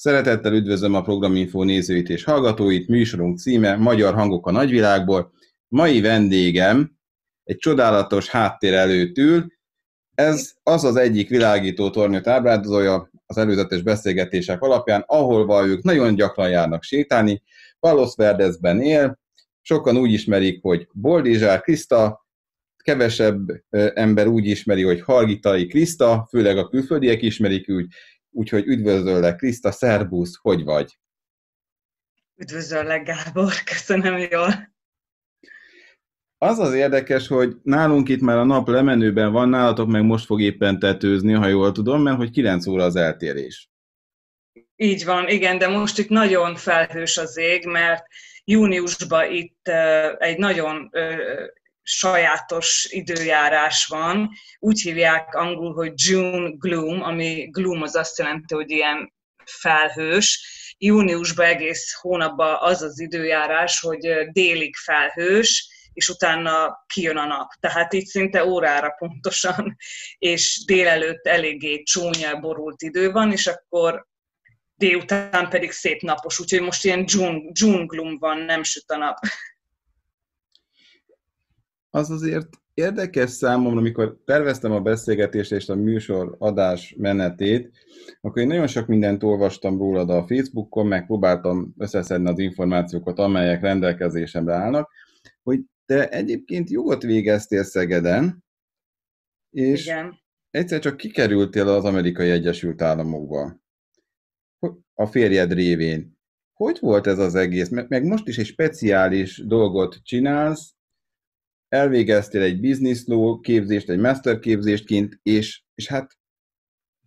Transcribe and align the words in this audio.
Szeretettel 0.00 0.52
üdvözlöm 0.52 0.94
a 0.94 1.02
Programinfo 1.02 1.62
nézőit 1.62 2.08
és 2.08 2.24
hallgatóit, 2.24 2.88
műsorunk 2.88 3.38
címe 3.38 3.76
Magyar 3.76 4.14
hangok 4.14 4.46
a 4.46 4.50
nagyvilágból. 4.50 5.32
Mai 5.68 6.00
vendégem 6.00 6.92
egy 7.44 7.56
csodálatos 7.56 8.28
háttér 8.28 8.72
előtt 8.72 9.18
ül. 9.18 9.46
Ez 10.14 10.52
az 10.62 10.84
az 10.84 10.96
egyik 10.96 11.28
világító 11.28 11.90
tornyot 11.90 12.26
ábrázolja 12.26 13.10
az 13.26 13.38
előzetes 13.38 13.82
beszélgetések 13.82 14.60
alapján, 14.60 15.04
ahol 15.06 15.46
valljuk 15.46 15.82
nagyon 15.82 16.14
gyakran 16.14 16.50
járnak 16.50 16.82
sétálni. 16.82 17.42
Palos 17.80 18.14
Verdezben 18.16 18.80
él, 18.80 19.18
sokan 19.60 19.96
úgy 19.96 20.12
ismerik, 20.12 20.62
hogy 20.62 20.88
Boldizsár 20.92 21.60
Kriszta, 21.60 22.26
kevesebb 22.76 23.64
ember 23.94 24.26
úgy 24.26 24.46
ismeri, 24.46 24.82
hogy 24.82 25.00
Hargitai 25.00 25.66
Kriszta, 25.66 26.26
főleg 26.30 26.58
a 26.58 26.68
külföldiek 26.68 27.22
ismerik 27.22 27.68
úgy, 27.68 27.86
úgyhogy 28.30 28.66
üdvözöllek 28.66 29.36
Kriszta, 29.36 29.70
szerbusz, 29.70 30.38
hogy 30.40 30.64
vagy? 30.64 30.98
Üdvözöllek 32.36 33.04
Gábor, 33.04 33.52
köszönöm 33.72 34.16
jól. 34.30 34.76
Az 36.40 36.58
az 36.58 36.74
érdekes, 36.74 37.26
hogy 37.26 37.56
nálunk 37.62 38.08
itt 38.08 38.20
már 38.20 38.36
a 38.36 38.44
nap 38.44 38.68
lemenőben 38.68 39.32
van, 39.32 39.48
nálatok 39.48 39.88
meg 39.88 40.02
most 40.02 40.24
fog 40.24 40.40
éppen 40.40 40.78
tetőzni, 40.78 41.32
ha 41.32 41.46
jól 41.46 41.72
tudom, 41.72 42.02
mert 42.02 42.16
hogy 42.16 42.30
9 42.30 42.66
óra 42.66 42.84
az 42.84 42.96
eltérés. 42.96 43.70
Így 44.76 45.04
van, 45.04 45.28
igen, 45.28 45.58
de 45.58 45.68
most 45.68 45.98
itt 45.98 46.08
nagyon 46.08 46.56
felhős 46.56 47.16
az 47.16 47.36
ég, 47.36 47.66
mert 47.66 48.06
júniusban 48.44 49.32
itt 49.32 49.68
egy 50.18 50.38
nagyon 50.38 50.90
sajátos 51.88 52.86
időjárás 52.90 53.86
van. 53.86 54.30
Úgy 54.58 54.80
hívják 54.80 55.34
angol, 55.34 55.72
hogy 55.72 55.92
June 55.94 56.50
gloom, 56.58 57.02
ami 57.02 57.48
gloom 57.50 57.82
az 57.82 57.96
azt 57.96 58.18
jelenti, 58.18 58.54
hogy 58.54 58.70
ilyen 58.70 59.12
felhős. 59.44 60.56
Júniusban 60.78 61.46
egész 61.46 61.94
hónapban 62.00 62.56
az 62.60 62.82
az 62.82 63.00
időjárás, 63.00 63.80
hogy 63.80 64.30
délig 64.32 64.76
felhős, 64.76 65.68
és 65.92 66.08
utána 66.08 66.84
kijön 66.86 67.16
a 67.16 67.26
nap. 67.26 67.48
Tehát 67.60 67.92
itt 67.92 68.06
szinte 68.06 68.44
órára 68.44 68.90
pontosan, 68.90 69.76
és 70.18 70.62
délelőtt 70.66 71.26
eléggé 71.26 71.82
csúnya, 71.82 72.40
borult 72.40 72.82
idő 72.82 73.10
van, 73.10 73.32
és 73.32 73.46
akkor 73.46 74.06
délután 74.74 75.48
pedig 75.48 75.70
szép 75.70 76.00
napos, 76.00 76.40
úgyhogy 76.40 76.60
most 76.60 76.84
ilyen 76.84 77.04
dzsunglum 77.52 78.18
van, 78.18 78.38
nem 78.38 78.62
süt 78.62 78.90
a 78.90 78.96
nap 78.96 79.16
az 81.90 82.10
azért 82.10 82.48
érdekes 82.74 83.30
számomra, 83.30 83.78
amikor 83.78 84.18
terveztem 84.24 84.72
a 84.72 84.80
beszélgetést 84.80 85.52
és 85.52 85.68
a 85.68 85.74
műsor 85.74 86.36
adás 86.38 86.94
menetét, 86.98 87.70
akkor 88.20 88.42
én 88.42 88.48
nagyon 88.48 88.66
sok 88.66 88.86
mindent 88.86 89.22
olvastam 89.22 89.78
rólad 89.78 90.10
a 90.10 90.26
Facebookon, 90.26 90.86
meg 90.86 91.06
próbáltam 91.06 91.74
összeszedni 91.78 92.28
az 92.28 92.38
információkat, 92.38 93.18
amelyek 93.18 93.60
rendelkezésemre 93.60 94.54
állnak, 94.54 94.90
hogy 95.42 95.60
te 95.86 96.08
egyébként 96.08 96.70
jogot 96.70 97.02
végeztél 97.02 97.62
Szegeden, 97.62 98.44
és 99.50 99.84
Igen. 99.84 100.18
egyszer 100.50 100.80
csak 100.80 100.96
kikerültél 100.96 101.68
az 101.68 101.84
amerikai 101.84 102.30
Egyesült 102.30 102.82
Államokba. 102.82 103.60
A 104.94 105.06
férjed 105.06 105.52
révén. 105.52 106.16
Hogy 106.52 106.78
volt 106.80 107.06
ez 107.06 107.18
az 107.18 107.34
egész? 107.34 107.68
Meg 107.68 108.04
most 108.04 108.28
is 108.28 108.38
egy 108.38 108.46
speciális 108.46 109.46
dolgot 109.46 110.00
csinálsz, 110.02 110.77
elvégeztél 111.68 112.42
egy 112.42 112.60
business 112.60 113.02
law 113.06 113.40
képzést, 113.40 113.88
egy 113.88 113.98
master 113.98 114.38
képzést 114.38 114.84
kint, 114.84 115.18
és, 115.22 115.62
és 115.74 115.86
hát 115.86 116.18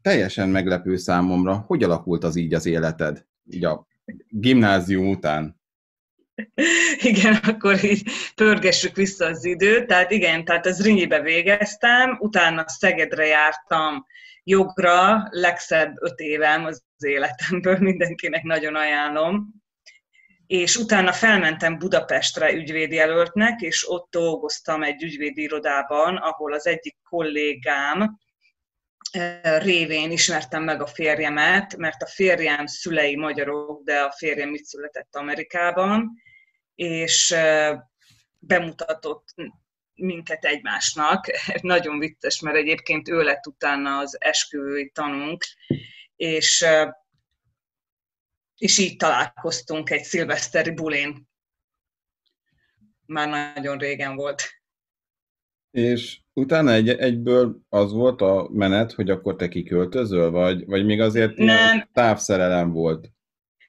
teljesen 0.01 0.49
meglepő 0.49 0.97
számomra, 0.97 1.63
hogy 1.67 1.83
alakult 1.83 2.23
az 2.23 2.35
így 2.35 2.53
az 2.53 2.65
életed, 2.65 3.25
így 3.49 3.65
a 3.65 3.87
gimnázium 4.29 5.09
után. 5.09 5.59
Igen, 7.11 7.33
akkor 7.33 7.83
így 7.83 8.03
pörgessük 8.35 8.95
vissza 8.95 9.25
az 9.25 9.45
időt. 9.45 9.87
Tehát 9.87 10.11
igen, 10.11 10.45
tehát 10.45 10.65
az 10.65 10.83
Rinyibe 10.83 11.21
végeztem, 11.21 12.17
utána 12.19 12.63
Szegedre 12.67 13.25
jártam 13.25 14.05
jogra, 14.43 15.27
legszebb 15.29 15.95
öt 15.99 16.19
évem 16.19 16.65
az 16.65 16.83
életemből, 16.97 17.77
mindenkinek 17.89 18.43
nagyon 18.43 18.75
ajánlom 18.75 19.60
és 20.51 20.75
utána 20.75 21.13
felmentem 21.13 21.77
Budapestre 21.77 22.53
ügyvédjelöltnek, 22.53 23.61
és 23.61 23.89
ott 23.89 24.11
dolgoztam 24.11 24.83
egy 24.83 25.03
ügyvédi 25.03 25.41
irodában, 25.41 26.15
ahol 26.15 26.53
az 26.53 26.67
egyik 26.67 26.97
kollégám 27.09 28.17
eh, 29.11 29.61
révén 29.61 30.11
ismertem 30.11 30.63
meg 30.63 30.81
a 30.81 30.87
férjemet, 30.87 31.77
mert 31.77 32.01
a 32.01 32.05
férjem 32.07 32.65
szülei 32.65 33.15
magyarok, 33.15 33.83
de 33.83 33.99
a 33.99 34.11
férjem 34.11 34.53
itt 34.53 34.63
született 34.63 35.15
Amerikában, 35.15 36.11
és 36.75 37.31
eh, 37.31 37.77
bemutatott 38.39 39.27
minket 39.93 40.45
egymásnak. 40.45 41.25
Nagyon 41.61 41.99
vicces, 41.99 42.39
mert 42.39 42.57
egyébként 42.57 43.09
ő 43.09 43.21
lett 43.21 43.47
utána 43.47 43.97
az 43.97 44.17
esküvői 44.19 44.91
tanunk, 44.93 45.43
és 46.15 46.61
eh, 46.61 46.89
és 48.61 48.77
így 48.77 48.95
találkoztunk 48.95 49.89
egy 49.89 50.03
szilveszteri 50.03 50.71
bulén. 50.71 51.27
Már 53.05 53.53
nagyon 53.55 53.77
régen 53.77 54.15
volt. 54.15 54.41
És 55.71 56.19
utána 56.33 56.71
egy, 56.71 56.89
egyből 56.89 57.59
az 57.69 57.91
volt 57.91 58.21
a 58.21 58.49
menet, 58.51 58.91
hogy 58.91 59.09
akkor 59.09 59.35
te 59.35 59.47
kiköltözöl, 59.47 60.31
vagy, 60.31 60.65
vagy 60.65 60.85
még 60.85 60.99
azért 60.99 61.35
nem. 61.35 61.89
távszerelem 61.93 62.71
volt? 62.71 63.09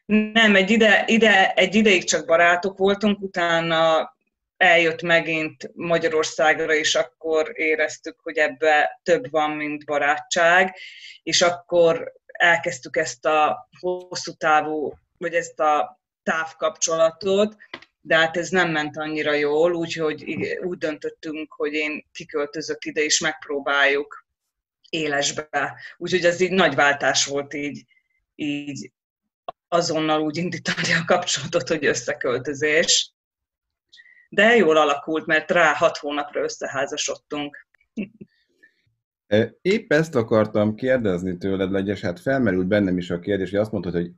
Nem, 0.07 0.57
egy, 0.57 0.71
ide, 0.71 1.05
ide, 1.07 1.53
egy 1.53 1.75
ideig 1.75 2.05
csak 2.05 2.27
barátok 2.27 2.79
voltunk, 2.79 3.21
utána 3.21 4.13
eljött 4.57 5.03
megint 5.03 5.71
Magyarországra, 5.75 6.75
és 6.75 6.95
akkor 6.95 7.53
éreztük, 7.55 8.21
hogy 8.23 8.37
ebbe 8.37 9.01
több 9.03 9.31
van, 9.31 9.51
mint 9.51 9.85
barátság, 9.85 10.77
és 11.23 11.43
akkor 11.43 12.13
elkezdtük 12.33 12.97
ezt 12.97 13.25
a 13.25 13.69
hosszú 13.81 14.33
távú, 14.33 14.95
vagy 15.19 15.35
ezt 15.35 15.61
a 15.61 16.01
távkapcsolatot, 16.23 17.57
de 18.01 18.17
hát 18.17 18.37
ez 18.37 18.49
nem 18.49 18.71
ment 18.71 18.97
annyira 18.97 19.33
jól, 19.33 19.75
úgyhogy 19.75 20.25
úgy 20.65 20.79
döntöttünk, 20.79 21.53
hogy 21.53 21.73
én 21.73 22.07
kiköltözök 22.13 22.85
ide, 22.85 23.01
és 23.01 23.21
megpróbáljuk 23.21 24.27
élesbe. 24.89 25.81
Úgyhogy 25.97 26.25
ez 26.25 26.41
így 26.41 26.53
nagy 26.53 26.75
váltás 26.75 27.27
volt 27.27 27.55
így, 27.55 27.85
így 28.35 28.93
azonnal 29.69 30.21
úgy 30.21 30.37
indítani 30.37 30.93
a 30.93 31.05
kapcsolatot, 31.07 31.69
hogy 31.69 31.85
összeköltözés. 31.85 33.13
De 34.29 34.57
jól 34.57 34.77
alakult, 34.77 35.27
mert 35.27 35.51
rá 35.51 35.75
hat 35.75 35.97
hónapra 35.97 36.43
összeházasodtunk. 36.43 37.67
Épp 39.63 39.93
ezt 39.93 40.15
akartam 40.15 40.75
kérdezni 40.75 41.37
tőled, 41.37 41.71
legyes, 41.71 42.01
hát 42.01 42.21
felmerült 42.21 42.67
bennem 42.67 42.99
is 42.99 43.11
a 43.11 43.19
kérdés, 43.19 43.51
hogy 43.51 43.59
azt 43.59 43.73
mondtad, 43.73 43.93
hogy 43.93 44.11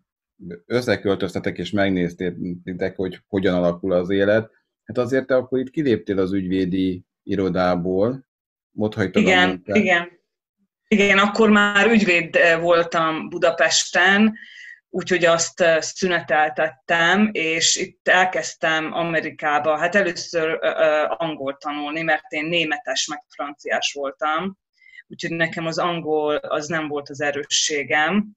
összeköltöztetek 0.66 1.58
és 1.58 1.70
megnéztétek, 1.70 2.96
hogy 2.96 3.20
hogyan 3.28 3.54
alakul 3.54 3.92
az 3.92 4.10
élet. 4.10 4.50
Hát 4.84 4.98
azért 4.98 5.26
te 5.26 5.36
akkor 5.36 5.58
itt 5.58 5.70
kiléptél 5.70 6.18
az 6.18 6.32
ügyvédi 6.32 7.04
irodából, 7.22 8.26
ott 8.76 8.94
hagytad 8.94 9.22
Igen, 9.22 9.62
a 9.66 9.76
igen. 9.76 10.08
Igen, 10.88 11.18
akkor 11.18 11.50
már 11.50 11.90
ügyvéd 11.90 12.38
voltam 12.60 13.28
Budapesten, 13.28 14.34
úgyhogy 14.90 15.24
azt 15.24 15.64
szüneteltettem, 15.78 17.28
és 17.32 17.76
itt 17.76 18.08
elkezdtem 18.08 18.92
Amerikába, 18.92 19.76
hát 19.76 19.94
először 19.94 20.58
angol 21.16 21.56
tanulni, 21.56 22.02
mert 22.02 22.32
én 22.32 22.44
németes 22.44 23.06
meg 23.06 23.22
franciás 23.28 23.92
voltam, 23.92 24.62
úgyhogy 25.08 25.30
nekem 25.30 25.66
az 25.66 25.78
angol 25.78 26.36
az 26.36 26.66
nem 26.66 26.88
volt 26.88 27.08
az 27.08 27.20
erősségem, 27.20 28.30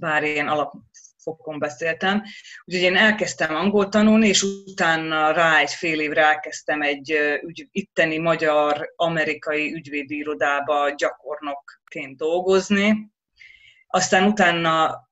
bár 0.00 0.22
én 0.22 0.46
alapfokon 0.46 1.58
beszéltem. 1.58 2.22
Úgyhogy 2.64 2.82
én 2.82 2.96
elkezdtem 2.96 3.54
angol 3.54 3.88
tanulni, 3.88 4.28
és 4.28 4.42
utána 4.42 5.32
rá 5.32 5.58
egy 5.58 5.72
fél 5.72 6.00
évre 6.00 6.24
elkezdtem 6.24 6.82
egy 6.82 7.38
ügy, 7.42 7.68
itteni 7.70 8.18
magyar-amerikai 8.18 9.72
ügyvédi 9.72 10.16
irodába 10.16 10.94
gyakornokként 10.96 12.16
dolgozni. 12.16 13.10
Aztán 13.86 14.24
utána 14.24 15.08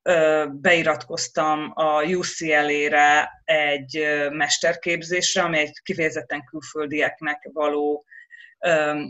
beiratkoztam 0.51 1.73
a 1.75 2.03
UCLA-re 2.03 3.31
egy 3.45 4.07
mesterképzésre, 4.31 5.43
ami 5.43 5.59
egy 5.59 5.81
kifejezetten 5.83 6.45
külföldieknek 6.45 7.49
való 7.53 8.05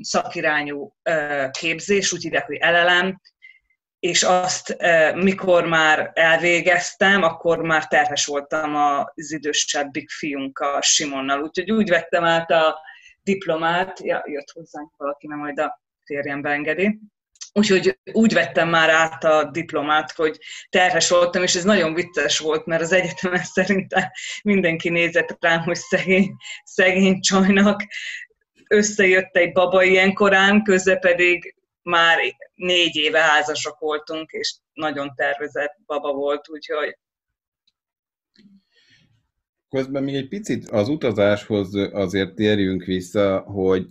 szakirányú 0.00 0.94
képzés, 1.50 2.12
úgy 2.12 2.22
hívják, 2.22 2.46
hogy 2.46 2.58
LLM, 2.60 3.20
és 3.98 4.22
azt, 4.22 4.76
mikor 5.14 5.66
már 5.66 6.10
elvégeztem, 6.14 7.22
akkor 7.22 7.58
már 7.58 7.86
terhes 7.86 8.26
voltam 8.26 8.74
az 8.76 9.32
idősebbik 9.32 10.10
fiunkkal, 10.10 10.80
Simonnal, 10.80 11.42
úgyhogy 11.42 11.70
úgy 11.70 11.88
vettem 11.88 12.24
át 12.24 12.50
a 12.50 12.80
diplomát, 13.22 14.00
ja, 14.00 14.22
jött 14.26 14.50
hozzánk 14.50 14.90
valaki, 14.96 15.26
mert 15.26 15.40
majd 15.40 15.58
a 15.58 15.82
férjem 16.04 16.42
beengedi, 16.42 16.98
Úgyhogy 17.52 17.98
úgy 18.12 18.32
vettem 18.32 18.68
már 18.68 18.90
át 18.90 19.24
a 19.24 19.44
diplomát, 19.44 20.12
hogy 20.12 20.38
terhes 20.68 21.08
voltam, 21.08 21.42
és 21.42 21.54
ez 21.54 21.64
nagyon 21.64 21.94
vicces 21.94 22.38
volt, 22.38 22.66
mert 22.66 22.82
az 22.82 22.92
egyetemen 22.92 23.42
szerintem 23.56 24.04
mindenki 24.42 24.88
nézett 24.88 25.36
rám, 25.40 25.62
hogy 25.62 25.76
szegény, 25.76 26.36
szegény 26.64 27.20
csajnak 27.20 27.82
összejött 28.68 29.36
egy 29.36 29.52
baba 29.52 29.82
ilyen 29.82 30.12
korán, 30.14 30.62
köze 30.62 30.96
pedig 30.96 31.54
már 31.82 32.18
négy 32.54 32.96
éve 32.96 33.20
házasok 33.20 33.78
voltunk, 33.78 34.30
és 34.30 34.54
nagyon 34.72 35.12
tervezett 35.16 35.76
baba 35.86 36.12
volt, 36.12 36.48
úgyhogy 36.48 36.98
Közben 39.68 40.02
még 40.02 40.14
egy 40.14 40.28
picit 40.28 40.68
az 40.68 40.88
utazáshoz 40.88 41.74
azért 41.74 42.34
térjünk 42.34 42.84
vissza, 42.84 43.38
hogy, 43.38 43.86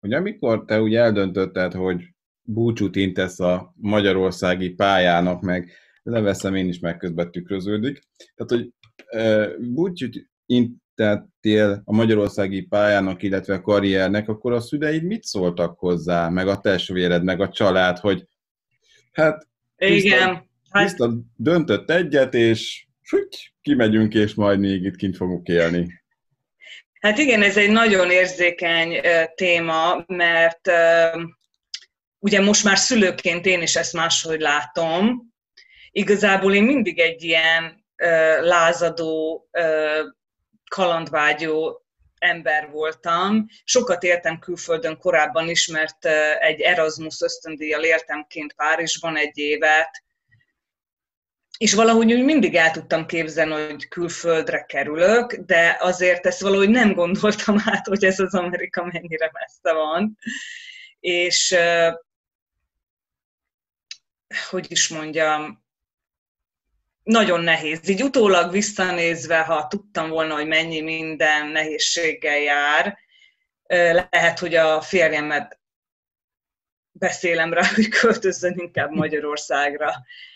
hogy 0.00 0.12
amikor 0.12 0.64
te 0.64 0.82
úgy 0.82 0.94
eldöntötted, 0.94 1.72
hogy 1.72 2.04
búcsút 2.42 2.96
intesz 2.96 3.40
a 3.40 3.72
magyarországi 3.76 4.70
pályának, 4.70 5.40
meg 5.40 5.72
leveszem 6.02 6.54
én 6.54 6.68
is 6.68 6.78
meg 6.78 6.96
közben 6.96 7.30
tükröződik. 7.30 8.02
Tehát, 8.34 8.52
hogy 8.52 8.72
búcsút 9.58 10.30
intettél 10.98 11.82
a 11.84 11.94
magyarországi 11.94 12.62
pályának, 12.62 13.22
illetve 13.22 13.54
a 13.54 13.60
karriernek, 13.60 14.28
akkor 14.28 14.52
a 14.52 14.60
szüleid 14.60 15.02
mit 15.02 15.22
szóltak 15.22 15.78
hozzá, 15.78 16.28
meg 16.28 16.48
a 16.48 16.60
testvéred, 16.60 17.24
meg 17.24 17.40
a 17.40 17.48
család, 17.48 17.98
hogy 17.98 18.26
hát 19.12 19.46
igen, 19.76 20.48
tiszta, 20.70 21.04
hát... 21.04 21.14
döntött 21.36 21.90
egyet, 21.90 22.34
és 22.34 22.86
süty, 23.02 23.52
kimegyünk, 23.62 24.14
és 24.14 24.34
majd 24.34 24.58
még 24.58 24.82
itt 24.82 24.96
kint 24.96 25.16
fogunk 25.16 25.46
élni. 25.46 26.02
Hát 27.00 27.18
igen, 27.18 27.42
ez 27.42 27.56
egy 27.56 27.70
nagyon 27.70 28.10
érzékeny 28.10 29.00
téma, 29.34 30.04
mert 30.06 30.70
ugye 32.18 32.40
most 32.40 32.64
már 32.64 32.78
szülőként 32.78 33.46
én 33.46 33.62
is 33.62 33.76
ezt 33.76 33.92
máshogy 33.92 34.40
látom. 34.40 35.32
Igazából 35.90 36.54
én 36.54 36.62
mindig 36.62 36.98
egy 36.98 37.22
ilyen 37.22 37.84
lázadó, 38.40 39.48
kalandvágyó 40.68 41.82
ember 42.18 42.70
voltam. 42.70 43.46
Sokat 43.64 44.02
éltem 44.02 44.38
külföldön 44.38 44.98
korábban 44.98 45.48
is, 45.48 45.66
mert 45.66 46.06
egy 46.40 46.60
Erasmus 46.60 47.20
ösztöndíjjal 47.20 47.84
éltem 47.84 48.26
kint 48.28 48.52
Párizsban 48.52 49.16
egy 49.16 49.38
évet, 49.38 50.02
és 51.58 51.74
valahogy 51.74 52.12
úgy 52.12 52.24
mindig 52.24 52.54
el 52.54 52.70
tudtam 52.70 53.06
képzelni, 53.06 53.52
hogy 53.52 53.88
külföldre 53.88 54.64
kerülök, 54.64 55.34
de 55.34 55.76
azért 55.80 56.26
ezt 56.26 56.40
valahogy 56.40 56.68
nem 56.68 56.92
gondoltam 56.92 57.56
át, 57.64 57.86
hogy 57.86 58.04
ez 58.04 58.18
az 58.18 58.34
Amerika 58.34 58.84
mennyire 58.84 59.30
messze 59.32 59.72
van. 59.72 60.18
És 61.00 61.56
hogy 64.50 64.70
is 64.70 64.88
mondjam, 64.88 65.66
nagyon 67.08 67.40
nehéz. 67.40 67.88
Így 67.88 68.02
utólag 68.02 68.50
visszanézve, 68.50 69.38
ha 69.38 69.66
tudtam 69.66 70.08
volna, 70.08 70.34
hogy 70.34 70.46
mennyi 70.46 70.80
minden 70.80 71.46
nehézséggel 71.46 72.38
jár, 72.38 72.98
lehet, 74.10 74.38
hogy 74.38 74.54
a 74.54 74.80
férjemet 74.80 75.60
beszélem 76.92 77.52
rá, 77.52 77.62
hogy 77.74 77.88
költözzön 77.88 78.54
inkább 78.56 78.90
Magyarországra. 78.90 79.92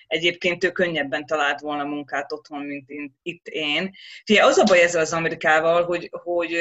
Egyébként 0.06 0.64
ő 0.64 0.70
könnyebben 0.70 1.26
talált 1.26 1.60
volna 1.60 1.84
munkát 1.84 2.32
otthon, 2.32 2.60
mint 2.60 2.90
itt 3.22 3.46
én. 3.46 3.94
Fia, 4.24 4.46
az 4.46 4.58
a 4.58 4.64
baj 4.64 4.82
ezzel 4.82 5.00
az 5.00 5.12
Amerikával, 5.12 5.84
hogy, 5.84 6.08
hogy, 6.12 6.56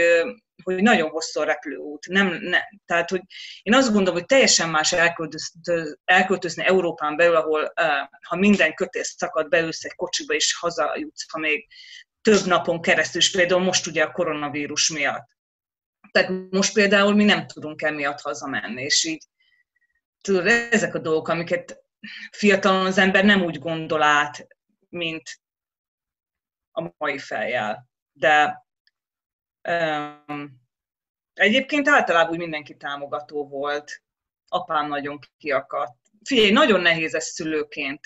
hogy 0.63 0.81
nagyon 0.81 1.09
hosszú 1.09 1.39
a 1.39 1.43
repülőút. 1.43 2.07
Nem, 2.07 2.27
nem, 2.27 2.61
tehát, 2.85 3.09
hogy 3.09 3.21
én 3.61 3.73
azt 3.73 3.91
gondolom, 3.91 4.13
hogy 4.13 4.25
teljesen 4.25 4.69
más 4.69 4.93
elköltözni, 4.93 5.61
elköltözni 6.03 6.65
Európán 6.65 7.15
belül, 7.15 7.35
ahol 7.35 7.73
ha 8.27 8.35
minden 8.35 8.73
kötés 8.73 9.07
szakad, 9.17 9.47
beülsz 9.47 9.83
egy 9.83 9.95
kocsiba 9.95 10.33
és 10.33 10.57
hazajutsz, 10.59 11.31
ha 11.31 11.39
még 11.39 11.67
több 12.21 12.45
napon 12.45 12.81
keresztül, 12.81 13.21
és 13.21 13.31
például 13.31 13.61
most 13.61 13.87
ugye 13.87 14.03
a 14.03 14.11
koronavírus 14.11 14.89
miatt. 14.89 15.27
Tehát 16.11 16.31
most 16.49 16.73
például 16.73 17.15
mi 17.15 17.23
nem 17.23 17.47
tudunk 17.47 17.81
emiatt 17.81 18.21
hazamenni, 18.21 18.83
és 18.83 19.03
így 19.03 19.23
tudod, 20.21 20.47
ezek 20.47 20.95
a 20.95 20.99
dolgok, 20.99 21.27
amiket 21.27 21.83
fiatalon 22.31 22.85
az 22.85 22.97
ember 22.97 23.25
nem 23.25 23.41
úgy 23.41 23.59
gondol 23.59 24.01
át, 24.01 24.47
mint 24.89 25.39
a 26.71 26.91
mai 26.97 27.17
fejjel. 27.17 27.89
De 28.11 28.65
egyébként 31.33 31.87
általában 31.87 32.31
úgy 32.31 32.39
mindenki 32.39 32.75
támogató 32.75 33.47
volt. 33.47 34.01
Apám 34.47 34.87
nagyon 34.87 35.19
kiakadt. 35.37 35.97
Figyelj, 36.23 36.51
nagyon 36.51 36.81
nehéz 36.81 37.13
ez 37.13 37.25
szülőként. 37.25 37.99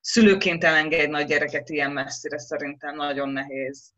Szülőként 0.00 0.64
elengedni 0.64 1.14
a 1.14 1.22
gyereket 1.22 1.68
ilyen 1.68 1.92
messzire 1.92 2.38
szerintem 2.38 2.96
nagyon 2.96 3.28
nehéz. 3.28 3.92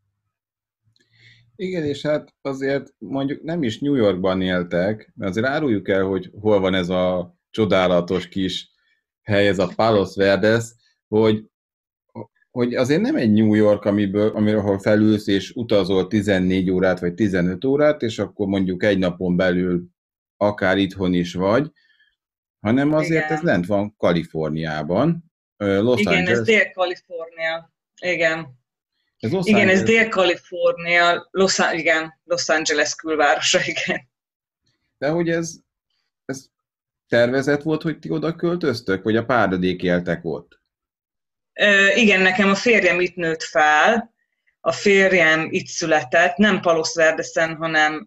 Igen, 1.55 1.83
és 1.83 2.01
hát 2.01 2.33
azért 2.41 2.93
mondjuk 2.97 3.41
nem 3.41 3.63
is 3.63 3.79
New 3.79 3.95
Yorkban 3.95 4.41
éltek, 4.41 5.11
mert 5.15 5.31
azért 5.31 5.47
áruljuk 5.47 5.89
el, 5.89 6.03
hogy 6.03 6.31
hol 6.39 6.59
van 6.59 6.73
ez 6.73 6.89
a 6.89 7.35
csodálatos 7.49 8.27
kis 8.27 8.69
hely, 9.21 9.47
ez 9.47 9.59
a 9.59 9.71
Palos 9.75 10.15
Verdes, 10.15 10.63
hogy, 11.07 11.45
hogy 12.55 12.75
azért 12.75 13.01
nem 13.01 13.15
egy 13.15 13.31
New 13.31 13.53
York, 13.53 13.85
amiből, 13.85 14.29
amiről 14.35 14.79
felülsz 14.79 15.27
és 15.27 15.51
utazol 15.51 16.07
14 16.07 16.69
órát 16.69 16.99
vagy 16.99 17.13
15 17.13 17.65
órát, 17.65 18.01
és 18.01 18.19
akkor 18.19 18.47
mondjuk 18.47 18.83
egy 18.83 18.97
napon 18.97 19.35
belül 19.35 19.83
akár 20.37 20.77
itthon 20.77 21.13
is 21.13 21.33
vagy, 21.33 21.71
hanem 22.59 22.93
azért 22.93 23.25
Igen. 23.25 23.37
ez 23.37 23.41
lent 23.41 23.65
van 23.65 23.95
Kaliforniában. 23.97 25.31
Los 25.57 25.99
Igen, 25.99 26.13
Angeles. 26.13 26.37
ez 26.37 26.45
Dél-Kalifornia. 26.45 27.73
Igen. 28.01 28.47
Ez 29.19 29.31
Los 29.31 29.45
igen, 29.45 29.59
Angeles. 29.59 29.79
ez 29.79 29.85
Dél-Kalifornia, 29.87 31.27
Los, 31.31 31.59
igen, 31.73 32.13
Los 32.23 32.49
Angeles 32.49 32.95
külvárosa, 32.95 33.59
igen. 33.73 34.09
De 34.97 35.09
hogy 35.09 35.29
ez, 35.29 35.55
ez 36.25 36.45
tervezet 37.07 37.63
volt, 37.63 37.81
hogy 37.81 37.99
ti 37.99 38.09
oda 38.09 38.35
költöztök, 38.35 39.03
vagy 39.03 39.15
a 39.15 39.25
páradék 39.25 39.83
éltek 39.83 40.19
ott? 40.23 40.63
Igen, 41.95 42.21
nekem 42.21 42.49
a 42.49 42.55
férjem 42.55 42.99
itt 42.99 43.15
nőtt 43.15 43.43
fel, 43.43 44.13
a 44.61 44.71
férjem 44.71 45.47
itt 45.51 45.67
született, 45.67 46.35
nem 46.35 46.59
Palos 46.59 46.93
Verdeszen, 46.93 47.55
hanem 47.55 48.05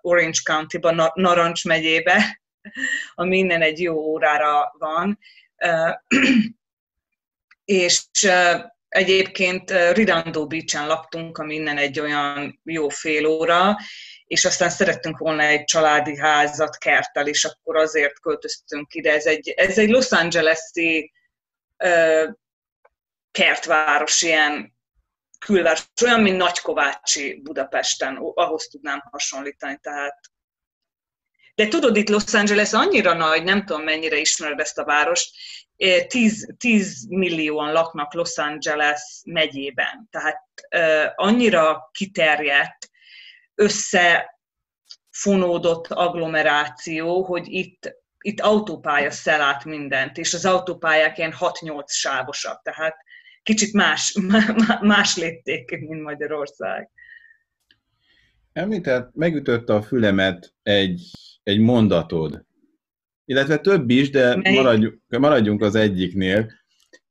Orange 0.00 0.38
County-ban, 0.44 1.10
Narancs 1.14 1.64
megyébe, 1.64 2.40
ami 3.14 3.38
innen 3.38 3.62
egy 3.62 3.80
jó 3.80 3.94
órára 3.94 4.74
van. 4.78 5.18
és 7.64 8.02
egyébként 8.88 9.72
Ridandó 9.92 10.46
Beach-en 10.46 10.86
laktunk, 10.86 11.38
ami 11.38 11.54
innen 11.54 11.76
egy 11.76 12.00
olyan 12.00 12.60
jó 12.64 12.88
fél 12.88 13.26
óra, 13.26 13.76
és 14.26 14.44
aztán 14.44 14.70
szerettünk 14.70 15.18
volna 15.18 15.42
egy 15.42 15.64
családi 15.64 16.16
házat 16.16 16.78
kerttel, 16.78 17.26
és 17.26 17.44
akkor 17.44 17.76
azért 17.76 18.20
költöztünk 18.20 18.94
ide. 18.94 19.12
Ez 19.12 19.26
egy, 19.26 19.48
ez 19.48 19.78
egy 19.78 19.88
Los 19.88 20.10
Angeles-i 20.10 21.12
kertváros, 23.30 24.22
ilyen 24.22 24.78
külváros, 25.38 25.86
olyan, 26.02 26.20
mint 26.20 26.36
Nagykovácsi 26.36 27.40
Budapesten, 27.42 28.16
ahhoz 28.16 28.66
tudnám 28.66 29.02
hasonlítani, 29.10 29.78
tehát 29.82 30.18
de 31.54 31.68
tudod, 31.68 31.96
itt 31.96 32.08
Los 32.08 32.34
Angeles 32.34 32.72
annyira 32.72 33.12
nagy, 33.12 33.44
nem 33.44 33.64
tudom 33.64 33.82
mennyire 33.82 34.16
ismered 34.16 34.60
ezt 34.60 34.78
a 34.78 34.84
várost, 34.84 35.30
10, 36.06 36.54
10 36.58 37.06
millióan 37.08 37.72
laknak 37.72 38.14
Los 38.14 38.38
Angeles 38.38 39.22
megyében. 39.24 40.08
Tehát 40.10 40.44
annyira 41.14 41.90
kiterjedt, 41.92 42.90
összefonódott 43.54 45.86
agglomeráció, 45.86 47.24
hogy 47.24 47.48
itt, 47.48 47.96
itt 48.20 48.40
autópálya 48.40 49.10
szel 49.10 49.40
át 49.40 49.64
mindent, 49.64 50.16
és 50.16 50.34
az 50.34 50.46
autópályák 50.46 51.18
ilyen 51.18 51.34
6-8 51.38 51.86
sávosak, 51.86 52.62
tehát 52.62 52.96
kicsit 53.42 53.72
más, 53.72 54.16
más 54.80 55.16
lépték, 55.16 55.70
mint 55.88 56.02
Magyarország. 56.02 56.90
Említett, 58.52 59.14
megütötte 59.14 59.74
a 59.74 59.82
fülemet 59.82 60.54
egy, 60.62 61.10
egy 61.42 61.58
mondatod, 61.58 62.44
illetve 63.24 63.58
több 63.58 63.90
is, 63.90 64.10
de 64.10 64.36
maradjunk, 64.36 65.00
maradjunk 65.08 65.62
az 65.62 65.74
egyiknél, 65.74 66.52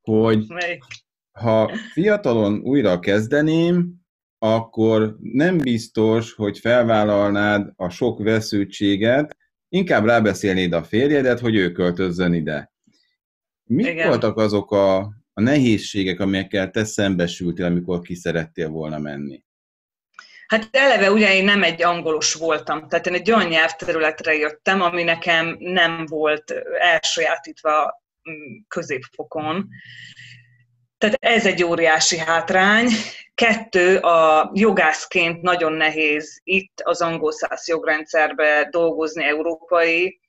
hogy 0.01 0.45
Melyik? 0.47 0.83
ha 1.31 1.71
fiatalon 1.93 2.59
újra 2.63 2.99
kezdeném, 2.99 3.97
akkor 4.37 5.17
nem 5.21 5.57
biztos, 5.57 6.33
hogy 6.33 6.59
felvállalnád 6.59 7.71
a 7.75 7.89
sok 7.89 8.23
veszültséget, 8.23 9.37
inkább 9.69 10.05
rábeszélnéd 10.05 10.73
a 10.73 10.83
férjedet, 10.83 11.39
hogy 11.39 11.55
ő 11.55 11.71
költözzön 11.71 12.33
ide. 12.33 12.71
Mik 13.63 13.87
Igen. 13.87 14.07
voltak 14.07 14.37
azok 14.37 14.71
a, 14.71 15.13
a 15.39 15.41
nehézségek, 15.41 16.19
amelyekkel 16.19 16.69
te 16.69 16.83
szembesültél, 16.83 17.65
amikor 17.65 18.01
ki 18.01 18.15
szerettél 18.15 18.69
volna 18.69 18.99
menni? 18.99 19.43
Hát 20.47 20.67
eleve 20.71 21.11
ugye 21.11 21.35
én 21.35 21.43
nem 21.43 21.63
egy 21.63 21.83
angolos 21.83 22.33
voltam, 22.33 22.87
tehát 22.87 23.07
én 23.07 23.13
egy 23.13 23.31
olyan 23.31 23.47
nyelvterületre 23.47 24.35
jöttem, 24.35 24.81
ami 24.81 25.03
nekem 25.03 25.55
nem 25.59 26.05
volt 26.05 26.53
elsajátítva 26.79 28.03
mm, 28.29 28.57
középfokon. 28.67 29.67
Tehát 30.97 31.17
ez 31.19 31.45
egy 31.45 31.63
óriási 31.63 32.17
hátrány. 32.17 32.87
Kettő, 33.35 33.97
a 33.97 34.51
jogászként 34.53 35.41
nagyon 35.41 35.73
nehéz 35.73 36.39
itt 36.43 36.81
az 36.83 37.01
angol 37.01 37.31
száz 37.31 37.67
jogrendszerbe 37.67 38.67
dolgozni 38.71 39.23
európai 39.23 40.19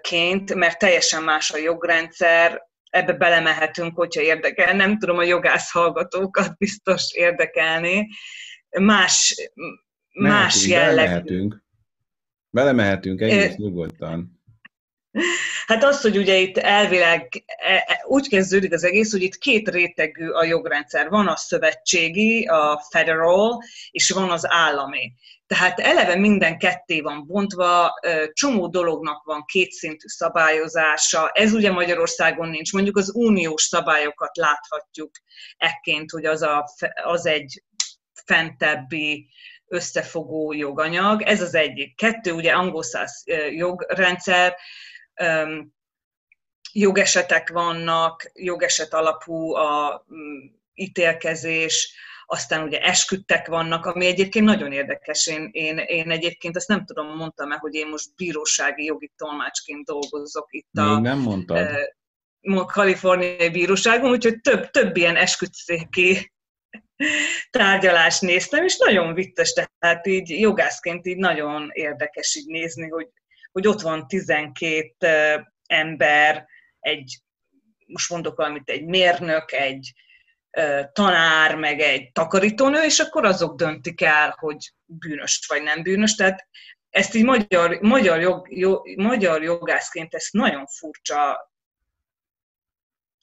ként, 0.00 0.54
mert 0.54 0.78
teljesen 0.78 1.22
más 1.22 1.50
a 1.50 1.58
jogrendszer, 1.58 2.66
ebbe 2.96 3.12
belemehetünk, 3.12 3.96
hogyha 3.96 4.20
érdekel. 4.20 4.76
Nem 4.76 4.98
tudom, 4.98 5.18
a 5.18 5.22
jogász 5.22 5.70
hallgatókat 5.70 6.56
biztos 6.56 7.12
érdekelni. 7.12 8.08
Más, 8.78 9.34
más 10.12 10.66
jellegű. 10.66 10.94
Belemehetünk. 10.96 11.64
Belemehetünk 12.50 13.20
egész 13.20 13.56
nyugodtan. 13.56 14.40
Hát 15.66 15.84
az, 15.84 16.00
hogy 16.00 16.16
ugye 16.16 16.36
itt 16.38 16.56
elvileg 16.56 17.44
e, 17.46 17.74
e, 17.74 18.04
úgy 18.06 18.28
kezdődik 18.28 18.72
az 18.72 18.84
egész, 18.84 19.12
hogy 19.12 19.22
itt 19.22 19.38
két 19.38 19.68
rétegű 19.68 20.28
a 20.28 20.44
jogrendszer. 20.44 21.08
Van 21.08 21.26
a 21.26 21.36
szövetségi, 21.36 22.46
a 22.46 22.82
federal, 22.90 23.62
és 23.90 24.10
van 24.10 24.30
az 24.30 24.46
állami. 24.48 25.12
Tehát 25.46 25.80
eleve 25.80 26.16
minden 26.16 26.58
ketté 26.58 27.00
van 27.00 27.26
bontva, 27.26 27.94
csomó 28.32 28.68
dolognak 28.68 29.24
van 29.24 29.44
kétszintű 29.44 30.06
szabályozása, 30.06 31.30
ez 31.32 31.52
ugye 31.52 31.70
Magyarországon 31.70 32.48
nincs. 32.48 32.72
Mondjuk 32.72 32.96
az 32.96 33.14
uniós 33.14 33.62
szabályokat 33.62 34.36
láthatjuk 34.36 35.10
ekként, 35.56 36.10
hogy 36.10 36.24
az, 36.24 36.42
a, 36.42 36.68
az 37.04 37.26
egy 37.26 37.62
fentebbi 38.24 39.28
összefogó 39.66 40.52
joganyag. 40.52 41.22
Ez 41.22 41.42
az 41.42 41.54
egyik. 41.54 41.96
Kettő, 41.96 42.32
ugye 42.32 42.52
angol 42.52 42.82
száz 42.82 43.22
jogrendszer, 43.50 44.56
jogesetek 46.72 47.48
vannak, 47.48 48.30
jogeset 48.34 48.94
alapú 48.94 49.54
a 49.54 50.04
ítélkezés, 50.74 51.94
aztán 52.26 52.62
ugye 52.62 52.80
esküdtek 52.80 53.46
vannak, 53.46 53.86
ami 53.86 54.06
egyébként 54.06 54.44
nagyon 54.44 54.72
érdekes. 54.72 55.26
Én, 55.26 55.48
én, 55.52 55.78
én 55.78 56.10
egyébként 56.10 56.56
azt 56.56 56.68
nem 56.68 56.84
tudom, 56.84 57.16
mondtam 57.16 57.52
e 57.52 57.56
hogy 57.56 57.74
én 57.74 57.88
most 57.88 58.14
bírósági 58.16 58.84
jogi 58.84 59.12
tolmácsként 59.16 59.84
dolgozok 59.84 60.46
itt 60.50 60.68
Még 60.70 60.84
a... 60.84 60.98
nem 60.98 61.18
mondtad. 61.18 61.56
E, 61.56 61.96
kaliforniai 62.66 63.50
bíróságon, 63.50 64.10
úgyhogy 64.10 64.40
több, 64.40 64.70
több 64.70 64.96
ilyen 64.96 65.16
esküdszéki 65.16 66.32
tárgyalást 67.50 68.20
néztem, 68.20 68.64
és 68.64 68.76
nagyon 68.76 69.14
vicces, 69.14 69.52
tehát 69.78 70.06
így 70.06 70.40
jogászként 70.40 71.06
így 71.06 71.16
nagyon 71.16 71.70
érdekes 71.72 72.34
így 72.34 72.46
nézni, 72.46 72.88
hogy, 72.88 73.08
hogy 73.52 73.66
ott 73.66 73.80
van 73.80 74.06
12 74.08 75.52
ember, 75.66 76.46
egy, 76.80 77.18
most 77.86 78.10
mondok 78.10 78.36
valamit, 78.36 78.70
egy 78.70 78.84
mérnök, 78.84 79.52
egy 79.52 79.92
tanár, 80.92 81.54
meg 81.54 81.80
egy 81.80 82.12
takarítónő, 82.12 82.82
és 82.82 82.98
akkor 82.98 83.24
azok 83.24 83.56
döntik 83.56 84.00
el, 84.00 84.36
hogy 84.38 84.72
bűnös 84.84 85.44
vagy 85.48 85.62
nem 85.62 85.82
bűnös. 85.82 86.14
Tehát 86.14 86.48
ezt 86.90 87.14
így 87.14 87.24
magyar, 87.24 87.78
magyar, 87.80 88.20
jog, 88.20 88.46
jog, 88.50 88.96
magyar 88.96 89.42
jogászként 89.42 90.14
ezt 90.14 90.32
nagyon 90.32 90.66
furcsa 90.66 91.52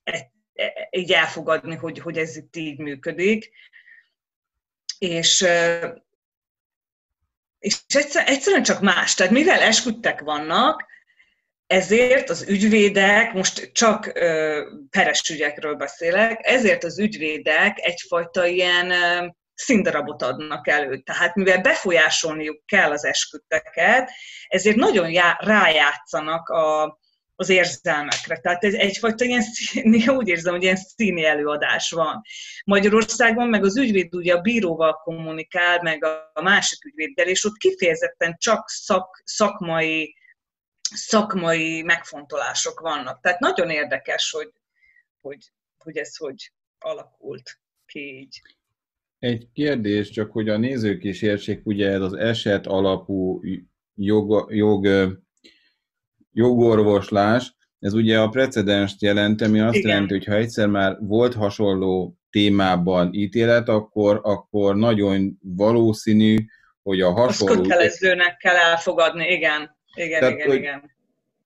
e, 0.04 0.32
e, 0.54 0.88
így 0.92 1.12
elfogadni, 1.12 1.75
hogy, 1.75 2.00
hogy 2.00 2.18
ez 2.18 2.36
itt 2.36 2.56
így 2.56 2.80
működik. 2.80 3.52
És, 4.98 5.46
és 7.60 7.82
egyszerűen 8.13 8.63
csak 8.63 8.82
más. 8.82 9.13
Tehát 9.13 9.34
mivel 9.34 9.60
esküdtek 9.60 10.20
vannak, 10.20 10.92
ezért 11.67 12.29
az 12.29 12.46
ügyvédek, 12.48 13.34
most 13.34 13.72
csak 13.74 14.12
ö, 14.13 14.62
peres 14.89 15.29
ügyekről 15.29 15.75
beszélek, 15.75 16.39
ezért 16.41 16.84
az 16.84 17.00
ügyvédek 17.00 17.77
egyfajta 17.82 18.46
ilyen 18.46 18.91
ö, 18.91 19.27
színdarabot 19.55 20.22
adnak 20.22 20.67
elő. 20.67 20.98
Tehát 20.98 21.36
mivel 21.36 21.62
befolyásolniuk 21.62 22.65
kell 22.65 22.91
az 22.91 23.05
esküdteket, 23.05 24.12
ezért 24.48 24.75
nagyon 24.75 25.10
já, 25.10 25.38
rájátszanak 25.39 26.50
a, 26.50 26.98
az 27.36 27.50
érzelmekre. 27.50 28.38
Tehát 28.38 28.63
ez 28.63 28.74
egyfajta 28.74 29.25
ilyen, 29.25 29.43
néha 29.84 30.13
úgy 30.13 30.27
érzem, 30.27 30.53
hogy 30.53 30.63
ilyen 30.63 30.75
színi 30.75 31.25
előadás 31.25 31.91
van. 31.91 32.22
Magyarországon 32.65 33.48
meg 33.48 33.63
az 33.63 33.77
ügyvéd 33.77 34.15
ugye 34.15 34.34
a 34.34 34.41
bíróval 34.41 34.93
kommunikál, 34.93 35.82
meg 35.82 36.05
a 36.34 36.41
másik 36.41 36.86
ügyvéddel, 36.86 37.27
és 37.27 37.46
ott 37.46 37.58
kifejezetten 37.58 38.36
csak 38.39 38.70
szak, 38.70 39.22
szakmai 39.25 40.15
szakmai 40.93 41.81
megfontolások 41.81 42.79
vannak. 42.79 43.21
Tehát 43.21 43.39
nagyon 43.39 43.69
érdekes, 43.69 44.31
hogy, 44.31 44.51
hogy, 45.21 45.51
hogy 45.77 45.97
ez 45.97 46.15
hogy 46.15 46.51
alakult 46.79 47.59
ki 47.85 48.00
így. 48.00 48.41
Egy 49.19 49.47
kérdés, 49.53 50.09
csak 50.09 50.31
hogy 50.31 50.50
a 50.50 50.57
nézők 50.57 51.03
is 51.03 51.21
értsék, 51.21 51.65
ugye 51.65 51.89
ez 51.89 52.01
az 52.01 52.13
eset 52.13 52.67
alapú 52.67 53.41
jog, 53.95 54.53
jog, 54.53 54.88
jogorvoslás, 56.31 57.55
ez 57.79 57.93
ugye 57.93 58.19
a 58.19 58.29
precedenst 58.29 59.01
jelent, 59.01 59.41
ami 59.41 59.59
azt 59.59 59.75
Igen. 59.75 59.89
jelenti, 59.89 60.13
hogy 60.13 60.25
ha 60.25 60.33
egyszer 60.33 60.67
már 60.67 60.97
volt 61.00 61.33
hasonló 61.33 62.17
témában 62.29 63.13
ítélet, 63.13 63.69
akkor, 63.69 64.19
akkor 64.23 64.75
nagyon 64.75 65.38
valószínű, 65.41 66.45
hogy 66.83 67.01
a 67.01 67.12
hasonló... 67.12 67.53
Azt 67.53 67.62
kötelezőnek 67.62 68.38
kell 68.38 68.55
elfogadni, 68.55 69.27
igen. 69.27 69.77
Igen, 69.95 70.19
Tehát, 70.19 70.35
igen, 70.35 70.55
igen. 70.55 70.91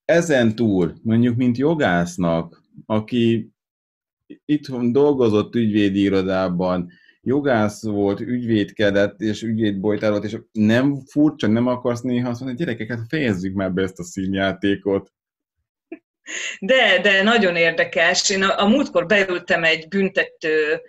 Ezen 0.05 0.55
túl, 0.55 0.93
mondjuk, 1.03 1.35
mint 1.35 1.57
jogásznak, 1.57 2.63
aki 2.85 3.49
itthon 4.45 4.91
dolgozott 4.91 5.55
ügyvédi 5.55 6.01
irodában, 6.01 6.91
jogász 7.21 7.83
volt, 7.83 8.19
ügyvédkedett, 8.19 9.19
és 9.19 9.41
ügyvédbojtár 9.41 10.23
és 10.23 10.37
nem 10.51 11.01
furcsa, 11.05 11.47
nem 11.47 11.67
akarsz 11.67 12.01
néha 12.01 12.29
azt 12.29 12.39
mondani, 12.39 12.65
gyerekeket, 12.65 12.99
fejezzük 13.09 13.55
már 13.55 13.73
be 13.73 13.81
ezt 13.81 13.99
a 13.99 14.03
színjátékot. 14.03 15.11
De, 16.59 16.99
de 17.01 17.23
nagyon 17.23 17.55
érdekes. 17.55 18.29
Én 18.29 18.43
a, 18.43 18.61
a 18.63 18.67
múltkor 18.67 19.05
beültem 19.05 19.63
egy 19.63 19.87
büntető 19.87 20.81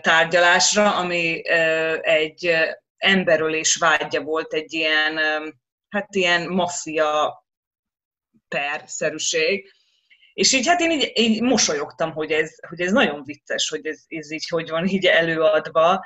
tárgyalásra, 0.00 0.96
ami 0.96 1.48
egy 2.00 2.50
emberölés 2.96 3.76
vágya 3.76 4.22
volt, 4.22 4.52
egy 4.52 4.72
ilyen 4.72 5.18
hát 5.88 6.14
ilyen 6.14 6.48
maffia 6.48 7.42
per-szerűség. 8.48 9.72
És 10.32 10.52
így 10.52 10.66
hát 10.66 10.80
én 10.80 10.90
így, 10.90 11.12
így 11.14 11.42
mosolyogtam, 11.42 12.12
hogy 12.12 12.30
ez, 12.30 12.54
hogy 12.68 12.80
ez 12.80 12.92
nagyon 12.92 13.22
vicces, 13.24 13.68
hogy 13.68 13.86
ez, 13.86 14.02
ez 14.08 14.30
így 14.30 14.48
hogy 14.48 14.68
van 14.68 14.86
így 14.86 15.06
előadva. 15.06 16.04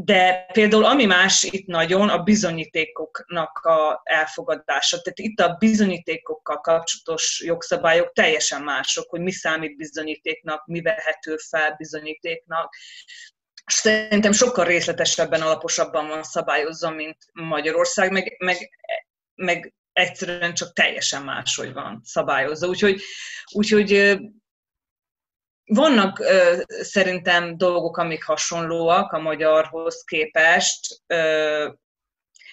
De 0.00 0.46
például 0.52 0.84
ami 0.84 1.04
más 1.04 1.42
itt 1.42 1.66
nagyon, 1.66 2.08
a 2.08 2.22
bizonyítékoknak 2.22 3.58
a 3.58 4.00
elfogadása. 4.04 5.00
Tehát 5.00 5.18
itt 5.18 5.40
a 5.40 5.56
bizonyítékokkal 5.58 6.60
kapcsolatos 6.60 7.42
jogszabályok 7.44 8.12
teljesen 8.12 8.62
mások, 8.62 9.10
hogy 9.10 9.20
mi 9.20 9.30
számít 9.30 9.76
bizonyítéknak, 9.76 10.66
mi 10.66 10.80
vehető 10.80 11.36
fel 11.36 11.74
bizonyítéknak. 11.76 12.74
Szerintem 13.66 14.32
sokkal 14.32 14.64
részletesebben, 14.64 15.42
alaposabban 15.42 16.08
van 16.08 16.22
szabályozva, 16.22 16.90
mint 16.90 17.16
Magyarország, 17.32 18.12
meg, 18.12 18.36
meg, 18.38 18.70
meg 19.34 19.74
egyszerűen 19.92 20.54
csak 20.54 20.72
teljesen 20.72 21.22
máshogy 21.22 21.72
van 21.72 22.00
szabályozva. 22.04 22.66
Úgyhogy, 22.66 23.02
úgyhogy 23.52 24.18
vannak 25.64 26.22
szerintem 26.68 27.56
dolgok, 27.56 27.96
amik 27.96 28.24
hasonlóak 28.24 29.12
a 29.12 29.18
magyarhoz 29.18 30.02
képest, 30.04 31.02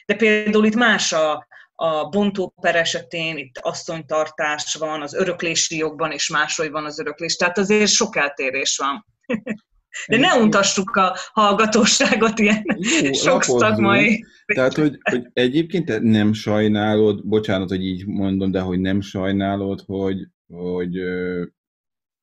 de 0.06 0.16
például 0.18 0.66
itt 0.66 0.76
más 0.76 1.14
a, 1.14 1.48
a 1.76 2.10
bontóper 2.10 2.76
esetén, 2.76 3.38
itt 3.38 3.58
asszonytartás 3.58 4.76
van, 4.76 5.02
az 5.02 5.14
öröklési 5.14 5.78
jogban 5.78 6.12
is 6.12 6.30
máshogy 6.30 6.72
van 6.72 6.86
az 6.86 7.00
öröklés, 7.00 7.36
tehát 7.36 7.58
azért 7.58 7.92
sok 7.92 8.16
eltérés 8.16 8.78
van. 8.78 9.06
De 10.08 10.18
ne 10.18 10.34
untassuk 10.34 10.96
a 10.96 11.18
hallgatóságot 11.32 12.40
ilyen 12.40 12.64
Jó, 13.02 13.14
sok 13.28 13.44
szakmai. 13.44 14.26
Tehát, 14.46 14.74
hogy, 14.74 14.98
hogy 15.02 15.28
egyébként 15.34 16.02
nem 16.02 16.34
sajnálod, 16.34 17.28
bocsánat, 17.28 17.70
hogy 17.70 17.86
így 17.86 18.06
mondom, 18.08 18.52
de 18.52 18.60
hogy 18.60 18.80
nem 18.80 19.02
sajnálod, 19.02 19.82
hogy, 19.86 20.28
hogy 20.48 21.00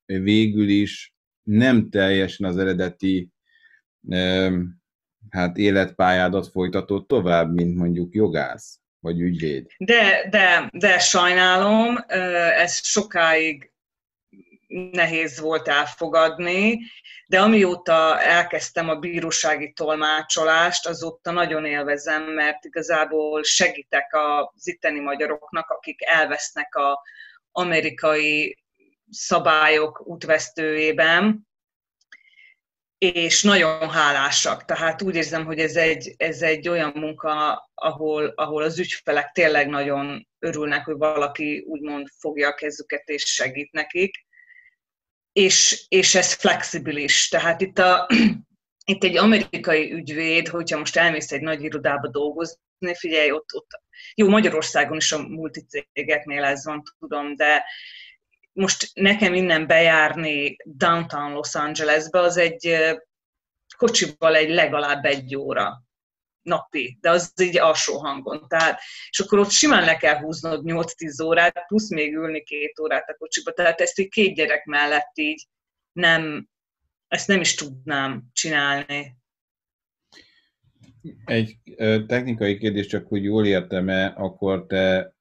végül 0.06 0.68
is 0.68 1.14
nem 1.42 1.90
teljesen 1.90 2.46
az 2.46 2.56
eredeti 2.56 3.30
hát 5.30 5.56
életpályádat 5.56 6.48
folytatod 6.48 7.06
tovább, 7.06 7.54
mint 7.54 7.76
mondjuk 7.76 8.14
jogász 8.14 8.78
vagy 9.00 9.20
ügyvéd. 9.20 9.66
De, 9.78 10.28
de, 10.30 10.70
de 10.72 10.98
sajnálom, 10.98 11.96
ez 12.58 12.86
sokáig 12.86 13.72
nehéz 14.68 15.40
volt 15.40 15.68
elfogadni, 15.68 16.78
de 17.26 17.40
amióta 17.40 18.20
elkezdtem 18.20 18.88
a 18.88 18.94
bírósági 18.94 19.72
tolmácsolást, 19.72 20.86
azóta 20.86 21.30
nagyon 21.30 21.64
élvezem, 21.64 22.22
mert 22.22 22.64
igazából 22.64 23.42
segítek 23.42 24.14
az 24.14 24.68
itteni 24.68 25.00
magyaroknak, 25.00 25.70
akik 25.70 26.04
elvesznek 26.04 26.74
a 26.74 27.02
amerikai 27.52 28.58
szabályok 29.10 30.06
útvesztőjében, 30.06 31.46
és 32.98 33.42
nagyon 33.42 33.90
hálásak. 33.90 34.64
Tehát 34.64 35.02
úgy 35.02 35.16
érzem, 35.16 35.44
hogy 35.44 35.58
ez 35.58 35.76
egy, 35.76 36.14
ez 36.16 36.42
egy 36.42 36.68
olyan 36.68 36.92
munka, 36.94 37.62
ahol, 37.74 38.32
ahol 38.36 38.62
az 38.62 38.78
ügyfelek 38.78 39.30
tényleg 39.32 39.68
nagyon 39.68 40.28
örülnek, 40.38 40.84
hogy 40.84 40.96
valaki 40.96 41.64
úgymond 41.68 42.06
fogja 42.18 42.48
a 42.48 42.54
kezüket 42.54 43.08
és 43.08 43.22
segít 43.22 43.72
nekik. 43.72 44.26
És, 45.38 45.84
és 45.88 46.14
ez 46.14 46.32
flexibilis. 46.32 47.28
Tehát 47.28 47.60
itt, 47.60 47.78
a, 47.78 48.06
itt 48.92 49.04
egy 49.04 49.16
amerikai 49.16 49.92
ügyvéd, 49.92 50.48
hogyha 50.48 50.78
most 50.78 50.96
elmész 50.96 51.32
egy 51.32 51.40
nagy 51.40 51.62
irodába 51.62 52.08
dolgozni, 52.08 52.94
figyelj, 52.94 53.30
ott, 53.32 53.54
ott 53.54 53.70
jó, 54.14 54.28
Magyarországon 54.28 54.96
is 54.96 55.12
a 55.12 55.28
multicégeknél 55.28 56.44
ez 56.44 56.64
van, 56.64 56.82
tudom, 56.98 57.36
de 57.36 57.64
most 58.52 58.90
nekem 58.94 59.34
innen 59.34 59.66
bejárni 59.66 60.56
downtown 60.64 61.32
Los 61.32 61.54
Angelesbe, 61.54 62.20
az 62.20 62.36
egy 62.36 62.76
kocsival 63.76 64.36
egy 64.36 64.50
legalább 64.50 65.04
egy 65.04 65.36
óra 65.36 65.82
napi, 66.48 66.98
de 67.00 67.10
az 67.10 67.32
így 67.42 67.58
alsó 67.58 67.98
hangon. 67.98 68.48
Tehát, 68.48 68.80
és 69.10 69.18
akkor 69.18 69.38
ott 69.38 69.50
simán 69.50 69.84
le 69.84 69.96
kell 69.96 70.16
húznod 70.16 70.62
8-10 70.64 71.24
órát, 71.24 71.66
plusz 71.66 71.90
még 71.90 72.14
ülni 72.14 72.42
két 72.42 72.78
órát 72.80 73.08
a 73.08 73.16
kocsiba. 73.18 73.52
Tehát 73.52 73.80
ezt 73.80 73.98
így 73.98 74.08
két 74.08 74.34
gyerek 74.34 74.64
mellett 74.64 75.12
így 75.14 75.46
nem, 75.92 76.48
ezt 77.08 77.28
nem 77.28 77.40
is 77.40 77.54
tudnám 77.54 78.24
csinálni. 78.32 79.16
Egy 81.24 81.56
technikai 82.06 82.58
kérdés, 82.58 82.86
csak 82.86 83.06
hogy 83.08 83.24
jól 83.24 83.46
értem-e, 83.46 84.06
akkor 84.16 84.66
te 84.66 85.14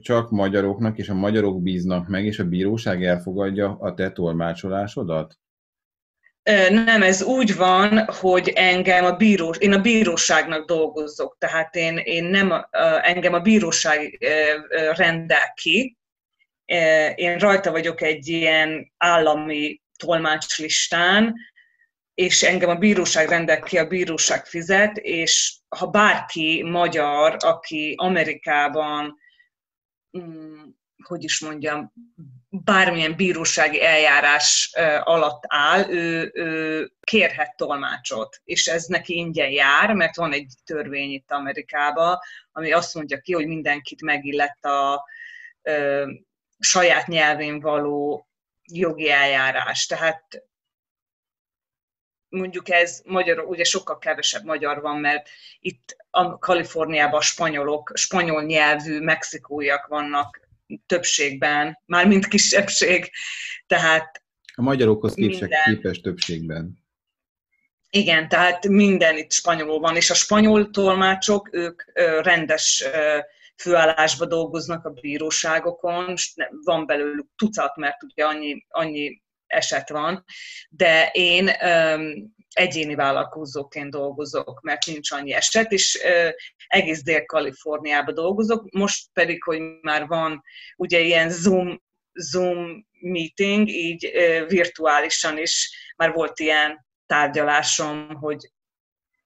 csak 0.00 0.30
magyaroknak, 0.30 0.98
és 0.98 1.08
a 1.08 1.14
magyarok 1.14 1.62
bíznak 1.62 2.08
meg, 2.08 2.24
és 2.24 2.38
a 2.38 2.48
bíróság 2.48 3.04
elfogadja 3.04 3.76
a 3.80 3.94
te 3.94 4.10
tolmácsolásodat? 4.10 5.38
Nem, 6.70 7.02
ez 7.02 7.22
úgy 7.22 7.56
van, 7.56 8.04
hogy 8.04 8.48
engem 8.48 9.04
a 9.04 9.16
bírós, 9.16 9.58
én 9.58 9.72
a 9.72 9.80
bíróságnak 9.80 10.66
dolgozok, 10.66 11.36
tehát 11.38 11.74
én, 11.74 11.96
én 11.96 12.24
nem, 12.24 12.66
engem 13.02 13.32
a 13.32 13.40
bíróság 13.40 14.18
rendel 14.96 15.52
ki, 15.54 15.96
én 17.14 17.38
rajta 17.38 17.70
vagyok 17.70 18.00
egy 18.00 18.28
ilyen 18.28 18.92
állami 18.96 19.80
tolmácslistán, 19.96 21.34
és 22.14 22.42
engem 22.42 22.70
a 22.70 22.74
bíróság 22.74 23.28
rendel 23.28 23.60
ki, 23.60 23.78
a 23.78 23.86
bíróság 23.86 24.46
fizet, 24.46 24.96
és 24.96 25.56
ha 25.68 25.86
bárki 25.86 26.62
magyar, 26.62 27.36
aki 27.38 27.94
Amerikában 27.96 29.20
Mm, 30.18 30.62
hogy 31.04 31.24
is 31.24 31.40
mondjam, 31.40 31.92
bármilyen 32.54 33.16
bírósági 33.16 33.82
eljárás 33.84 34.72
alatt 35.02 35.42
áll, 35.46 35.90
ő, 35.90 36.30
ő 36.34 36.90
kérhet 37.00 37.56
tolmácsot, 37.56 38.40
és 38.44 38.66
ez 38.66 38.84
neki 38.84 39.14
ingyen 39.14 39.50
jár, 39.50 39.94
mert 39.94 40.16
van 40.16 40.32
egy 40.32 40.52
törvény 40.64 41.10
itt 41.10 41.30
Amerikában, 41.30 42.18
ami 42.52 42.72
azt 42.72 42.94
mondja 42.94 43.18
ki, 43.18 43.32
hogy 43.32 43.46
mindenkit 43.46 44.02
megillett 44.02 44.64
a 44.64 45.04
ö, 45.62 46.10
saját 46.58 47.06
nyelvén 47.06 47.60
való 47.60 48.28
jogi 48.72 49.10
eljárás. 49.10 49.86
Tehát 49.86 50.42
mondjuk 52.28 52.70
ez 52.70 53.02
magyar, 53.04 53.38
ugye 53.38 53.64
sokkal 53.64 53.98
kevesebb 53.98 54.44
magyar 54.44 54.80
van, 54.80 54.98
mert 54.98 55.28
itt 55.60 55.96
a 56.10 56.38
Kaliforniában 56.38 57.18
a 57.18 57.22
spanyolok, 57.22 57.92
spanyol 57.94 58.42
nyelvű 58.42 59.00
mexikóiak 59.00 59.86
vannak 59.86 60.41
többségben, 60.86 61.78
már 61.86 62.06
mint 62.06 62.28
kisebbség, 62.28 63.10
tehát 63.66 64.22
a 64.54 64.62
magyarokhoz 64.62 65.14
képest 65.14 65.52
képes 65.64 66.00
többségben. 66.00 66.80
Igen, 67.90 68.28
tehát 68.28 68.68
minden 68.68 69.16
itt 69.16 69.32
spanyolul 69.32 69.78
van, 69.78 69.96
és 69.96 70.10
a 70.10 70.14
spanyol 70.14 70.70
tolmácsok, 70.70 71.48
ők 71.52 71.82
rendes 72.22 72.84
főállásba 73.56 74.26
dolgoznak 74.26 74.84
a 74.84 74.90
bíróságokon, 74.90 76.14
van 76.64 76.86
belőlük 76.86 77.26
tucat, 77.36 77.76
mert 77.76 78.02
ugye 78.02 78.24
annyi, 78.24 78.66
annyi 78.68 79.22
eset 79.46 79.88
van, 79.88 80.24
de 80.68 81.10
én 81.12 81.50
egyéni 82.52 82.94
vállalkozóként 82.94 83.90
dolgozok, 83.90 84.60
mert 84.60 84.86
nincs 84.86 85.10
annyi 85.10 85.32
eset, 85.32 85.72
és 85.72 85.98
egész 86.66 87.02
Dél-Kaliforniában 87.02 88.14
dolgozok, 88.14 88.70
most 88.70 89.06
pedig, 89.12 89.42
hogy 89.42 89.60
már 89.80 90.06
van 90.06 90.42
ugye 90.76 91.00
ilyen 91.00 91.30
Zoom, 91.30 91.82
Zoom 92.12 92.86
meeting, 93.00 93.68
így 93.68 94.10
virtuálisan 94.48 95.38
is 95.38 95.76
már 95.96 96.12
volt 96.12 96.40
ilyen 96.40 96.86
tárgyalásom, 97.06 98.14
hogy 98.14 98.50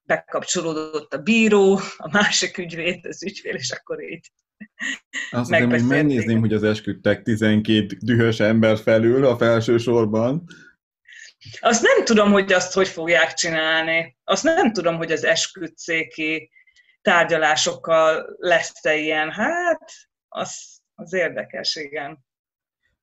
bekapcsolódott 0.02 1.14
a 1.14 1.18
bíró, 1.18 1.80
a 1.96 2.08
másik 2.10 2.58
ügyvéd, 2.58 3.06
az 3.06 3.22
ügyvéd, 3.22 3.54
és 3.54 3.70
akkor 3.70 4.02
így 4.02 4.30
azt 5.30 5.50
hiszem, 5.50 5.70
hogy 5.70 5.86
megnézném, 5.86 6.40
hogy 6.40 6.52
az 6.52 6.62
esküdtek 6.62 7.22
12 7.22 7.86
dühös 8.00 8.40
ember 8.40 8.78
felül 8.78 9.24
a 9.24 9.36
felső 9.36 9.78
sorban. 9.78 10.44
Azt 11.60 11.82
nem 11.82 12.04
tudom, 12.04 12.32
hogy 12.32 12.52
azt 12.52 12.74
hogy 12.74 12.88
fogják 12.88 13.34
csinálni. 13.34 14.16
Azt 14.24 14.44
nem 14.44 14.72
tudom, 14.72 14.96
hogy 14.96 15.12
az 15.12 15.24
esküdszéki 15.24 16.50
tárgyalásokkal 17.02 18.36
lesz-e 18.38 18.94
ilyen. 18.96 19.30
Hát, 19.30 19.92
az, 20.28 20.78
az 20.94 21.12
érdekes, 21.12 21.76
igen. 21.76 22.24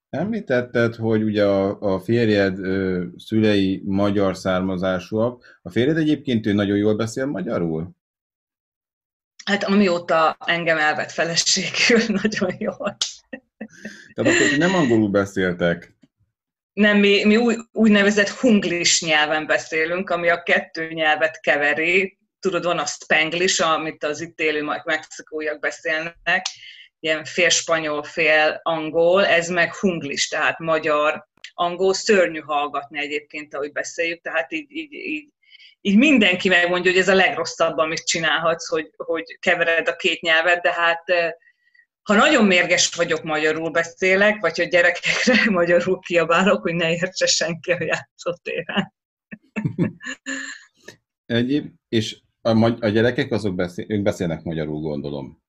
Említetted, 0.09 0.95
hogy 0.95 1.23
ugye 1.23 1.45
a, 1.45 1.79
a 1.79 1.99
férjed 1.99 2.59
ö, 2.59 3.05
szülei 3.17 3.81
magyar 3.85 4.37
származásúak. 4.37 5.59
A 5.61 5.69
férjed 5.69 5.97
egyébként 5.97 6.45
ő 6.45 6.53
nagyon 6.53 6.77
jól 6.77 6.95
beszél 6.95 7.25
magyarul? 7.25 7.91
Hát 9.45 9.63
amióta 9.63 10.37
engem 10.45 10.77
elvett 10.77 11.11
feleségül, 11.11 12.15
nagyon 12.21 12.55
jól. 12.59 12.97
Tehát 14.13 14.33
akkor 14.33 14.57
nem 14.57 14.75
angolul 14.75 15.09
beszéltek? 15.09 15.95
Nem, 16.73 16.97
mi, 16.97 17.23
mi 17.25 17.37
új, 17.37 17.55
úgynevezett 17.71 18.29
hunglis 18.29 19.01
nyelven 19.01 19.45
beszélünk, 19.45 20.09
ami 20.09 20.29
a 20.29 20.43
kettő 20.43 20.87
nyelvet 20.91 21.39
keveri. 21.39 22.17
Tudod, 22.39 22.63
van 22.63 22.79
a 22.79 22.85
spanglish, 22.85 23.67
amit 23.67 24.03
az 24.03 24.21
itt 24.21 24.39
élő 24.39 24.63
mexikóiak 24.83 25.59
beszélnek, 25.59 26.45
ilyen 26.99 27.23
fél 27.23 27.49
spanyol, 27.49 28.03
fél 28.03 28.59
angol, 28.63 29.25
ez 29.25 29.49
meg 29.49 29.75
hunglis, 29.75 30.27
tehát 30.27 30.59
magyar, 30.59 31.27
angol, 31.53 31.93
szörnyű 31.93 32.39
hallgatni 32.39 32.99
egyébként, 32.99 33.53
ahogy 33.53 33.71
beszéljük, 33.71 34.21
tehát 34.21 34.51
így, 34.51 34.71
így, 34.71 34.93
így 34.93 35.27
így 35.85 35.97
mindenki 35.97 36.49
megmondja, 36.49 36.91
hogy 36.91 36.99
ez 36.99 37.07
a 37.07 37.13
legrosszabb, 37.13 37.77
amit 37.77 38.07
csinálhatsz, 38.07 38.69
hogy, 38.69 38.89
hogy 38.97 39.37
kevered 39.39 39.87
a 39.87 39.95
két 39.95 40.21
nyelvet, 40.21 40.61
de 40.61 40.71
hát 40.71 41.03
ha 42.03 42.13
nagyon 42.13 42.45
mérges 42.45 42.95
vagyok, 42.95 43.23
magyarul 43.23 43.69
beszélek, 43.69 44.39
vagy 44.39 44.57
hogy 44.57 44.67
gyerekekre 44.67 45.49
magyarul 45.59 45.99
kiabálok, 45.99 46.61
hogy 46.61 46.73
ne 46.73 46.91
értse 46.91 47.25
senki 47.25 47.71
a 47.71 47.83
játszótéren. 47.83 48.93
Egyéb, 51.25 51.71
és 51.89 52.17
a, 52.41 52.65
a 52.79 52.87
gyerekek 52.87 53.31
azok 53.31 53.55
beszél, 53.55 53.85
ők 53.87 54.01
beszélnek 54.01 54.43
magyarul, 54.43 54.79
gondolom. 54.79 55.41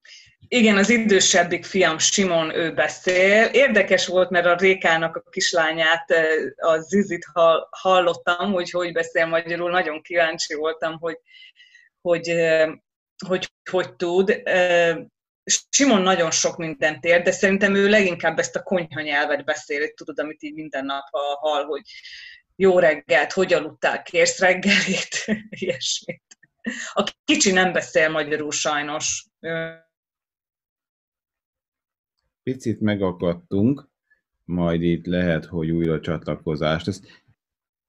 Igen, 0.49 0.77
az 0.77 0.91
idősebbik 0.91 1.65
fiam 1.65 1.99
Simon, 1.99 2.55
ő 2.55 2.73
beszél. 2.73 3.45
Érdekes 3.45 4.07
volt, 4.07 4.31
mert 4.31 4.47
a 4.47 4.57
Rékának 4.57 5.17
a 5.17 5.31
kislányát, 5.31 6.11
a 6.57 6.79
Zizit 6.79 7.27
hallottam, 7.71 8.53
hogy 8.53 8.71
hogy 8.71 8.93
beszél 8.93 9.27
magyarul. 9.27 9.71
Nagyon 9.71 10.03
kíváncsi 10.03 10.55
voltam, 10.55 10.99
hogy 10.99 11.19
hogy, 12.01 12.35
hogy, 13.27 13.53
hogy 13.71 13.95
tud. 13.95 14.43
Simon 15.71 16.03
nagyon 16.03 16.31
sok 16.31 16.57
mindent 16.57 17.05
ér, 17.05 17.23
de 17.23 17.31
szerintem 17.31 17.75
ő 17.75 17.89
leginkább 17.89 18.39
ezt 18.39 18.57
a 18.57 18.63
konyha 18.63 19.01
nyelvet 19.01 19.45
beszél, 19.45 19.89
tudod, 19.89 20.19
amit 20.19 20.43
így 20.43 20.55
minden 20.55 20.85
nap 20.85 21.05
hall, 21.41 21.65
hogy 21.65 21.83
jó 22.57 22.79
reggelt, 22.79 23.33
hogy 23.33 23.53
aludtál, 23.53 24.03
kérsz 24.03 24.39
reggelit, 24.39 25.25
ilyesmit. 25.61 26.23
A 26.93 27.15
kicsi 27.25 27.53
nem 27.53 27.73
beszél 27.73 28.09
magyarul 28.09 28.51
sajnos 28.51 29.27
picit 32.45 32.81
megakadtunk, 32.81 33.89
majd 34.45 34.83
itt 34.83 35.07
lehet, 35.07 35.45
hogy 35.45 35.71
újra 35.71 36.01
csatlakozást. 36.01 36.89
Ez 36.89 37.01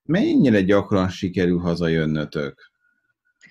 mennyire 0.04 0.62
gyakran 0.62 1.10
sikerül 1.10 1.60
hazajönnötök? 1.60 2.72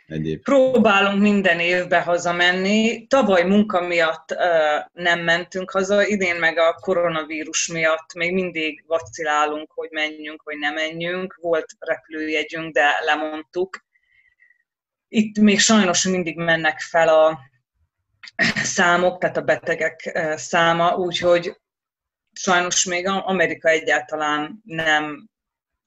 Egyéb? 0.06 0.42
Próbálunk 0.42 1.20
minden 1.20 1.60
évbe 1.60 2.00
hazamenni. 2.00 3.06
Tavaly 3.06 3.42
munka 3.42 3.80
miatt 3.80 4.30
uh, 4.30 5.02
nem 5.02 5.20
mentünk 5.20 5.70
haza, 5.70 6.06
idén 6.06 6.36
meg 6.36 6.58
a 6.58 6.72
koronavírus 6.72 7.66
miatt 7.66 8.14
még 8.14 8.32
mindig 8.32 8.84
vacilálunk, 8.86 9.72
hogy 9.72 9.88
menjünk 9.90 10.42
vagy 10.42 10.58
nem 10.58 10.74
menjünk. 10.74 11.38
Volt 11.40 11.66
repülőjegyünk, 11.78 12.74
de 12.74 12.86
lemondtuk. 13.04 13.84
Itt 15.08 15.38
még 15.38 15.60
sajnos 15.60 16.04
mindig 16.04 16.36
mennek 16.36 16.80
fel 16.80 17.08
a 17.08 17.38
számok, 18.54 19.18
tehát 19.18 19.36
a 19.36 19.42
betegek 19.42 20.18
száma, 20.36 20.96
úgyhogy 20.96 21.56
sajnos 22.32 22.84
még 22.84 23.06
Amerika 23.06 23.68
egyáltalán 23.68 24.60
nem 24.64 25.28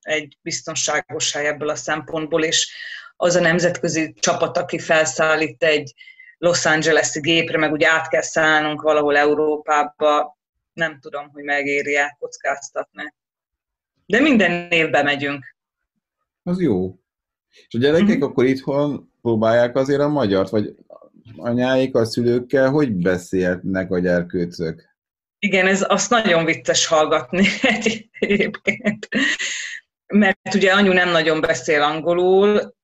egy 0.02 0.38
biztonságos 0.42 1.32
hely 1.32 1.48
ebből 1.48 1.70
a 1.70 1.76
szempontból, 1.76 2.44
és 2.44 2.72
az 3.18 3.36
a 3.36 3.40
nemzetközi 3.40 4.14
csapat, 4.14 4.58
aki 4.58 4.80
felszállít 4.80 5.64
egy 5.64 5.94
Los 6.38 6.66
Angeles-i 6.66 7.20
gépre, 7.20 7.58
meg 7.58 7.72
ugye 7.72 7.90
át 7.90 8.08
kell 8.08 8.22
szállnunk 8.22 8.82
valahol 8.82 9.18
Európába, 9.18 10.38
nem 10.74 11.00
tudom, 11.00 11.30
hogy 11.30 11.44
megéri-e 11.44 12.16
kockáztatni. 12.20 13.14
De 14.06 14.20
minden 14.20 14.72
évben 14.72 15.04
megyünk. 15.04 15.56
Az 16.44 16.62
jó. 16.62 16.96
És 17.68 17.76
a 17.76 17.78
gyerekek 17.78 18.08
mm-hmm. 18.08 18.22
akkor 18.22 18.46
itthon 18.46 19.12
próbálják 19.22 19.76
azért 19.76 20.02
a 20.02 20.08
magyart, 20.08 20.50
vagy 20.50 20.76
anyáik 21.36 21.96
a 21.96 22.06
szülőkkel 22.06 22.70
hogy 22.70 22.92
beszélnek 22.92 23.92
a 23.92 24.00
gyerkőcök? 24.00 24.96
Igen, 25.40 25.68
ez 25.68 25.86
azt 25.88 26.10
nagyon 26.10 26.46
vicces 26.46 26.86
hallgatni 26.86 27.46
egyébként. 28.20 29.08
Mert 30.08 30.54
ugye 30.54 30.72
anyu 30.72 30.94
nem 30.94 31.10
nagyon 31.10 31.42
beszél 31.42 31.82
angolul, 31.82 32.76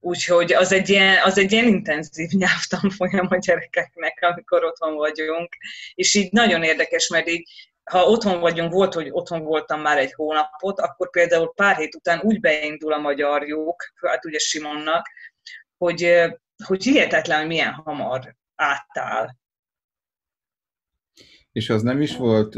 úgyhogy 0.00 0.52
az 0.52 0.72
egy 0.72 0.88
ilyen, 0.88 1.22
az 1.22 1.38
egy 1.38 1.52
ilyen 1.52 1.66
intenzív 1.66 2.30
nyelvtanfolyam 2.38 3.26
a 3.30 3.36
gyerekeknek, 3.36 4.18
amikor 4.20 4.64
otthon 4.64 4.94
vagyunk. 4.94 5.56
És 5.94 6.14
így 6.14 6.32
nagyon 6.32 6.62
érdekes, 6.62 7.08
mert 7.08 7.28
így 7.28 7.48
ha 7.90 8.04
otthon 8.04 8.40
vagyunk, 8.40 8.72
volt, 8.72 8.94
hogy 8.94 9.08
otthon 9.10 9.42
voltam 9.42 9.80
már 9.80 9.98
egy 9.98 10.12
hónapot, 10.12 10.80
akkor 10.80 11.10
például 11.10 11.52
pár 11.54 11.76
hét 11.76 11.94
után 11.94 12.20
úgy 12.22 12.40
beindul 12.40 12.92
a 12.92 12.98
magyarjuk, 12.98 13.92
hát 13.94 14.24
ugye 14.24 14.38
Simonnak, 14.38 15.06
hogy, 15.76 16.22
hogy 16.64 16.82
hihetetlen, 16.82 17.38
hogy 17.38 17.46
milyen 17.46 17.72
hamar 17.72 18.36
átáll. 18.54 19.28
És 21.52 21.70
az 21.70 21.82
nem 21.82 22.00
is 22.00 22.16
volt 22.16 22.54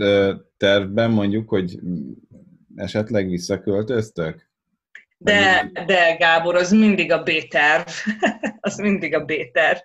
tervben 0.57 1.11
mondjuk, 1.11 1.48
hogy 1.48 1.79
esetleg 2.74 3.29
visszaköltöztök? 3.29 4.48
De, 5.21 5.71
de 5.87 6.17
Gábor, 6.17 6.57
az 6.57 6.71
mindig 6.71 7.13
a 7.13 7.23
B-terv. 7.23 7.89
az 8.61 8.77
mindig 8.77 9.15
a 9.15 9.25
B-terv. 9.25 9.79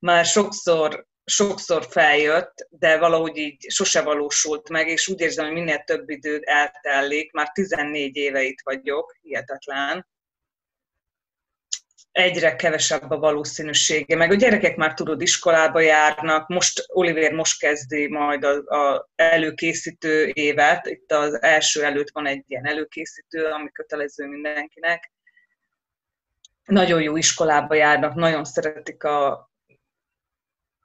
Már 0.00 0.24
sokszor, 0.24 1.06
sokszor 1.24 1.86
feljött, 1.90 2.66
de 2.70 2.98
valahogy 2.98 3.36
így 3.36 3.70
sose 3.70 4.02
valósult 4.02 4.68
meg, 4.68 4.88
és 4.88 5.08
úgy 5.08 5.20
érzem, 5.20 5.44
hogy 5.44 5.54
minél 5.54 5.78
több 5.78 6.10
időt 6.10 6.44
eltellik. 6.44 7.32
Már 7.32 7.48
14 7.48 8.16
éve 8.16 8.42
itt 8.42 8.60
vagyok, 8.64 9.16
hihetetlen 9.22 10.06
egyre 12.12 12.56
kevesebb 12.56 13.10
a 13.10 13.18
valószínűsége. 13.18 14.16
Meg 14.16 14.30
a 14.30 14.34
gyerekek 14.34 14.76
már 14.76 14.94
tudod, 14.94 15.20
iskolába 15.20 15.80
járnak, 15.80 16.48
most 16.48 16.84
Oliver 16.86 17.32
most 17.32 17.58
kezdi 17.58 18.08
majd 18.08 18.44
a, 18.44 18.76
a 18.76 19.10
előkészítő 19.14 20.30
évet, 20.32 20.86
itt 20.86 21.12
az 21.12 21.42
első 21.42 21.84
előtt 21.84 22.10
van 22.12 22.26
egy 22.26 22.44
ilyen 22.46 22.66
előkészítő, 22.66 23.44
ami 23.44 23.70
kötelező 23.72 24.26
mindenkinek. 24.26 25.12
Nagyon 26.64 27.02
jó 27.02 27.16
iskolába 27.16 27.74
járnak, 27.74 28.14
nagyon 28.14 28.44
szeretik 28.44 29.04
a, 29.04 29.51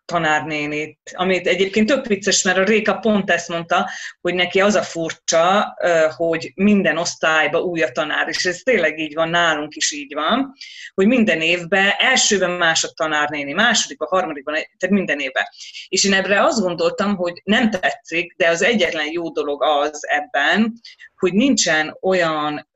tanárnénit, 0.08 1.00
amit 1.14 1.48
egyébként 1.48 1.88
tök 1.88 2.06
vicces, 2.06 2.44
mert 2.44 2.58
a 2.58 2.64
Réka 2.64 2.98
pont 2.98 3.30
ezt 3.30 3.50
mondta, 3.50 3.90
hogy 4.22 4.34
neki 4.34 4.62
az 4.62 4.76
a 4.76 4.82
furcsa, 4.82 5.78
hogy 6.16 6.52
minden 6.56 6.98
osztályban 6.98 7.62
új 7.62 7.82
a 7.82 7.92
tanár, 7.92 8.28
és 8.28 8.46
ez 8.46 8.58
tényleg 8.58 9.00
így 9.00 9.14
van, 9.14 9.30
nálunk 9.30 9.76
is 9.76 9.92
így 9.92 10.14
van, 10.14 10.54
hogy 10.94 11.08
minden 11.08 11.42
évben, 11.42 11.94
elsőben 11.98 12.52
más 12.52 12.84
a 12.84 12.94
tanárnéni, 12.94 13.54
másodikban, 13.54 14.08
harmadikban, 14.08 14.54
tehát 14.54 14.96
minden 14.96 15.20
évben. 15.20 15.46
És 15.88 16.04
én 16.04 16.14
ebbre 16.14 16.44
azt 16.44 16.60
gondoltam, 16.60 17.16
hogy 17.16 17.42
nem 17.44 17.70
tetszik, 17.70 18.36
de 18.38 18.50
az 18.50 18.64
egyetlen 18.64 19.12
jó 19.12 19.32
dolog 19.32 19.64
az 19.64 20.00
ebben, 20.08 20.74
hogy 21.16 21.34
nincsen 21.34 21.98
olyan 22.02 22.70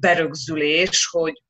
berögzülés, 0.00 1.08
hogy 1.10 1.42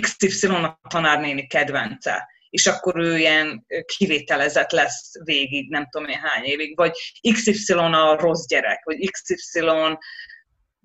XY 0.00 0.46
a 0.46 0.80
tanárnéni 0.88 1.46
kedvence 1.46 2.28
és 2.50 2.66
akkor 2.66 2.96
ő 2.96 3.18
ilyen 3.18 3.66
kivételezett 3.96 4.70
lesz 4.70 5.10
végig, 5.24 5.70
nem 5.70 5.88
tudom 5.90 6.08
én 6.08 6.18
hány 6.22 6.44
évig, 6.44 6.76
vagy 6.76 6.92
XY 7.32 7.72
a 7.72 8.16
rossz 8.20 8.46
gyerek, 8.46 8.84
vagy 8.84 9.10
XY 9.10 9.60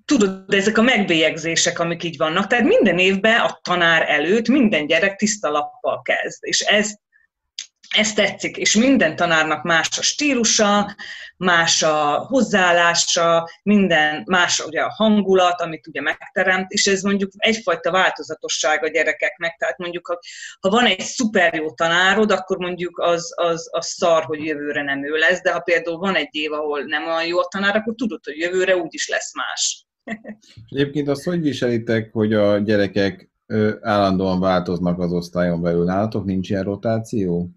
tudod, 0.05 0.53
ezek 0.53 0.77
a 0.77 0.81
megbélyegzések, 0.81 1.79
amik 1.79 2.03
így 2.03 2.17
vannak, 2.17 2.47
tehát 2.47 2.65
minden 2.65 2.99
évben 2.99 3.39
a 3.39 3.59
tanár 3.61 4.09
előtt 4.09 4.47
minden 4.47 4.87
gyerek 4.87 5.15
tiszta 5.15 5.49
lappal 5.49 6.01
kezd, 6.01 6.43
és 6.43 6.59
ez 6.59 6.93
ez 7.97 8.13
tetszik, 8.13 8.57
és 8.57 8.75
minden 8.75 9.15
tanárnak 9.15 9.63
más 9.63 9.97
a 9.97 10.01
stílusa, 10.01 10.95
más 11.37 11.83
a 11.83 12.17
hozzáállása, 12.17 13.49
minden 13.63 14.23
más 14.25 14.59
ugye 14.59 14.81
a 14.81 14.93
hangulat, 14.95 15.61
amit 15.61 15.87
ugye 15.87 16.01
megteremt, 16.01 16.71
és 16.71 16.85
ez 16.85 17.01
mondjuk 17.01 17.31
egyfajta 17.35 17.91
változatosság 17.91 18.83
a 18.83 18.87
gyerekeknek, 18.87 19.55
tehát 19.57 19.77
mondjuk 19.77 20.07
ha, 20.07 20.19
ha 20.59 20.69
van 20.69 20.85
egy 20.85 20.99
szuper 20.99 21.53
jó 21.53 21.71
tanárod, 21.71 22.31
akkor 22.31 22.57
mondjuk 22.57 22.99
az, 22.99 23.33
az, 23.35 23.67
az 23.71 23.87
szar, 23.87 24.23
hogy 24.23 24.43
jövőre 24.45 24.83
nem 24.83 25.05
ő 25.05 25.17
lesz, 25.17 25.41
de 25.41 25.51
ha 25.51 25.59
például 25.59 25.97
van 25.97 26.15
egy 26.15 26.35
év, 26.35 26.51
ahol 26.51 26.81
nem 26.81 27.07
olyan 27.07 27.25
jó 27.25 27.39
a 27.39 27.47
tanár, 27.49 27.75
akkor 27.75 27.95
tudod, 27.95 28.19
hogy 28.23 28.37
jövőre 28.37 28.75
úgy 28.77 28.93
is 28.93 29.07
lesz 29.07 29.35
más. 29.35 29.85
Egyébként 30.69 31.07
azt 31.07 31.23
hogy 31.23 31.41
viselitek, 31.41 32.09
hogy 32.11 32.33
a 32.33 32.57
gyerekek 32.57 33.29
állandóan 33.81 34.39
változnak 34.39 34.99
az 34.99 35.11
osztályon 35.11 35.61
belül? 35.61 35.83
Nálatok 35.83 36.25
nincs 36.25 36.49
ilyen 36.49 36.63
rotáció? 36.63 37.49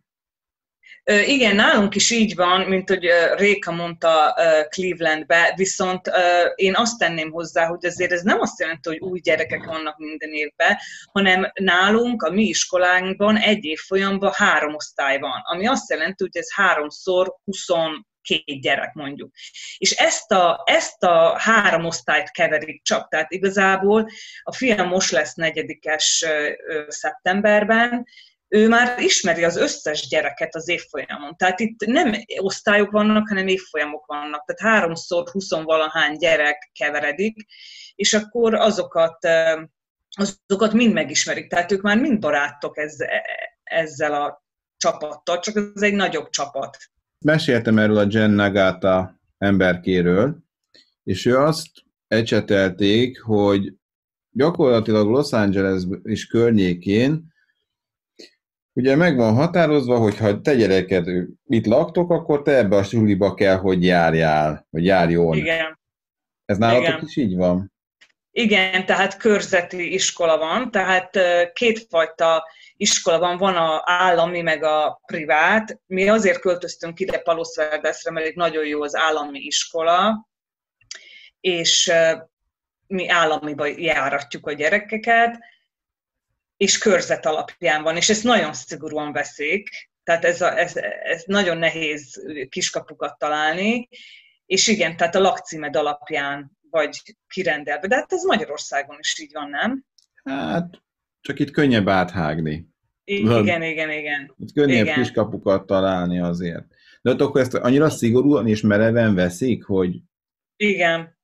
Igen, 1.26 1.54
nálunk 1.54 1.94
is 1.94 2.10
így 2.10 2.34
van, 2.34 2.60
mint 2.60 2.88
hogy 2.88 3.06
Réka 3.36 3.72
mondta 3.72 4.34
Clevelandbe, 4.68 5.52
viszont 5.56 6.10
én 6.54 6.74
azt 6.76 6.98
tenném 6.98 7.30
hozzá, 7.30 7.66
hogy 7.66 7.86
azért 7.86 8.12
ez 8.12 8.22
nem 8.22 8.40
azt 8.40 8.60
jelenti, 8.60 8.88
hogy 8.88 8.98
új 8.98 9.20
gyerekek 9.20 9.64
vannak 9.64 9.98
minden 9.98 10.30
évben, 10.32 10.76
hanem 11.12 11.52
nálunk, 11.54 12.22
a 12.22 12.30
mi 12.30 12.42
iskolánkban 12.42 13.36
egy 13.36 13.64
év 13.64 13.78
folyamban 13.78 14.32
három 14.34 14.74
osztály 14.74 15.18
van, 15.18 15.40
ami 15.44 15.66
azt 15.66 15.90
jelenti, 15.90 16.22
hogy 16.22 16.36
ez 16.36 16.54
háromszor 16.54 17.34
20 17.44 17.66
két 18.22 18.60
gyerek 18.60 18.94
mondjuk. 18.94 19.30
És 19.78 19.90
ezt 19.90 20.32
a, 20.32 20.62
ezt 20.64 21.02
a 21.02 21.38
három 21.38 21.84
osztályt 21.84 22.30
keverik 22.30 22.82
csak, 22.82 23.08
tehát 23.08 23.32
igazából 23.32 24.08
a 24.42 24.52
fiam 24.52 24.88
most 24.88 25.10
lesz 25.10 25.34
negyedikes 25.34 26.24
szeptemberben, 26.88 28.06
ő 28.48 28.68
már 28.68 29.00
ismeri 29.00 29.44
az 29.44 29.56
összes 29.56 30.08
gyereket 30.08 30.54
az 30.54 30.68
évfolyamon. 30.68 31.36
Tehát 31.36 31.60
itt 31.60 31.86
nem 31.86 32.12
osztályok 32.38 32.90
vannak, 32.90 33.28
hanem 33.28 33.46
évfolyamok 33.46 34.06
vannak. 34.06 34.44
Tehát 34.44 34.74
háromszor 34.74 35.28
huszonvalahány 35.28 36.16
gyerek 36.16 36.70
keveredik, 36.78 37.46
és 37.94 38.14
akkor 38.14 38.54
azokat, 38.54 39.28
azokat 40.16 40.72
mind 40.72 40.92
megismerik. 40.92 41.48
Tehát 41.48 41.72
ők 41.72 41.82
már 41.82 41.98
mind 41.98 42.18
barátok 42.18 42.78
ezzel, 42.78 43.08
ezzel 43.62 44.22
a 44.22 44.46
csapattal, 44.76 45.38
csak 45.38 45.56
ez 45.56 45.82
egy 45.82 45.94
nagyobb 45.94 46.28
csapat. 46.28 46.76
Meséltem 47.24 47.78
erről 47.78 47.98
a 47.98 48.06
Jen 48.08 48.30
Nagata 48.30 49.20
emberkéről, 49.38 50.38
és 51.04 51.26
ő 51.26 51.38
azt 51.38 51.68
ecsetelték, 52.06 53.20
hogy 53.20 53.72
gyakorlatilag 54.30 55.08
Los 55.08 55.32
Angeles 55.32 55.82
és 56.02 56.26
környékén 56.26 57.36
ugye 58.78 58.96
meg 58.96 59.16
van 59.16 59.34
határozva, 59.34 59.98
hogy 59.98 60.18
ha 60.18 60.40
te 60.40 60.54
gyereked 60.54 61.06
itt 61.46 61.66
laktok, 61.66 62.10
akkor 62.10 62.42
te 62.42 62.56
ebbe 62.56 62.76
a 62.76 62.82
suliba 62.82 63.34
kell, 63.34 63.56
hogy 63.56 63.84
járjál, 63.84 64.66
vagy 64.70 64.84
járjon. 64.84 65.36
Igen. 65.36 65.78
Ez 66.44 66.58
nálatok 66.58 66.86
Igen. 66.86 67.00
is 67.04 67.16
így 67.16 67.36
van? 67.36 67.72
Igen, 68.30 68.86
tehát 68.86 69.16
körzeti 69.16 69.92
iskola 69.92 70.38
van, 70.38 70.70
tehát 70.70 71.18
kétfajta 71.52 72.44
iskola 72.76 73.18
van, 73.18 73.36
van 73.36 73.56
a 73.56 73.82
állami, 73.84 74.40
meg 74.40 74.62
a 74.62 75.00
privát. 75.06 75.80
Mi 75.86 76.08
azért 76.08 76.40
költöztünk 76.40 77.00
ide 77.00 77.18
Paloszverdeszre, 77.18 78.10
mert 78.10 78.34
nagyon 78.34 78.66
jó 78.66 78.82
az 78.82 78.96
állami 78.96 79.38
iskola, 79.38 80.28
és 81.40 81.92
mi 82.86 83.08
államiba 83.08 83.66
járatjuk 83.66 84.46
a 84.46 84.52
gyerekeket, 84.52 85.38
és 86.58 86.78
körzet 86.78 87.26
alapján 87.26 87.82
van, 87.82 87.96
és 87.96 88.08
ezt 88.08 88.24
nagyon 88.24 88.52
szigorúan 88.52 89.12
veszik, 89.12 89.90
tehát 90.02 90.24
ez, 90.24 90.40
a, 90.40 90.58
ez, 90.58 90.76
ez 91.02 91.22
nagyon 91.26 91.58
nehéz 91.58 92.22
kiskapukat 92.48 93.18
találni, 93.18 93.88
és 94.46 94.68
igen, 94.68 94.96
tehát 94.96 95.14
a 95.14 95.20
lakcímed 95.20 95.76
alapján 95.76 96.58
vagy 96.70 97.00
kirendelve, 97.28 97.86
de 97.86 97.94
hát 97.94 98.12
ez 98.12 98.24
Magyarországon 98.24 98.96
is 99.00 99.18
így 99.18 99.32
van, 99.32 99.50
nem? 99.50 99.84
Hát 100.24 100.82
csak 101.20 101.38
itt 101.38 101.50
könnyebb 101.50 101.88
áthágni. 101.88 102.68
Igen, 103.04 103.62
igen, 103.62 103.90
igen. 103.90 104.34
Itt 104.38 104.52
könnyebb 104.52 104.84
igen. 104.84 105.02
kiskapukat 105.02 105.66
találni 105.66 106.20
azért. 106.20 106.64
De 107.02 107.10
ott 107.10 107.20
akkor 107.20 107.40
ezt 107.40 107.54
annyira 107.54 107.90
szigorúan 107.90 108.48
és 108.48 108.60
mereven 108.60 109.14
veszik, 109.14 109.64
hogy... 109.64 110.00
Igen. 110.56 111.17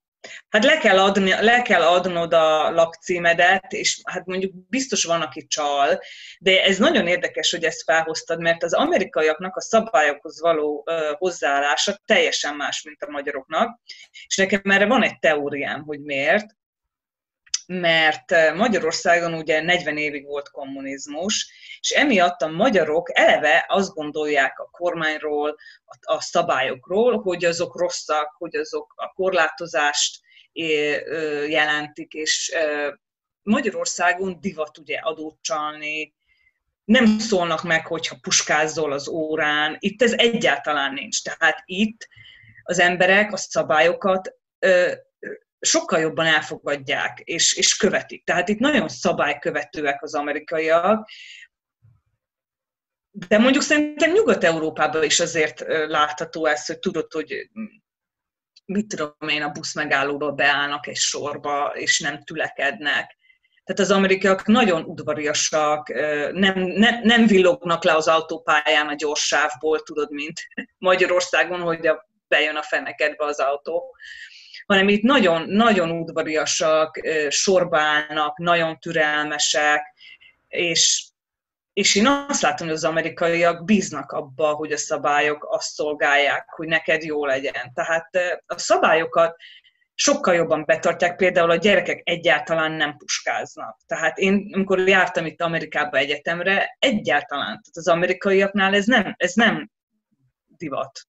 Hát 0.48 0.64
le 0.64 0.78
kell, 0.78 0.98
adni, 0.98 1.30
le 1.30 1.62
kell 1.62 1.82
adnod 1.82 2.32
a 2.32 2.70
lakcímedet, 2.70 3.72
és 3.72 4.00
hát 4.04 4.26
mondjuk 4.26 4.52
biztos 4.68 5.04
van, 5.04 5.20
aki 5.20 5.46
csal, 5.46 6.00
de 6.38 6.62
ez 6.62 6.78
nagyon 6.78 7.06
érdekes, 7.06 7.50
hogy 7.50 7.64
ezt 7.64 7.82
felhoztad, 7.82 8.40
mert 8.40 8.62
az 8.62 8.72
amerikaiaknak 8.72 9.56
a 9.56 9.60
szabályokhoz 9.60 10.40
való 10.40 10.88
hozzáállása 11.18 11.98
teljesen 12.04 12.54
más, 12.54 12.82
mint 12.82 13.02
a 13.02 13.10
magyaroknak, 13.10 13.80
és 14.26 14.36
nekem 14.36 14.70
erre 14.70 14.86
van 14.86 15.02
egy 15.02 15.18
teóriám, 15.18 15.82
hogy 15.82 16.00
miért 16.00 16.46
mert 17.66 18.54
Magyarországon 18.54 19.34
ugye 19.34 19.60
40 19.60 19.96
évig 19.96 20.26
volt 20.26 20.50
kommunizmus, 20.50 21.52
és 21.80 21.90
emiatt 21.90 22.42
a 22.42 22.48
magyarok 22.48 23.18
eleve 23.18 23.64
azt 23.68 23.94
gondolják 23.94 24.58
a 24.58 24.68
kormányról, 24.70 25.56
a, 26.00 26.20
szabályokról, 26.20 27.20
hogy 27.22 27.44
azok 27.44 27.78
rosszak, 27.78 28.34
hogy 28.38 28.56
azok 28.56 28.92
a 28.96 29.12
korlátozást 29.12 30.20
jelentik, 31.48 32.12
és 32.12 32.56
Magyarországon 33.42 34.40
divat 34.40 34.78
ugye 34.78 34.98
adót 34.98 35.38
csalni, 35.40 36.14
nem 36.84 37.18
szólnak 37.18 37.62
meg, 37.62 37.86
hogyha 37.86 38.16
puskázol 38.20 38.92
az 38.92 39.08
órán. 39.08 39.76
Itt 39.78 40.02
ez 40.02 40.12
egyáltalán 40.12 40.92
nincs. 40.92 41.22
Tehát 41.22 41.62
itt 41.64 42.08
az 42.62 42.78
emberek 42.78 43.32
a 43.32 43.36
szabályokat 43.36 44.34
sokkal 45.64 46.00
jobban 46.00 46.26
elfogadják 46.26 47.20
és, 47.24 47.54
és 47.54 47.76
követik. 47.76 48.24
Tehát 48.24 48.48
itt 48.48 48.58
nagyon 48.58 48.88
szabálykövetőek 48.88 50.02
az 50.02 50.14
amerikaiak, 50.14 51.08
de 53.10 53.38
mondjuk 53.38 53.62
szerintem 53.62 54.12
Nyugat-Európában 54.12 55.04
is 55.04 55.20
azért 55.20 55.64
látható 55.86 56.46
ez, 56.46 56.66
hogy 56.66 56.78
tudod, 56.78 57.12
hogy 57.12 57.50
mit 58.64 58.88
tudom 58.88 59.28
én, 59.28 59.42
a 59.42 59.50
busz 59.50 59.74
megállóba 59.74 60.32
beállnak 60.32 60.86
egy 60.86 60.96
sorba, 60.96 61.72
és 61.74 62.00
nem 62.00 62.22
tülekednek. 62.22 63.16
Tehát 63.64 63.80
az 63.80 63.90
amerikaiak 63.90 64.46
nagyon 64.46 64.84
udvariasak, 64.84 65.88
nem, 66.32 66.58
nem, 66.58 67.00
nem 67.02 67.26
villognak 67.26 67.84
le 67.84 67.94
az 67.94 68.08
autópályán 68.08 68.88
a 68.88 68.94
gyors 68.94 69.26
sávból, 69.26 69.82
tudod, 69.82 70.10
mint 70.10 70.40
Magyarországon, 70.78 71.60
hogy 71.60 71.90
bejön 72.28 72.56
a 72.56 72.62
fenekedbe 72.62 73.24
az 73.24 73.40
autó 73.40 73.96
hanem 74.66 74.88
itt 74.88 75.02
nagyon, 75.02 75.48
nagyon 75.48 75.90
udvariasak, 75.90 77.00
sorbálnak, 77.28 78.38
nagyon 78.38 78.78
türelmesek, 78.78 79.94
és, 80.48 81.04
és 81.72 81.94
én 81.94 82.06
azt 82.06 82.42
látom, 82.42 82.66
hogy 82.66 82.76
az 82.76 82.84
amerikaiak 82.84 83.64
bíznak 83.64 84.12
abba, 84.12 84.46
hogy 84.46 84.72
a 84.72 84.76
szabályok 84.76 85.46
azt 85.50 85.72
szolgálják, 85.72 86.48
hogy 86.48 86.68
neked 86.68 87.02
jó 87.02 87.26
legyen. 87.26 87.72
Tehát 87.74 88.08
a 88.46 88.58
szabályokat 88.58 89.36
sokkal 89.94 90.34
jobban 90.34 90.64
betartják, 90.64 91.16
például 91.16 91.50
a 91.50 91.56
gyerekek 91.56 92.00
egyáltalán 92.04 92.72
nem 92.72 92.96
puskáznak. 92.96 93.78
Tehát 93.86 94.18
én, 94.18 94.50
amikor 94.52 94.88
jártam 94.88 95.26
itt 95.26 95.40
Amerikába 95.40 95.96
egyetemre, 95.96 96.76
egyáltalán, 96.78 97.46
tehát 97.46 97.76
az 97.76 97.88
amerikaiaknál 97.88 98.74
ez 98.74 98.86
nem, 98.86 99.14
ez 99.16 99.32
nem 99.34 99.70
divat. 100.46 101.00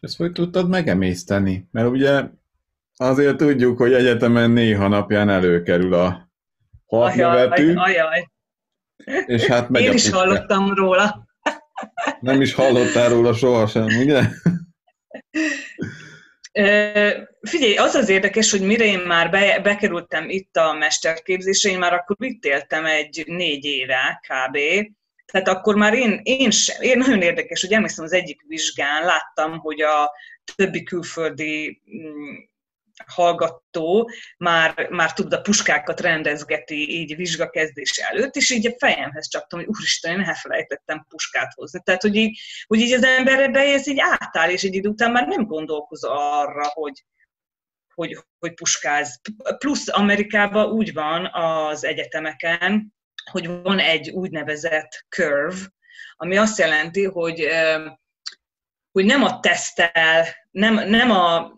Ezt 0.00 0.16
hogy 0.16 0.32
tudtad 0.32 0.68
megemészteni? 0.68 1.68
Mert 1.72 1.88
ugye 1.88 2.22
azért 2.96 3.36
tudjuk, 3.36 3.78
hogy 3.78 3.92
egyetemen 3.92 4.50
néha 4.50 4.88
napján 4.88 5.28
előkerül 5.28 5.94
a 5.94 6.30
hatnevetű. 6.86 7.74
Ajaj, 7.74 7.98
ajaj. 7.98 8.28
És 9.26 9.44
hát 9.44 9.68
megy 9.68 9.82
Én 9.82 9.92
is 9.92 10.10
hallottam 10.10 10.74
róla. 10.74 11.26
Nem 12.20 12.40
is 12.40 12.54
hallottál 12.54 13.08
róla 13.08 13.34
sohasem, 13.34 13.86
ugye? 13.86 14.22
Figyelj, 17.40 17.76
az 17.76 17.94
az 17.94 18.08
érdekes, 18.08 18.50
hogy 18.50 18.60
mire 18.60 18.84
én 18.84 18.98
már 18.98 19.30
be, 19.30 19.60
bekerültem 19.60 20.28
itt 20.28 20.56
a 20.56 20.72
mesterképzésre, 20.72 21.70
én 21.70 21.78
már 21.78 21.92
akkor 21.92 22.16
itt 22.18 22.44
éltem 22.44 22.84
egy 22.84 23.24
négy 23.26 23.64
éve 23.64 24.20
kb. 24.28 24.58
Tehát 25.32 25.48
akkor 25.48 25.74
már 25.74 25.94
én, 25.94 26.20
én, 26.22 26.50
sem, 26.50 26.82
én 26.82 26.98
nagyon 26.98 27.22
érdekes, 27.22 27.60
hogy 27.60 27.72
emlékszem 27.72 28.04
az 28.04 28.12
egyik 28.12 28.40
vizsgán, 28.46 29.04
láttam, 29.04 29.58
hogy 29.58 29.80
a 29.80 30.10
többi 30.54 30.82
külföldi 30.82 31.82
mm, 31.96 32.34
hallgató 33.04 34.10
már, 34.38 34.88
már 34.90 35.12
tud 35.12 35.32
a 35.32 35.40
puskákat 35.40 36.00
rendezgeti 36.00 37.00
így 37.00 37.16
vizsgakezdés 37.16 37.96
előtt, 37.96 38.34
és 38.34 38.50
így 38.50 38.66
a 38.66 38.74
fejemhez 38.78 39.28
csaptam, 39.28 39.58
hogy 39.58 39.68
úristen, 39.68 40.12
én 40.12 40.26
elfelejtettem 40.26 41.06
puskát 41.08 41.52
hozni. 41.54 41.80
Tehát, 41.84 42.02
hogy 42.02 42.14
így, 42.14 42.38
hogy 42.66 42.80
így 42.80 42.92
az 42.92 43.04
ember 43.04 43.50
ez 43.54 43.86
így 43.86 44.00
átáll, 44.00 44.50
és 44.50 44.62
egy 44.62 44.74
idő 44.74 44.88
után 44.88 45.10
már 45.10 45.26
nem 45.26 45.46
gondolkoz 45.46 46.04
arra, 46.04 46.68
hogy, 46.68 47.04
hogy, 47.94 48.18
hogy 48.38 48.54
puskáz. 48.54 49.20
Plusz 49.58 49.88
Amerikában 49.88 50.70
úgy 50.70 50.92
van 50.92 51.26
az 51.32 51.84
egyetemeken, 51.84 52.94
hogy 53.30 53.62
van 53.62 53.78
egy 53.78 54.10
úgynevezett 54.10 55.04
curve, 55.08 55.56
ami 56.16 56.36
azt 56.36 56.58
jelenti, 56.58 57.04
hogy, 57.04 57.48
hogy 58.92 59.04
nem 59.04 59.22
a 59.22 59.40
tesztel, 59.40 60.26
nem, 60.50 60.88
nem 60.88 61.10
a 61.10 61.54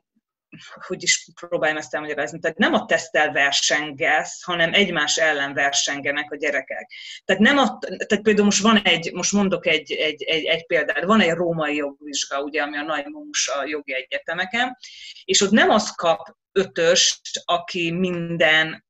hogy 0.86 1.02
is 1.02 1.28
próbáljam 1.40 1.78
ezt 1.78 1.94
elmagyarázni, 1.94 2.38
tehát 2.38 2.58
nem 2.58 2.74
a 2.74 2.84
tesztel 2.84 3.32
versengesz, 3.32 4.42
hanem 4.42 4.74
egymás 4.74 5.16
ellen 5.16 5.54
versengenek 5.54 6.30
a 6.30 6.36
gyerekek. 6.36 6.90
Tehát, 7.24 7.42
nem 7.42 7.58
a, 7.58 7.78
tehát 7.78 8.24
például 8.24 8.44
most 8.44 8.62
van 8.62 8.76
egy, 8.82 9.12
most 9.12 9.32
mondok 9.32 9.66
egy, 9.66 9.92
egy, 9.92 10.22
egy, 10.22 10.44
egy 10.44 10.66
példát, 10.66 11.04
van 11.04 11.20
egy 11.20 11.30
római 11.30 11.74
jogvizsga, 11.74 12.42
ugye, 12.42 12.62
ami 12.62 12.76
a 12.76 12.82
nagy 12.82 13.06
mumus 13.06 13.48
a 13.48 13.64
jogi 13.66 13.94
egyetemeken, 13.94 14.76
és 15.24 15.40
ott 15.40 15.50
nem 15.50 15.70
az 15.70 15.90
kap 15.90 16.36
ötöst, 16.52 17.20
aki 17.44 17.90
minden 17.90 18.86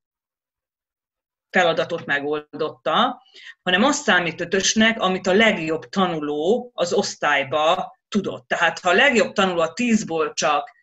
feladatot 1.50 2.06
megoldotta, 2.06 3.22
hanem 3.62 3.84
azt 3.84 4.02
számít 4.02 4.40
ötösnek, 4.40 5.00
amit 5.00 5.26
a 5.26 5.32
legjobb 5.32 5.88
tanuló 5.88 6.70
az 6.74 6.92
osztályba 6.92 7.96
tudott. 8.08 8.48
Tehát 8.48 8.78
ha 8.78 8.90
a 8.90 8.94
legjobb 8.94 9.32
tanuló 9.32 9.60
a 9.60 9.72
tízból 9.72 10.32
csak 10.32 10.76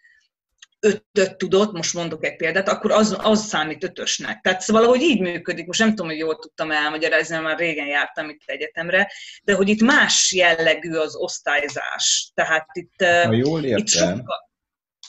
ötöt 0.86 1.38
tudott, 1.38 1.72
most 1.72 1.94
mondok 1.94 2.26
egy 2.26 2.36
példát, 2.36 2.70
akkor 2.70 2.92
az, 2.92 3.18
az 3.22 3.46
számít 3.46 3.84
ötösnek. 3.84 4.42
Tehát 4.42 4.62
szóval 4.62 4.82
valahogy 4.82 5.04
így 5.04 5.22
működik, 5.22 5.66
most 5.66 5.80
nem 5.80 5.90
tudom, 5.90 6.08
hogy 6.08 6.18
jól 6.18 6.36
tudtam 6.36 6.72
elmagyarázni, 6.72 7.36
mert 7.36 7.48
már 7.48 7.58
régen 7.58 7.88
jártam 7.88 8.30
itt 8.30 8.42
egyetemre, 8.46 9.12
de 9.44 9.54
hogy 9.54 9.70
itt 9.70 9.82
más 9.82 10.34
jellegű 10.36 10.94
az 10.94 11.16
osztályzás. 11.16 12.32
Tehát 12.34 12.68
itt, 12.74 13.02
ha 13.02 13.34
jól 13.34 13.64
értem, 13.64 13.78
itt 13.80 13.88
sokkal... 13.88 14.50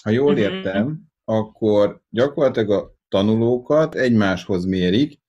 ha 0.02 0.10
jól 0.10 0.32
mhm. 0.32 0.40
értem, 0.40 0.82
mm-hmm. 0.82 0.94
akkor 1.24 2.02
gyakorlatilag 2.08 2.70
a 2.70 2.94
tanulókat 3.08 3.94
egymáshoz 3.94 4.64
mérik, 4.64 5.20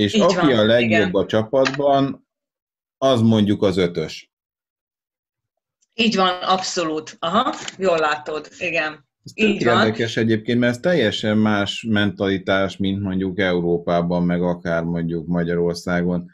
és 0.00 0.14
Így 0.14 0.20
aki 0.20 0.34
van, 0.34 0.58
a 0.58 0.64
legjobb 0.64 0.90
igen. 0.90 1.10
a 1.10 1.26
csapatban, 1.26 2.28
az 2.98 3.20
mondjuk 3.20 3.62
az 3.62 3.76
ötös. 3.76 4.30
Így 5.94 6.16
van, 6.16 6.42
abszolút. 6.42 7.16
Aha, 7.18 7.54
jól 7.78 7.98
látod, 7.98 8.48
igen. 8.58 9.08
Ez 9.24 9.32
Így 9.34 9.64
van. 9.64 9.78
érdekes 9.78 10.16
egyébként, 10.16 10.58
mert 10.58 10.74
ez 10.74 10.80
teljesen 10.80 11.38
más 11.38 11.86
mentalitás, 11.88 12.76
mint 12.76 13.02
mondjuk 13.02 13.38
Európában, 13.38 14.22
meg 14.22 14.42
akár 14.42 14.82
mondjuk 14.82 15.26
Magyarországon. 15.26 16.30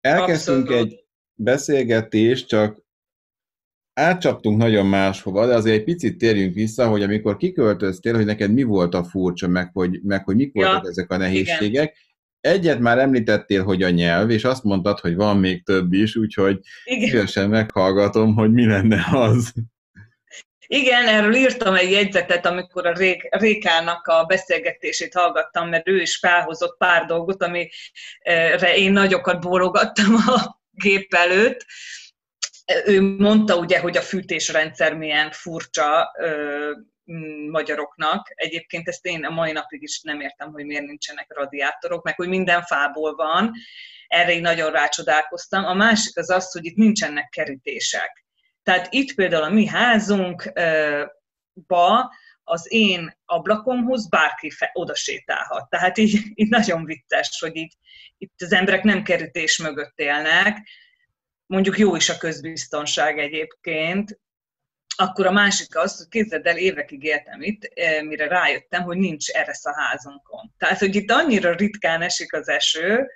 Elkezdtünk 0.00 0.66
Abszolút. 0.70 0.90
egy 0.90 1.04
beszélgetést, 1.34 2.48
csak 2.48 2.82
átcsaptunk 3.92 4.58
nagyon 4.58 4.86
máshova, 4.86 5.46
de 5.46 5.54
azért 5.54 5.76
egy 5.76 5.84
picit 5.84 6.18
térjünk 6.18 6.54
vissza, 6.54 6.88
hogy 6.88 7.02
amikor 7.02 7.36
kiköltöztél, 7.36 8.14
hogy 8.14 8.24
neked 8.24 8.52
mi 8.52 8.62
volt 8.62 8.94
a 8.94 9.04
furcsa, 9.04 9.48
meg 9.48 9.70
hogy, 9.72 10.00
meg 10.02 10.24
hogy 10.24 10.36
mik 10.36 10.52
voltak 10.54 10.82
ja, 10.82 10.88
ezek 10.88 11.10
a 11.10 11.16
nehézségek, 11.16 11.70
igen. 11.70 11.90
Egyet 12.44 12.78
már 12.78 12.98
említettél, 12.98 13.62
hogy 13.62 13.82
a 13.82 13.90
nyelv, 13.90 14.30
és 14.30 14.44
azt 14.44 14.64
mondtad, 14.64 15.00
hogy 15.00 15.14
van 15.14 15.36
még 15.36 15.64
több 15.64 15.92
is, 15.92 16.16
úgyhogy 16.16 16.58
szívesen 16.84 17.48
meghallgatom, 17.48 18.34
hogy 18.34 18.52
mi 18.52 18.66
lenne 18.66 19.06
az. 19.12 19.52
Igen, 20.66 21.06
erről 21.06 21.34
írtam 21.34 21.74
egy 21.74 21.90
jegyzetet, 21.90 22.46
amikor 22.46 22.86
a 22.86 22.92
Rék, 22.92 23.28
Rékának 23.30 24.06
a 24.06 24.24
beszélgetését 24.24 25.14
hallgattam, 25.14 25.68
mert 25.68 25.88
ő 25.88 26.00
is 26.00 26.16
felhozott 26.16 26.76
pár 26.78 27.04
dolgot, 27.04 27.42
amire 27.42 28.76
én 28.76 28.92
nagyokat 28.92 29.40
bólogattam 29.40 30.14
a 30.14 30.60
gép 30.70 31.14
előtt. 31.14 31.66
Ő 32.86 33.16
mondta 33.16 33.56
ugye, 33.56 33.80
hogy 33.80 33.96
a 33.96 34.02
fűtésrendszer 34.02 34.94
milyen 34.94 35.30
furcsa, 35.30 36.12
magyaroknak. 37.50 38.32
Egyébként 38.34 38.88
ezt 38.88 39.06
én 39.06 39.24
a 39.24 39.30
mai 39.30 39.52
napig 39.52 39.82
is 39.82 40.00
nem 40.00 40.20
értem, 40.20 40.52
hogy 40.52 40.64
miért 40.64 40.84
nincsenek 40.84 41.26
radiátorok, 41.28 42.04
meg 42.04 42.14
hogy 42.16 42.28
minden 42.28 42.62
fából 42.62 43.14
van. 43.14 43.52
Erre 44.06 44.32
én 44.32 44.40
nagyon 44.40 44.70
rácsodálkoztam. 44.70 45.64
A 45.64 45.74
másik 45.74 46.16
az 46.16 46.30
az, 46.30 46.52
hogy 46.52 46.64
itt 46.64 46.76
nincsenek 46.76 47.28
kerítések. 47.28 48.24
Tehát 48.62 48.86
itt 48.90 49.14
például 49.14 49.42
a 49.42 49.50
mi 49.50 49.66
házunkba 49.66 50.52
az 52.42 52.72
én 52.72 53.16
ablakomhoz 53.24 54.08
bárki 54.08 54.50
fe, 54.50 54.70
oda 54.72 54.94
sétálhat. 54.94 55.68
Tehát 55.68 55.98
így, 55.98 56.20
így 56.34 56.48
nagyon 56.48 56.84
vicces, 56.84 57.40
hogy 57.40 57.56
így 57.56 57.72
itt 58.18 58.40
az 58.42 58.52
emberek 58.52 58.82
nem 58.82 59.02
kerítés 59.02 59.58
mögött 59.58 59.98
élnek, 59.98 60.68
mondjuk 61.46 61.78
jó 61.78 61.96
is 61.96 62.08
a 62.08 62.16
közbiztonság 62.16 63.18
egyébként, 63.18 64.20
akkor 64.96 65.26
a 65.26 65.30
másik 65.30 65.76
az, 65.76 65.96
hogy 65.96 66.08
képzeld 66.08 66.46
el, 66.46 66.56
évekig 66.56 67.02
éltem 67.02 67.42
itt, 67.42 67.64
eh, 67.74 68.02
mire 68.02 68.26
rájöttem, 68.26 68.82
hogy 68.82 68.96
nincs 68.96 69.28
eresz 69.28 69.66
a 69.66 69.74
házunkon. 69.76 70.54
Tehát, 70.58 70.78
hogy 70.78 70.94
itt 70.94 71.10
annyira 71.10 71.54
ritkán 71.54 72.02
esik 72.02 72.32
az 72.32 72.48
eső, 72.48 73.10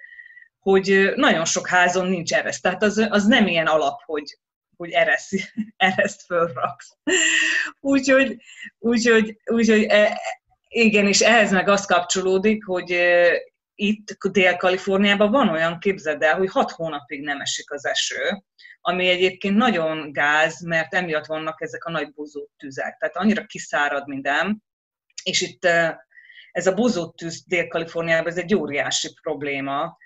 hogy 0.59 0.91
eh, 0.91 1.15
nagyon 1.15 1.45
sok 1.45 1.69
házon 1.69 2.09
nincs 2.09 2.33
eresz. 2.33 2.61
Tehát 2.61 2.83
az, 2.83 3.07
az 3.11 3.25
nem 3.25 3.47
ilyen 3.47 3.67
alap, 3.67 4.01
hogy, 4.05 4.39
hogy 4.77 4.91
eresz, 4.91 5.31
ereszt 5.77 6.23
fölraksz. 6.23 6.97
Úgyhogy, 7.81 8.37
úgyhogy, 8.79 9.41
úgyhogy 9.45 9.83
eh, 9.83 10.13
igen, 10.69 11.07
és 11.07 11.21
ehhez 11.21 11.53
meg 11.53 11.69
az 11.69 11.85
kapcsolódik, 11.85 12.65
hogy 12.65 12.91
itt 13.81 14.19
Dél-Kaliforniában 14.31 15.31
van 15.31 15.49
olyan, 15.49 15.79
képzeld 15.79 16.23
el, 16.23 16.37
hogy 16.37 16.51
hat 16.51 16.71
hónapig 16.71 17.23
nem 17.23 17.41
esik 17.41 17.73
az 17.73 17.87
eső, 17.87 18.43
ami 18.81 19.09
egyébként 19.09 19.57
nagyon 19.57 20.13
gáz, 20.13 20.61
mert 20.61 20.95
emiatt 20.95 21.27
vannak 21.27 21.63
ezek 21.63 21.85
a 21.85 21.91
nagy 21.91 22.13
buzó 22.13 22.49
tüzek. 22.57 22.97
Tehát 22.99 23.17
annyira 23.17 23.45
kiszárad 23.45 24.09
minden, 24.09 24.63
és 25.23 25.41
itt 25.41 25.65
ez 26.53 26.67
a 26.67 26.75
buzó 26.75 27.11
tűz 27.11 27.45
Dél-Kaliforniában, 27.47 28.31
ez 28.31 28.39
egy 28.39 28.55
óriási 28.55 29.09
probléma, 29.23 29.97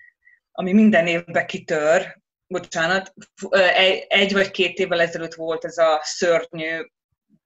ami 0.53 0.73
minden 0.73 1.07
évben 1.07 1.47
kitör. 1.47 2.21
Bocsánat, 2.47 3.15
egy 4.09 4.33
vagy 4.33 4.51
két 4.51 4.79
évvel 4.79 5.01
ezelőtt 5.01 5.35
volt 5.35 5.65
ez 5.65 5.79
a 5.79 6.01
szörnyű 6.03 6.81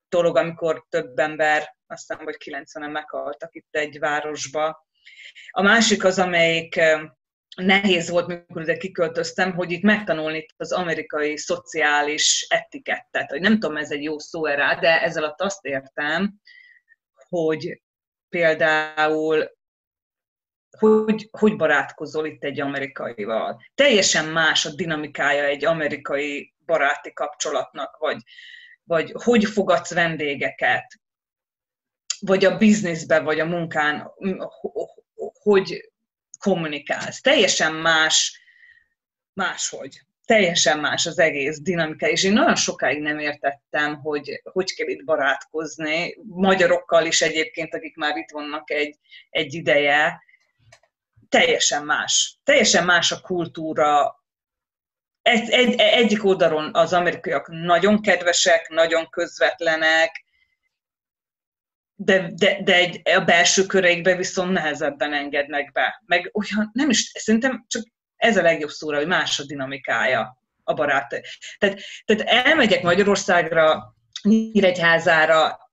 dolog, 0.08 0.36
amikor 0.36 0.84
több 0.88 1.18
ember, 1.18 1.76
aztán 1.86 2.24
vagy 2.24 2.36
90-en 2.44 2.92
meghaltak 2.92 3.54
itt 3.54 3.68
egy 3.70 3.98
városba. 3.98 4.85
A 5.50 5.62
másik 5.62 6.04
az, 6.04 6.18
amelyik 6.18 6.80
nehéz 7.56 8.08
volt, 8.10 8.26
mikor 8.26 8.62
ide 8.62 8.76
kiköltöztem, 8.76 9.54
hogy 9.54 9.70
itt 9.70 9.82
megtanulni 9.82 10.46
az 10.56 10.72
amerikai 10.72 11.36
szociális 11.36 12.46
etikettet. 12.48 13.30
Hogy 13.30 13.40
nem 13.40 13.58
tudom, 13.58 13.76
ez 13.76 13.90
egy 13.90 14.02
jó 14.02 14.18
szó 14.18 14.46
rá, 14.46 14.74
de 14.74 15.02
ezzel 15.02 15.22
alatt 15.22 15.40
azt 15.40 15.64
értem, 15.64 16.34
hogy 17.28 17.82
például 18.28 19.54
hogy, 20.78 21.28
hogy 21.30 21.56
barátkozol 21.56 22.26
itt 22.26 22.44
egy 22.44 22.60
amerikaival. 22.60 23.62
Teljesen 23.74 24.24
más 24.24 24.66
a 24.66 24.74
dinamikája 24.74 25.44
egy 25.44 25.64
amerikai 25.64 26.54
baráti 26.66 27.12
kapcsolatnak, 27.12 27.96
vagy, 27.96 28.22
vagy 28.84 29.12
hogy 29.24 29.44
fogadsz 29.44 29.94
vendégeket, 29.94 31.00
vagy 32.26 32.44
a 32.44 32.56
bizniszben, 32.56 33.24
vagy 33.24 33.40
a 33.40 33.44
munkán, 33.44 34.12
hogy 35.42 35.90
kommunikálsz. 36.38 37.20
Teljesen 37.20 37.74
más, 37.74 38.40
máshogy. 39.32 40.00
Teljesen 40.24 40.78
más 40.78 41.06
az 41.06 41.18
egész 41.18 41.60
dinamika, 41.60 42.08
és 42.08 42.24
én 42.24 42.32
nagyon 42.32 42.54
sokáig 42.54 43.02
nem 43.02 43.18
értettem, 43.18 43.94
hogy 43.94 44.40
hogy 44.52 44.74
kell 44.74 44.88
itt 44.88 45.04
barátkozni, 45.04 46.16
magyarokkal 46.28 47.06
is 47.06 47.20
egyébként, 47.20 47.74
akik 47.74 47.96
már 47.96 48.16
itt 48.16 48.30
vannak 48.30 48.70
egy, 48.70 48.96
egy 49.30 49.54
ideje, 49.54 50.22
teljesen 51.28 51.84
más. 51.84 52.38
Teljesen 52.44 52.84
más 52.84 53.12
a 53.12 53.20
kultúra. 53.20 54.24
Egy, 55.22 55.50
egy, 55.50 55.74
egyik 55.80 56.24
oldalon 56.24 56.70
az 56.74 56.92
amerikaiak 56.92 57.48
nagyon 57.48 58.02
kedvesek, 58.02 58.68
nagyon 58.68 59.08
közvetlenek, 59.10 60.25
de, 61.96 62.30
de, 62.34 62.62
de 62.62 62.74
egy, 62.74 63.00
a 63.04 63.20
belső 63.20 63.66
köreikbe 63.66 64.16
viszont 64.16 64.52
nehezebben 64.52 65.12
engednek 65.12 65.72
be. 65.72 66.02
Meg 66.06 66.30
olyan, 66.32 66.70
nem 66.72 66.90
is, 66.90 67.12
szerintem 67.14 67.64
csak 67.68 67.82
ez 68.16 68.36
a 68.36 68.42
legjobb 68.42 68.70
szóra, 68.70 68.96
hogy 68.96 69.06
más 69.06 69.38
a 69.38 69.46
dinamikája 69.46 70.38
a 70.64 70.74
barát. 70.74 71.08
Tehát, 71.58 71.80
tehát 72.04 72.46
elmegyek 72.46 72.82
Magyarországra, 72.82 73.94
Nyíregyházára, 74.22 75.65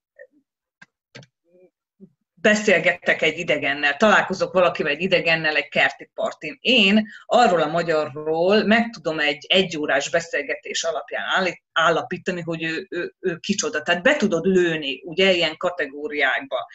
beszélgettek 2.44 3.22
egy 3.22 3.38
idegennel, 3.38 3.98
találkozok 3.98 4.54
valakivel 4.54 4.92
egy 4.92 5.02
idegennel 5.02 5.56
egy 5.56 5.68
kerti 5.68 6.10
partin. 6.14 6.58
Én 6.60 7.08
arról 7.26 7.62
a 7.62 7.72
magyarról 7.72 8.64
meg 8.64 8.90
tudom 8.90 9.20
egy 9.20 9.46
egyórás 9.50 10.10
beszélgetés 10.10 10.84
alapján 10.84 11.24
állapítani, 11.72 12.42
hogy 12.42 12.64
ő, 12.64 12.88
ő, 12.90 13.16
ő 13.20 13.38
kicsoda. 13.38 13.82
Tehát 13.82 14.04
be 14.04 14.16
tudod 14.16 14.46
lőni, 14.46 15.02
ugye, 15.06 15.34
ilyen 15.34 15.58
kategóriákba. 15.58 16.68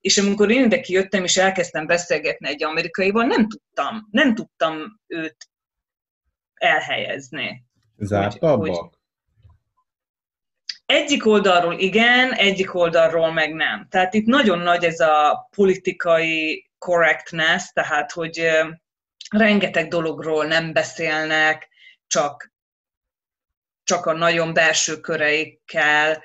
És 0.00 0.18
amikor 0.18 0.50
én 0.50 0.64
ide 0.64 0.80
kijöttem, 0.80 1.24
és 1.24 1.36
elkezdtem 1.36 1.86
beszélgetni 1.86 2.48
egy 2.48 2.64
amerikaival, 2.64 3.24
nem 3.24 3.48
tudtam, 3.48 4.08
nem 4.10 4.34
tudtam 4.34 5.00
őt 5.06 5.36
elhelyezni. 6.54 7.64
Zártabbak? 7.96 8.76
Hogy, 8.76 8.95
egyik 10.86 11.26
oldalról 11.26 11.78
igen, 11.78 12.32
egyik 12.32 12.74
oldalról 12.74 13.32
meg 13.32 13.54
nem. 13.54 13.86
Tehát 13.90 14.14
itt 14.14 14.26
nagyon 14.26 14.58
nagy 14.58 14.84
ez 14.84 15.00
a 15.00 15.48
politikai 15.56 16.66
correctness, 16.78 17.70
tehát 17.72 18.12
hogy 18.12 18.50
rengeteg 19.30 19.88
dologról 19.88 20.44
nem 20.44 20.72
beszélnek, 20.72 21.68
csak, 22.06 22.52
csak 23.84 24.06
a 24.06 24.12
nagyon 24.12 24.52
belső 24.52 25.00
köreikkel. 25.00 26.22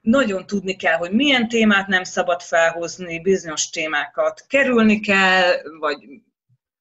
Nagyon 0.00 0.46
tudni 0.46 0.76
kell, 0.76 0.96
hogy 0.96 1.12
milyen 1.12 1.48
témát 1.48 1.86
nem 1.86 2.04
szabad 2.04 2.42
felhozni, 2.42 3.20
bizonyos 3.20 3.70
témákat 3.70 4.44
kerülni 4.46 5.00
kell, 5.00 5.52
vagy 5.78 5.98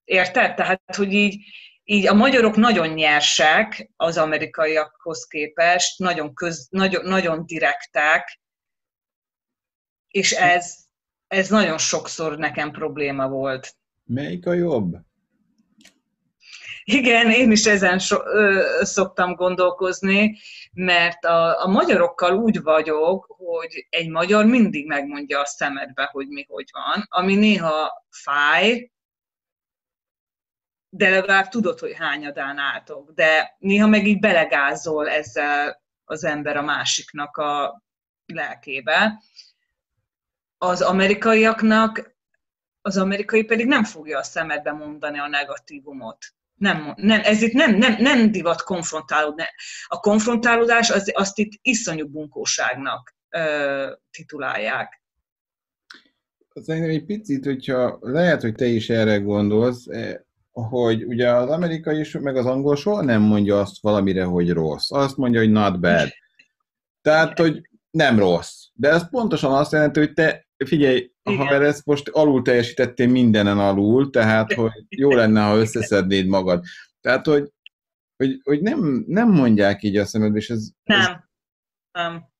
érted? 0.03 0.55
Tehát, 0.55 0.95
hogy 0.95 1.13
így 1.13 1.43
így 1.91 2.07
a 2.07 2.13
magyarok 2.13 2.55
nagyon 2.55 2.87
nyersek 2.87 3.89
az 3.95 4.17
amerikaiakhoz 4.17 5.25
képest, 5.25 5.99
nagyon, 5.99 6.33
köz, 6.33 6.67
nagyon, 6.69 7.05
nagyon 7.05 7.45
direktek, 7.45 8.39
és 10.07 10.31
ez, 10.31 10.75
ez 11.27 11.49
nagyon 11.49 11.77
sokszor 11.77 12.37
nekem 12.37 12.71
probléma 12.71 13.27
volt. 13.27 13.75
Melyik 14.03 14.45
a 14.45 14.53
jobb? 14.53 14.95
Igen, 16.83 17.31
én 17.31 17.51
is 17.51 17.65
ezen 17.65 17.99
so, 17.99 18.17
ö, 18.25 18.63
szoktam 18.81 19.35
gondolkozni, 19.35 20.37
mert 20.73 21.25
a, 21.25 21.63
a 21.63 21.67
magyarokkal 21.67 22.37
úgy 22.37 22.61
vagyok, 22.61 23.35
hogy 23.37 23.87
egy 23.89 24.09
magyar 24.09 24.45
mindig 24.45 24.87
megmondja 24.87 25.39
a 25.39 25.45
szemedbe, 25.45 26.09
hogy 26.11 26.27
mi 26.27 26.45
hogy 26.47 26.69
van, 26.71 27.05
ami 27.09 27.35
néha 27.35 28.05
fáj, 28.09 28.90
de 30.93 31.09
legalább 31.09 31.47
tudod, 31.47 31.79
hogy 31.79 31.93
hányadán 31.97 32.57
álltok. 32.57 33.11
De 33.11 33.55
néha 33.59 33.87
meg 33.87 34.07
így 34.07 34.19
belegázol 34.19 35.09
ezzel 35.09 35.81
az 36.05 36.23
ember 36.23 36.57
a 36.57 36.61
másiknak 36.61 37.37
a 37.37 37.83
lelkébe. 38.25 39.21
Az 40.57 40.81
amerikaiaknak, 40.81 42.15
az 42.81 42.97
amerikai 42.97 43.43
pedig 43.43 43.65
nem 43.65 43.83
fogja 43.83 44.17
a 44.17 44.23
szemedbe 44.23 44.71
mondani 44.71 45.19
a 45.19 45.27
negatívumot. 45.27 46.17
Nem, 46.55 46.93
nem, 46.95 47.21
ez 47.23 47.41
itt 47.41 47.53
nem, 47.53 47.75
nem, 47.75 47.95
nem 47.99 48.31
divat 48.31 48.63
konfrontálódni. 48.63 49.43
A 49.87 49.99
konfrontálódás 49.99 50.89
az, 50.89 51.11
azt 51.13 51.37
itt 51.37 51.51
iszonyú 51.61 52.07
bunkóságnak 52.07 53.15
ö, 53.29 53.91
titulálják. 54.11 55.01
Szerintem 56.53 56.91
egy 56.91 57.05
picit, 57.05 57.45
hogyha 57.45 57.97
lehet, 58.01 58.41
hogy 58.41 58.55
te 58.55 58.65
is 58.65 58.89
erre 58.89 59.17
gondolsz, 59.17 59.87
hogy 60.51 61.03
ugye 61.03 61.31
az 61.31 61.49
amerikai 61.49 61.99
is, 61.99 62.17
meg 62.17 62.35
az 62.35 62.45
angol 62.45 62.75
soha 62.75 63.03
nem 63.03 63.21
mondja 63.21 63.59
azt 63.59 63.81
valamire, 63.81 64.23
hogy 64.23 64.49
rossz. 64.49 64.91
Azt 64.91 65.17
mondja, 65.17 65.39
hogy 65.39 65.51
not 65.51 65.79
bad. 65.79 66.09
Tehát, 67.01 67.39
hogy 67.39 67.69
nem 67.91 68.19
rossz. 68.19 68.67
De 68.73 68.89
ez 68.89 69.09
pontosan 69.09 69.51
azt 69.51 69.71
jelenti, 69.71 69.99
hogy 69.99 70.13
te, 70.13 70.47
figyelj, 70.65 71.11
Igen. 71.23 71.47
ha 71.47 71.53
ezt 71.53 71.85
most 71.85 72.09
alul 72.09 72.41
teljesítettél 72.41 73.07
mindenen 73.07 73.59
alul, 73.59 74.09
tehát, 74.09 74.53
hogy 74.61 74.85
jó 74.89 75.09
lenne, 75.09 75.41
ha 75.41 75.57
összeszednéd 75.57 76.27
magad. 76.27 76.63
Tehát, 77.01 77.25
hogy, 77.25 77.51
hogy, 78.15 78.39
hogy 78.43 78.61
nem, 78.61 79.03
nem 79.07 79.29
mondják 79.29 79.83
így 79.83 79.97
a 79.97 80.05
szemedbe, 80.05 80.37
és 80.37 80.49
ez... 80.49 80.69
Nem. 80.83 80.99
Ez... 80.99 81.15
Nem. 81.91 82.30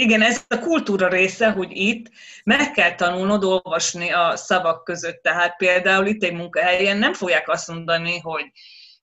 Igen, 0.00 0.22
ez 0.22 0.44
a 0.48 0.58
kultúra 0.58 1.08
része, 1.08 1.50
hogy 1.50 1.68
itt 1.70 2.10
meg 2.44 2.70
kell 2.70 2.94
tanulnod 2.94 3.44
olvasni 3.44 4.12
a 4.12 4.36
szavak 4.36 4.84
között. 4.84 5.22
Tehát 5.22 5.56
például 5.56 6.06
itt 6.06 6.22
egy 6.22 6.32
munkahelyen 6.32 6.96
nem 6.96 7.12
fogják 7.12 7.48
azt 7.48 7.68
mondani, 7.68 8.18
hogy 8.18 8.50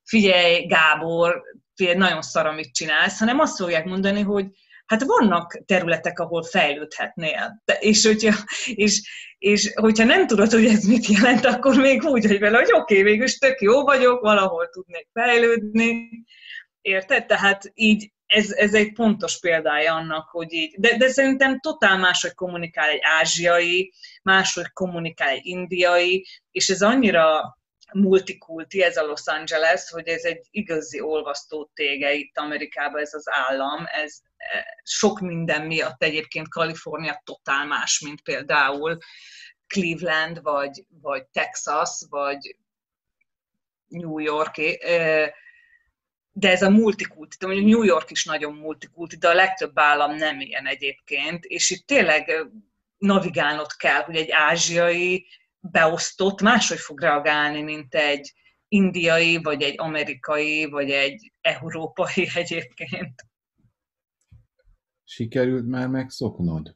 figyelj, 0.04 0.66
Gábor, 0.66 1.42
figyelj, 1.76 1.98
nagyon 1.98 2.22
szar, 2.22 2.46
amit 2.46 2.74
csinálsz, 2.74 3.20
hanem 3.20 3.40
azt 3.40 3.58
fogják 3.58 3.86
mondani, 3.86 4.22
hogy 4.22 4.46
hát 4.86 5.04
vannak 5.04 5.62
területek, 5.66 6.20
ahol 6.20 6.44
fejlődhetnél. 6.44 7.62
De, 7.66 7.74
és, 7.74 8.06
hogyha, 8.06 8.34
és, 8.66 9.02
és 9.38 9.72
hogyha 9.76 10.04
nem 10.04 10.28
tudod, 10.28 10.52
hogy 10.52 10.66
ez 10.66 10.84
mit 10.84 11.06
jelent, 11.06 11.46
akkor 11.46 11.76
még 11.76 12.04
úgy 12.04 12.26
hogy 12.26 12.40
vele, 12.40 12.58
hogy 12.58 12.72
oké, 12.72 13.00
okay, 13.00 13.12
végül 13.12 13.28
tök 13.40 13.62
jó 13.62 13.84
vagyok, 13.84 14.22
valahol 14.22 14.70
tudnék 14.70 15.08
fejlődni. 15.14 16.10
Érted? 16.82 17.26
Tehát 17.26 17.72
így 17.74 18.12
ez, 18.28 18.52
ez 18.52 18.74
egy 18.74 18.94
pontos 18.94 19.40
példája 19.40 19.94
annak, 19.94 20.30
hogy 20.30 20.54
így, 20.54 20.76
de, 20.80 20.98
de 20.98 21.08
szerintem 21.08 21.60
totál 21.60 21.98
máshogy 21.98 22.34
kommunikál 22.34 22.90
egy 22.90 23.00
ázsiai, 23.02 23.94
máshogy 24.24 24.72
kommunikál 24.74 25.30
egy 25.30 25.46
indiai, 25.46 26.26
és 26.52 26.70
ez 26.70 26.82
annyira 26.82 27.58
multikulti, 27.94 28.84
ez 28.84 28.98
a 28.98 29.06
Los 29.06 29.26
Angeles, 29.26 29.90
hogy 29.90 30.08
ez 30.08 30.24
egy 30.24 30.46
igazi 30.52 31.02
olvasztó 31.02 31.72
tége 31.74 32.14
itt 32.14 32.38
Amerikában 32.38 33.02
ez 33.02 33.14
az 33.14 33.30
állam, 33.30 33.86
ez 33.86 34.20
e, 34.38 34.82
sok 34.84 35.20
minden 35.20 35.66
miatt 35.66 36.04
egyébként 36.04 36.50
Kalifornia 36.50 37.22
totál 37.26 37.66
más, 37.66 38.00
mint 38.00 38.22
például 38.22 38.98
Cleveland, 39.68 40.42
vagy, 40.42 40.86
vagy 41.02 41.26
Texas, 41.26 42.06
vagy 42.10 42.58
New 43.88 44.20
York, 44.20 44.58
e, 44.58 45.34
de 46.40 46.50
ez 46.50 46.62
a 46.62 46.70
multikulti, 46.70 47.36
de 47.40 47.48
mondjuk 47.48 47.68
New 47.68 47.84
York 47.84 48.12
is 48.12 48.26
nagyon 48.26 48.54
multikulti, 48.54 49.16
de 49.16 49.30
a 49.30 49.34
legtöbb 49.34 49.80
állam 49.80 50.16
nem 50.16 50.40
ilyen 50.40 50.68
egyébként, 50.68 51.46
és 51.46 51.70
itt 51.70 51.86
tényleg 51.86 52.50
navigálnod 52.98 53.76
kell, 53.76 54.02
hogy 54.02 54.16
egy 54.16 54.32
ázsiai 54.32 55.26
beosztott 55.60 56.42
máshogy 56.42 56.78
fog 56.78 57.00
reagálni, 57.00 57.62
mint 57.62 57.96
egy 57.96 58.34
indiai, 58.68 59.38
vagy 59.38 59.62
egy 59.62 59.80
amerikai, 59.80 60.66
vagy 60.66 60.90
egy 60.90 61.34
európai 61.42 62.30
egyébként. 62.44 63.26
Sikerült 65.04 65.68
már 65.68 65.88
megszoknod? 65.88 66.76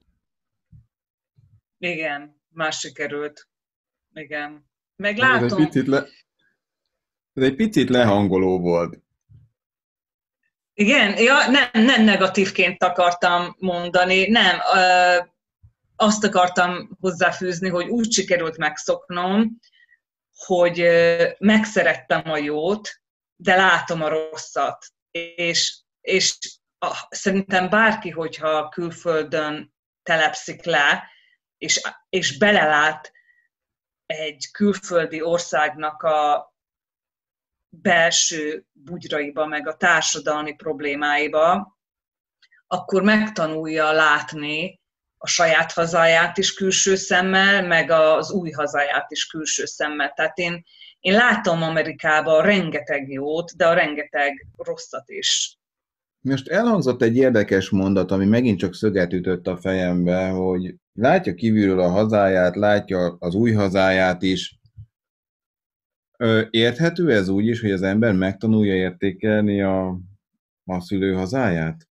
Igen, 1.77 2.41
már 2.47 2.73
sikerült. 2.73 3.47
Igen. 4.13 4.69
Meglátom. 4.95 5.45
Ez 5.45 5.53
egy 5.53 5.65
picit, 5.65 5.87
le... 5.87 6.05
Ez 7.33 7.43
egy 7.43 7.55
picit 7.55 7.89
lehangoló 7.89 8.59
volt. 8.59 9.09
Igen, 10.81 11.17
ja, 11.17 11.49
nem, 11.49 11.69
nem 11.85 12.03
negatívként 12.03 12.83
akartam 12.83 13.55
mondani, 13.59 14.27
nem. 14.27 14.59
Ö, 14.75 15.17
azt 15.95 16.23
akartam 16.23 16.97
hozzáfűzni, 16.99 17.69
hogy 17.69 17.87
úgy 17.87 18.11
sikerült 18.11 18.57
megszoknom, 18.57 19.59
hogy 20.45 20.87
megszerettem 21.37 22.31
a 22.31 22.37
jót, 22.37 22.89
de 23.35 23.55
látom 23.55 24.01
a 24.01 24.07
rosszat. 24.07 24.85
És, 25.35 25.77
és 26.01 26.37
a, 26.79 27.07
szerintem 27.09 27.69
bárki, 27.69 28.09
hogyha 28.09 28.69
külföldön 28.69 29.73
telepszik 30.03 30.63
le, 30.63 31.03
és, 31.57 31.81
és 32.09 32.37
belelát 32.37 33.11
egy 34.05 34.51
külföldi 34.51 35.21
országnak 35.21 36.03
a 36.03 36.50
belső 37.71 38.65
bugyraiba, 38.71 39.45
meg 39.45 39.67
a 39.67 39.75
társadalmi 39.75 40.53
problémáiba, 40.53 41.77
akkor 42.67 43.03
megtanulja 43.03 43.91
látni, 43.91 44.79
a 45.23 45.27
saját 45.27 45.71
hazáját 45.71 46.37
is 46.37 46.53
külső 46.53 46.95
szemmel, 46.95 47.67
meg 47.67 47.89
az 47.89 48.31
új 48.31 48.51
hazáját 48.51 49.11
is 49.11 49.25
külső 49.25 49.65
szemmel. 49.65 50.11
Tehát 50.15 50.37
én, 50.37 50.63
én 50.99 51.13
látom 51.13 51.63
Amerikában 51.63 52.41
rengeteg 52.41 53.09
jót, 53.09 53.55
de 53.55 53.67
a 53.67 53.73
rengeteg 53.73 54.47
rosszat 54.57 55.09
is. 55.09 55.59
Most 56.19 56.47
elhangzott 56.47 57.01
egy 57.01 57.15
érdekes 57.15 57.69
mondat, 57.69 58.11
ami 58.11 58.25
megint 58.25 58.59
csak 58.59 58.75
szöget 58.75 59.13
ütött 59.13 59.47
a 59.47 59.57
fejembe, 59.57 60.27
hogy 60.27 60.75
látja 60.93 61.33
kívülről 61.33 61.79
a 61.79 61.89
hazáját, 61.89 62.55
látja 62.55 63.15
az 63.19 63.35
új 63.35 63.51
hazáját 63.51 64.21
is. 64.21 64.59
Érthető 66.49 67.11
ez 67.11 67.27
úgy 67.27 67.47
is, 67.47 67.61
hogy 67.61 67.71
az 67.71 67.81
ember 67.81 68.13
megtanulja 68.13 68.75
értékelni 68.75 69.61
a, 69.61 69.87
a 70.65 70.81
szülő 70.81 71.13
hazáját? 71.13 71.87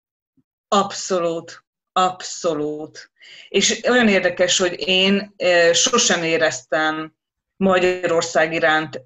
Abszolút. 0.69 1.65
Abszolút. 1.93 3.11
És 3.49 3.83
olyan 3.89 4.09
érdekes, 4.09 4.59
hogy 4.59 4.75
én 4.87 5.35
sosem 5.73 6.23
éreztem 6.23 7.15
Magyarország 7.57 8.53
iránt 8.53 9.03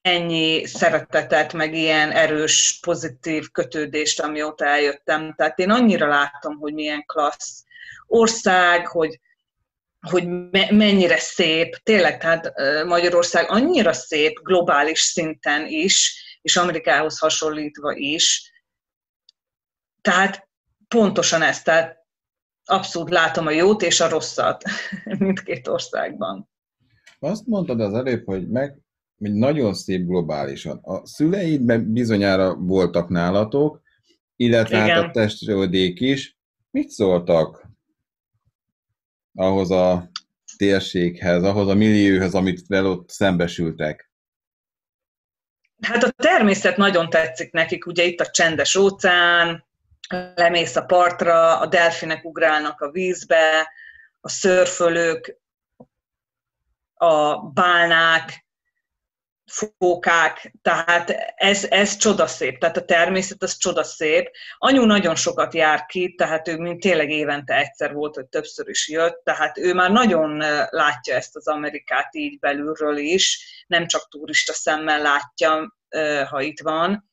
ennyi 0.00 0.66
szeretetet, 0.66 1.52
meg 1.52 1.74
ilyen 1.74 2.10
erős, 2.10 2.78
pozitív 2.82 3.50
kötődést, 3.50 4.20
amióta 4.20 4.64
eljöttem. 4.64 5.34
Tehát 5.36 5.58
én 5.58 5.70
annyira 5.70 6.08
látom, 6.08 6.56
hogy 6.56 6.72
milyen 6.72 7.04
klassz 7.06 7.64
ország, 8.06 8.86
hogy, 8.86 9.20
hogy 10.10 10.28
mennyire 10.70 11.18
szép, 11.18 11.76
tényleg, 11.82 12.18
tehát 12.18 12.52
Magyarország 12.86 13.50
annyira 13.50 13.92
szép 13.92 14.40
globális 14.42 15.00
szinten 15.00 15.66
is, 15.66 16.22
és 16.42 16.56
Amerikához 16.56 17.18
hasonlítva 17.18 17.94
is. 17.94 18.52
Tehát 20.00 20.48
pontosan 20.88 21.42
ezt, 21.42 21.64
tehát 21.64 21.96
abszolút 22.64 23.10
látom 23.10 23.46
a 23.46 23.50
jót 23.50 23.82
és 23.82 24.00
a 24.00 24.08
rosszat 24.08 24.64
mindkét 25.18 25.68
országban. 25.68 26.50
Azt 27.18 27.46
mondtad 27.46 27.80
az 27.80 27.94
előbb, 27.94 28.24
hogy 28.24 28.48
meg 28.48 28.82
hogy 29.18 29.32
nagyon 29.32 29.74
szép 29.74 30.06
globálisan. 30.06 30.78
A 30.82 31.06
szüleidben 31.06 31.92
bizonyára 31.92 32.54
voltak 32.54 33.08
nálatok, 33.08 33.82
illetve 34.36 34.76
hát 34.76 35.04
a 35.04 35.10
testődék 35.10 36.00
is. 36.00 36.38
Mit 36.70 36.88
szóltak 36.88 37.71
ahhoz 39.34 39.70
a 39.70 40.10
térséghez, 40.56 41.42
ahhoz 41.42 41.68
a 41.68 41.74
millióhoz, 41.74 42.34
amit 42.34 42.70
ott 42.70 43.10
szembesültek? 43.10 44.10
Hát 45.80 46.02
a 46.02 46.10
természet 46.10 46.76
nagyon 46.76 47.10
tetszik 47.10 47.52
nekik, 47.52 47.86
ugye 47.86 48.04
itt 48.04 48.20
a 48.20 48.30
csendes 48.30 48.76
óceán, 48.76 49.64
lemész 50.34 50.76
a 50.76 50.84
partra, 50.84 51.58
a 51.58 51.66
delfinek 51.66 52.24
ugrálnak 52.24 52.80
a 52.80 52.90
vízbe, 52.90 53.68
a 54.20 54.28
szörfölők, 54.28 55.40
a 56.94 57.36
bálnák, 57.36 58.41
fókák, 59.46 60.52
tehát 60.62 61.10
ez, 61.36 61.64
ez 61.64 61.96
csodaszép, 61.96 62.58
tehát 62.58 62.76
a 62.76 62.84
természet 62.84 63.42
az 63.42 63.56
csodaszép. 63.56 64.30
Anyu 64.58 64.84
nagyon 64.84 65.14
sokat 65.14 65.54
jár 65.54 65.86
ki, 65.86 66.14
tehát 66.14 66.48
ő 66.48 66.56
mint 66.56 66.80
tényleg 66.80 67.10
évente 67.10 67.54
egyszer 67.56 67.92
volt, 67.92 68.14
hogy 68.14 68.26
többször 68.26 68.68
is 68.68 68.88
jött, 68.88 69.24
tehát 69.24 69.58
ő 69.58 69.74
már 69.74 69.90
nagyon 69.90 70.36
látja 70.70 71.14
ezt 71.14 71.36
az 71.36 71.48
Amerikát 71.48 72.14
így 72.14 72.38
belülről 72.38 72.96
is, 72.96 73.46
nem 73.66 73.86
csak 73.86 74.08
turista 74.08 74.52
szemmel 74.52 75.02
látja, 75.02 75.76
ha 76.28 76.40
itt 76.40 76.60
van 76.60 77.10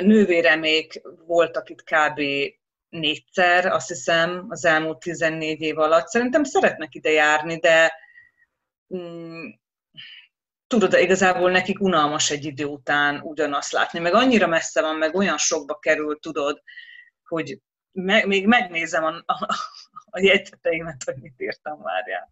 nővéremék 0.00 1.02
voltak 1.26 1.70
itt 1.70 1.82
kb. 1.82 2.20
négyszer, 2.88 3.66
azt 3.66 3.88
hiszem, 3.88 4.46
az 4.48 4.64
elmúlt 4.64 4.98
14 4.98 5.60
év 5.60 5.78
alatt. 5.78 6.08
Szerintem 6.08 6.44
szeretnek 6.44 6.94
ide 6.94 7.10
járni, 7.10 7.58
de 7.58 7.92
tudod, 10.78 11.00
igazából 11.00 11.50
nekik 11.50 11.80
unalmas 11.80 12.30
egy 12.30 12.44
idő 12.44 12.64
után 12.64 13.20
ugyanazt 13.20 13.72
látni, 13.72 13.98
meg 13.98 14.14
annyira 14.14 14.46
messze 14.46 14.80
van, 14.80 14.96
meg 14.96 15.14
olyan 15.14 15.38
sokba 15.38 15.78
kerül, 15.78 16.18
tudod, 16.18 16.62
hogy 17.24 17.58
me- 17.92 18.26
még 18.26 18.46
megnézem 18.46 19.04
a, 19.04 19.22
a, 19.26 19.46
a 20.10 20.20
jegyzeteimet, 20.20 21.02
hogy 21.04 21.16
mit 21.20 21.34
írtam, 21.36 21.82
várjál. 21.82 22.30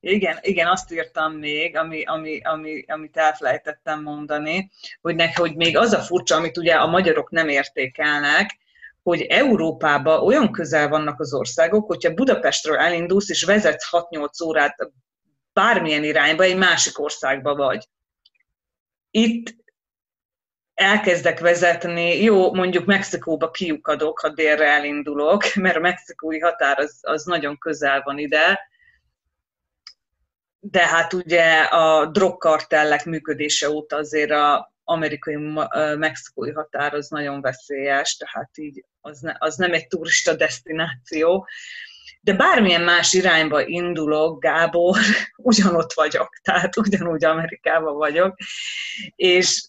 Igen, 0.00 0.38
igen, 0.40 0.66
azt 0.66 0.92
írtam 0.92 1.32
még, 1.32 1.76
ami, 1.76 2.04
ami, 2.04 2.40
ami, 2.40 2.84
amit 2.86 3.16
elfelejtettem 3.16 4.02
mondani, 4.02 4.70
hogy, 5.00 5.14
neki, 5.14 5.32
hogy 5.34 5.56
még 5.56 5.76
az 5.76 5.92
a 5.92 6.00
furcsa, 6.00 6.36
amit 6.36 6.56
ugye 6.56 6.74
a 6.74 6.86
magyarok 6.86 7.30
nem 7.30 7.48
értékelnek, 7.48 8.58
hogy 9.02 9.20
Európában 9.20 10.22
olyan 10.22 10.52
közel 10.52 10.88
vannak 10.88 11.20
az 11.20 11.34
országok, 11.34 11.86
hogyha 11.86 12.14
Budapestről 12.14 12.76
elindulsz 12.76 13.30
és 13.30 13.42
vezetsz 13.44 13.88
6-8 13.90 14.44
órát 14.44 14.76
bármilyen 15.56 16.04
irányba, 16.04 16.42
egy 16.42 16.56
másik 16.56 16.98
országba 16.98 17.54
vagy. 17.54 17.88
Itt 19.10 19.54
elkezdek 20.74 21.40
vezetni, 21.40 22.22
jó, 22.22 22.54
mondjuk 22.54 22.84
Mexikóba 22.84 23.50
kiukadok, 23.50 24.20
ha 24.20 24.28
délre 24.28 24.66
elindulok, 24.66 25.54
mert 25.54 25.76
a 25.76 25.80
mexikói 25.80 26.38
határ 26.38 26.78
az, 26.78 26.98
az 27.00 27.24
nagyon 27.24 27.58
közel 27.58 28.02
van 28.02 28.18
ide, 28.18 28.60
de 30.60 30.86
hát 30.86 31.12
ugye 31.12 31.60
a 31.60 32.06
drogkartellek 32.06 33.04
működése 33.04 33.70
óta 33.70 33.96
azért 33.96 34.30
a 34.30 34.72
amerikai-mexikói 34.84 36.50
határ 36.52 36.94
az 36.94 37.08
nagyon 37.08 37.40
veszélyes, 37.40 38.16
tehát 38.16 38.58
így 38.58 38.84
az, 39.00 39.20
ne, 39.20 39.34
az 39.38 39.56
nem 39.56 39.72
egy 39.72 39.86
turista 39.86 40.34
destináció. 40.34 41.46
De 42.26 42.32
bármilyen 42.32 42.80
más 42.80 43.12
irányba 43.12 43.66
indulok, 43.66 44.40
Gábor, 44.40 44.98
ugyanott 45.36 45.92
vagyok, 45.92 46.28
tehát 46.42 46.76
ugyanúgy 46.76 47.24
Amerikában 47.24 47.96
vagyok, 47.96 48.36
és, 49.16 49.64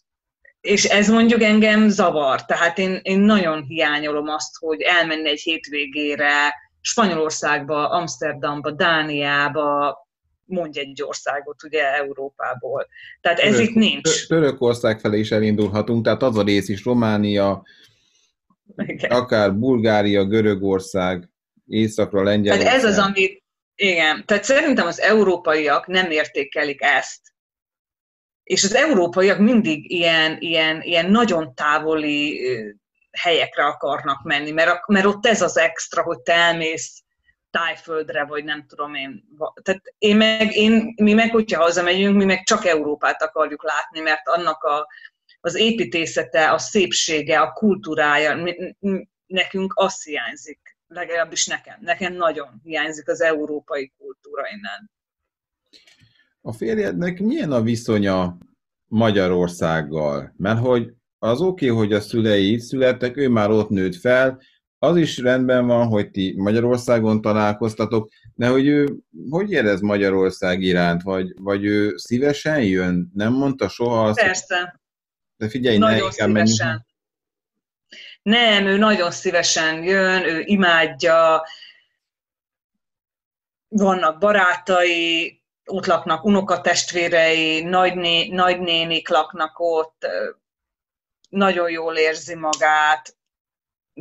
és 0.62 0.84
ez 0.84 1.10
mondjuk 1.10 1.42
engem 1.42 1.90
zavar. 1.90 2.46
Tehát 2.46 2.78
én, 2.78 3.00
én 3.04 3.20
nagyon 3.20 3.64
hiányolom 3.64 4.28
azt, 4.28 4.58
hogy 4.60 4.82
elmenni 4.82 5.30
egy 5.30 5.40
hétvégére 5.40 6.54
Spanyolországba, 6.82 7.90
Amsterdamba, 7.90 8.72
Dániába, 8.72 9.98
mondj 10.46 10.80
egy 10.80 11.04
országot 11.04 11.64
ugye 11.64 11.94
Európából. 11.96 12.88
Tehát 13.22 13.40
ez 13.40 13.56
Török, 13.56 13.70
itt 13.70 13.76
nincs. 13.76 14.28
Törökország 14.28 15.00
felé 15.00 15.20
is 15.20 15.32
elindulhatunk, 15.32 16.04
tehát 16.04 16.24
az 16.24 16.38
a 16.38 16.44
rész 16.44 16.70
is 16.70 16.84
Románia, 16.84 17.64
igen. 18.78 19.12
akár 19.12 19.56
Bulgária, 19.56 20.26
Görögország, 20.26 21.30
északra 21.68 22.24
Lengyelország. 22.24 22.68
Tehát 22.68 22.84
ez 22.84 22.92
az, 22.92 22.98
ami, 22.98 23.44
igen, 23.76 24.26
tehát 24.26 24.44
szerintem 24.44 24.88
az 24.88 25.02
európaiak 25.02 25.88
nem 25.88 26.12
értékelik 26.12 26.82
ezt. 26.82 27.22
És 28.44 28.64
az 28.64 28.76
európaiak 28.76 29.40
mindig 29.40 29.92
ilyen, 29.92 30.38
ilyen, 30.40 30.82
ilyen 30.82 31.12
nagyon 31.12 31.56
távoli 31.56 32.42
helyekre 33.12 33.66
akarnak 33.66 34.24
menni, 34.24 34.52
mert, 34.52 34.88
mert 34.88 35.06
ott 35.06 35.26
ez 35.26 35.42
az 35.42 35.58
extra, 35.58 36.02
hogy 36.02 36.20
te 36.20 36.34
elmész 36.34 37.04
tájföldre, 37.52 38.26
vagy 38.26 38.44
nem 38.44 38.66
tudom 38.68 38.94
én. 38.94 39.24
Tehát 39.62 39.82
én 39.98 40.16
meg, 40.16 40.56
én, 40.56 40.94
mi 40.96 41.14
meg, 41.14 41.32
hogyha 41.32 41.62
hazamegyünk, 41.62 42.16
mi 42.16 42.26
meg 42.26 42.44
csak 42.44 42.66
Európát 42.66 43.22
akarjuk 43.22 43.64
látni, 43.64 44.00
mert 44.00 44.28
annak 44.28 44.64
a, 44.64 44.88
az 45.42 45.56
építészete, 45.56 46.52
a 46.52 46.58
szépsége, 46.58 47.40
a 47.40 47.52
kultúrája, 47.52 48.56
nekünk 49.26 49.74
azt 49.76 50.04
hiányzik, 50.04 50.67
legalábbis 50.88 51.48
nekem. 51.48 51.78
Nekem 51.82 52.14
nagyon 52.14 52.62
hiányzik 52.64 53.10
az 53.10 53.22
európai 53.22 53.94
kultúra 53.98 54.44
innen. 54.56 54.92
A 56.42 56.54
férjednek 56.54 57.20
milyen 57.20 57.52
a 57.52 57.62
viszonya 57.62 58.38
Magyarországgal? 58.86 60.34
Mert 60.38 60.60
hogy 60.60 60.94
az 61.20 61.42
oké, 61.42 61.70
okay, 61.70 61.78
hogy 61.78 61.94
a 61.94 62.02
szülei 62.02 62.52
itt 62.52 62.60
születtek, 62.60 63.18
ő 63.18 63.30
már 63.30 63.50
ott 63.50 63.70
nőtt 63.70 63.96
fel, 63.96 64.42
az 64.80 64.98
is 64.98 65.18
rendben 65.18 65.68
van, 65.68 65.88
hogy 65.88 66.12
ti 66.12 66.34
Magyarországon 66.38 67.22
találkoztatok, 67.22 68.10
de 68.34 68.48
hogy 68.48 68.68
ő 68.68 68.98
hogy 69.30 69.52
érez 69.52 69.82
Magyarország 69.82 70.62
iránt, 70.62 71.02
vagy, 71.02 71.34
vagy 71.40 71.66
ő 71.66 71.98
szívesen 71.98 72.64
jön? 72.64 73.12
Nem 73.14 73.34
mondta 73.34 73.68
soha 73.68 74.08
azt? 74.08 74.20
Persze. 74.20 74.82
De 75.38 75.50
figyelj, 75.50 75.78
nagyon 75.78 76.06
ne 76.06 76.12
szívesen. 76.12 76.66
Menjünk. 76.66 76.87
Nem, 78.28 78.66
ő 78.66 78.78
nagyon 78.78 79.12
szívesen 79.12 79.84
jön, 79.84 80.24
ő 80.24 80.42
imádja, 80.46 81.44
vannak 83.68 84.20
barátai, 84.20 85.42
ott 85.66 85.86
laknak 85.86 86.26
unokatestvérei, 86.26 87.64
nagyné, 87.64 88.28
nagynénik 88.28 89.10
laknak 89.10 89.60
ott, 89.60 90.08
nagyon 91.30 91.70
jól 91.70 91.98
érzi 91.98 92.36
magát, 92.36 93.18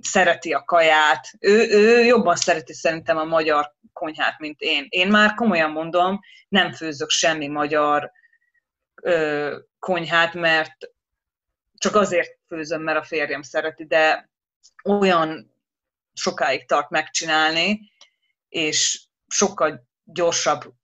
szereti 0.00 0.52
a 0.52 0.64
kaját. 0.64 1.28
Ő, 1.40 1.68
ő 1.70 2.04
jobban 2.04 2.36
szereti 2.36 2.72
szerintem 2.72 3.16
a 3.16 3.24
magyar 3.24 3.74
konyhát, 3.92 4.38
mint 4.38 4.60
én. 4.60 4.86
Én 4.88 5.08
már 5.08 5.34
komolyan 5.34 5.70
mondom, 5.70 6.20
nem 6.48 6.72
főzök 6.72 7.10
semmi 7.10 7.48
magyar 7.48 8.10
ö, 9.02 9.56
konyhát, 9.78 10.34
mert 10.34 10.76
csak 11.78 11.94
azért 11.94 12.35
főzöm, 12.48 12.82
mert 12.82 12.98
a 12.98 13.04
férjem 13.04 13.42
szereti, 13.42 13.86
de 13.86 14.30
olyan 14.84 15.54
sokáig 16.12 16.66
tart 16.66 16.90
megcsinálni, 16.90 17.80
és 18.48 19.00
sokkal 19.26 19.86
gyorsabb 20.04 20.74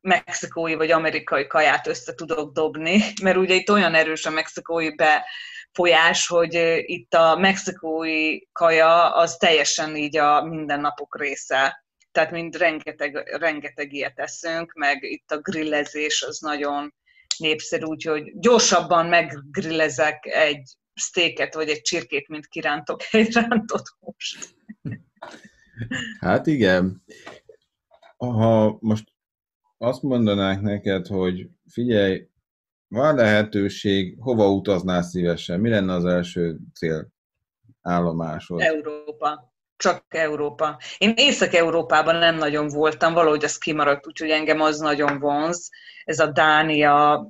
mexikói 0.00 0.74
vagy 0.74 0.90
amerikai 0.90 1.46
kaját 1.46 1.86
össze 1.86 2.14
tudok 2.14 2.52
dobni, 2.52 3.00
mert 3.22 3.36
ugye 3.36 3.54
itt 3.54 3.70
olyan 3.70 3.94
erős 3.94 4.26
a 4.26 4.30
mexikói 4.30 4.94
befolyás, 4.94 6.26
hogy 6.26 6.82
itt 6.86 7.14
a 7.14 7.36
mexikói 7.36 8.40
kaja 8.52 9.14
az 9.14 9.36
teljesen 9.36 9.96
így 9.96 10.16
a 10.16 10.44
mindennapok 10.44 11.18
része. 11.18 11.84
Tehát 12.12 12.30
mind 12.30 12.56
rengeteg, 12.56 13.36
rengeteg 13.38 13.92
ilyet 13.92 14.18
eszünk, 14.18 14.72
meg 14.72 15.02
itt 15.02 15.30
a 15.30 15.40
grillezés 15.40 16.22
az 16.22 16.38
nagyon 16.38 16.94
népszerű, 17.38 17.84
úgyhogy 17.84 18.38
gyorsabban 18.38 19.06
meggrillezek 19.06 20.26
egy 20.26 20.76
sztéket 21.00 21.54
vagy 21.54 21.68
egy 21.68 21.80
csirkét, 21.80 22.28
mint 22.28 22.46
kirántok 22.46 23.00
egy 23.10 23.32
rántott 23.32 23.86
húst. 24.00 24.56
Hát 26.20 26.46
igen. 26.46 27.04
Ha 28.16 28.76
most 28.80 29.12
azt 29.78 30.02
mondanák 30.02 30.60
neked, 30.60 31.06
hogy 31.06 31.48
figyelj, 31.70 32.28
van 32.88 33.14
lehetőség, 33.14 34.16
hova 34.20 34.50
utaznál 34.50 35.02
szívesen? 35.02 35.60
Mi 35.60 35.68
lenne 35.68 35.92
az 35.92 36.04
első 36.04 36.56
cél 36.74 37.08
állomásod? 37.82 38.60
Európa. 38.60 39.54
Csak 39.76 40.04
Európa. 40.08 40.78
Én 40.98 41.12
Észak-Európában 41.16 42.16
nem 42.16 42.36
nagyon 42.36 42.68
voltam, 42.68 43.14
valahogy 43.14 43.44
az 43.44 43.58
kimaradt, 43.58 44.06
úgyhogy 44.06 44.30
engem 44.30 44.60
az 44.60 44.78
nagyon 44.78 45.18
vonz. 45.18 45.70
Ez 46.04 46.18
a 46.18 46.30
Dánia, 46.30 47.26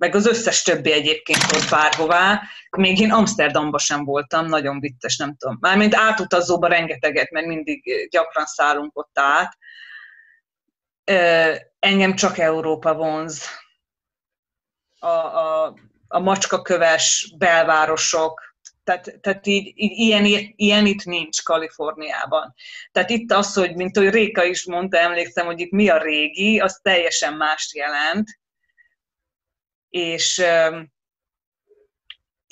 meg 0.00 0.14
az 0.14 0.26
összes 0.26 0.62
többi 0.62 0.92
egyébként 0.92 1.42
ott 1.54 1.70
bárhová. 1.70 2.42
Még 2.76 2.98
én 2.98 3.12
Amsterdamba 3.12 3.78
sem 3.78 4.04
voltam, 4.04 4.46
nagyon 4.46 4.80
vicces, 4.80 5.16
nem 5.16 5.36
tudom. 5.36 5.56
Mármint 5.60 5.94
átutazóba 5.94 6.66
rengeteget, 6.66 7.30
mert 7.30 7.46
mindig 7.46 8.08
gyakran 8.10 8.44
szállunk 8.46 8.98
ott 8.98 9.18
át 9.18 9.58
engem 11.78 12.14
csak 12.14 12.38
Európa 12.38 12.94
vonz. 12.94 13.44
A, 14.98 15.06
a, 15.06 15.74
a 16.08 16.18
macskaköves 16.18 17.34
belvárosok, 17.38 18.40
tehát, 18.84 19.20
tehát 19.20 19.46
így, 19.46 19.72
így 19.74 19.98
ilyen, 19.98 20.52
ilyen 20.56 20.86
itt 20.86 21.04
nincs 21.04 21.42
Kaliforniában. 21.42 22.54
Tehát 22.92 23.10
itt 23.10 23.32
az, 23.32 23.54
hogy 23.54 23.74
mint 23.74 23.96
hogy 23.96 24.10
Réka 24.10 24.44
is 24.44 24.66
mondta, 24.66 24.98
emlékszem, 24.98 25.46
hogy 25.46 25.60
itt 25.60 25.70
mi 25.70 25.88
a 25.88 26.02
régi, 26.02 26.60
az 26.60 26.80
teljesen 26.82 27.34
mást 27.34 27.74
jelent. 27.74 28.39
És 29.90 30.42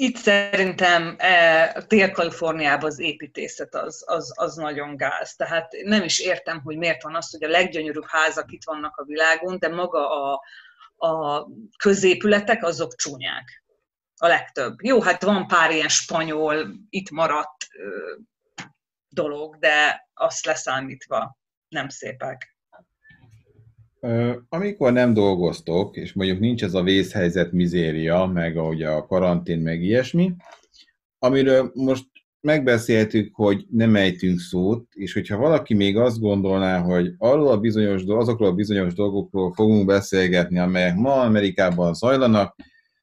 itt 0.01 0.17
szerintem 0.17 1.15
e, 1.19 1.85
Dél-Kaliforniában 1.89 2.91
az 2.91 2.99
építészet 2.99 3.75
az, 3.75 4.05
az, 4.07 4.33
az 4.37 4.57
nagyon 4.57 4.97
gáz. 4.97 5.35
Tehát 5.35 5.73
nem 5.83 6.03
is 6.03 6.21
értem, 6.21 6.61
hogy 6.61 6.77
miért 6.77 7.03
van 7.03 7.15
az, 7.15 7.31
hogy 7.31 7.45
a 7.45 7.49
leggyönyörűbb 7.49 8.07
házak 8.07 8.53
itt 8.53 8.65
vannak 8.65 8.97
a 8.97 9.05
világon, 9.05 9.59
de 9.59 9.69
maga 9.69 10.33
a, 10.33 10.41
a 11.09 11.47
középületek 11.79 12.65
azok 12.65 12.95
csúnyák. 12.95 13.65
A 14.17 14.27
legtöbb. 14.27 14.83
Jó, 14.83 15.01
hát 15.01 15.23
van 15.23 15.47
pár 15.47 15.71
ilyen 15.71 15.89
spanyol, 15.89 16.71
itt 16.89 17.11
maradt 17.11 17.67
ö, 17.79 18.15
dolog, 19.09 19.57
de 19.57 20.09
azt 20.15 20.45
leszámítva 20.45 21.39
nem 21.69 21.89
szépek. 21.89 22.58
Amikor 24.49 24.93
nem 24.93 25.15
dolgoztok, 25.15 25.97
és 25.97 26.13
mondjuk 26.13 26.39
nincs 26.39 26.63
ez 26.65 26.75
a 26.75 26.83
vészhelyzet 26.83 27.53
mizéria, 27.53 28.27
meg 28.27 28.57
ahogy 28.57 28.83
a 28.83 29.07
karantén, 29.07 29.59
meg 29.59 29.83
ilyesmi, 29.83 30.35
amiről 31.19 31.71
most 31.75 32.07
megbeszéltük, 32.41 33.35
hogy 33.35 33.67
nem 33.71 33.97
ejtünk 33.97 34.39
szót, 34.39 34.87
és 34.95 35.13
hogyha 35.13 35.37
valaki 35.37 35.75
még 35.75 35.97
azt 35.97 36.21
gondolná, 36.21 36.79
hogy 36.79 37.15
arról 37.19 37.49
a 37.49 37.59
bizonyos, 37.59 38.03
azokról 38.07 38.49
a 38.49 38.55
bizonyos 38.55 38.95
dolgokról 38.95 39.53
fogunk 39.53 39.87
beszélgetni, 39.87 40.59
amelyek 40.59 40.97
ma 40.97 41.21
Amerikában 41.21 41.95
zajlanak, 41.95 42.57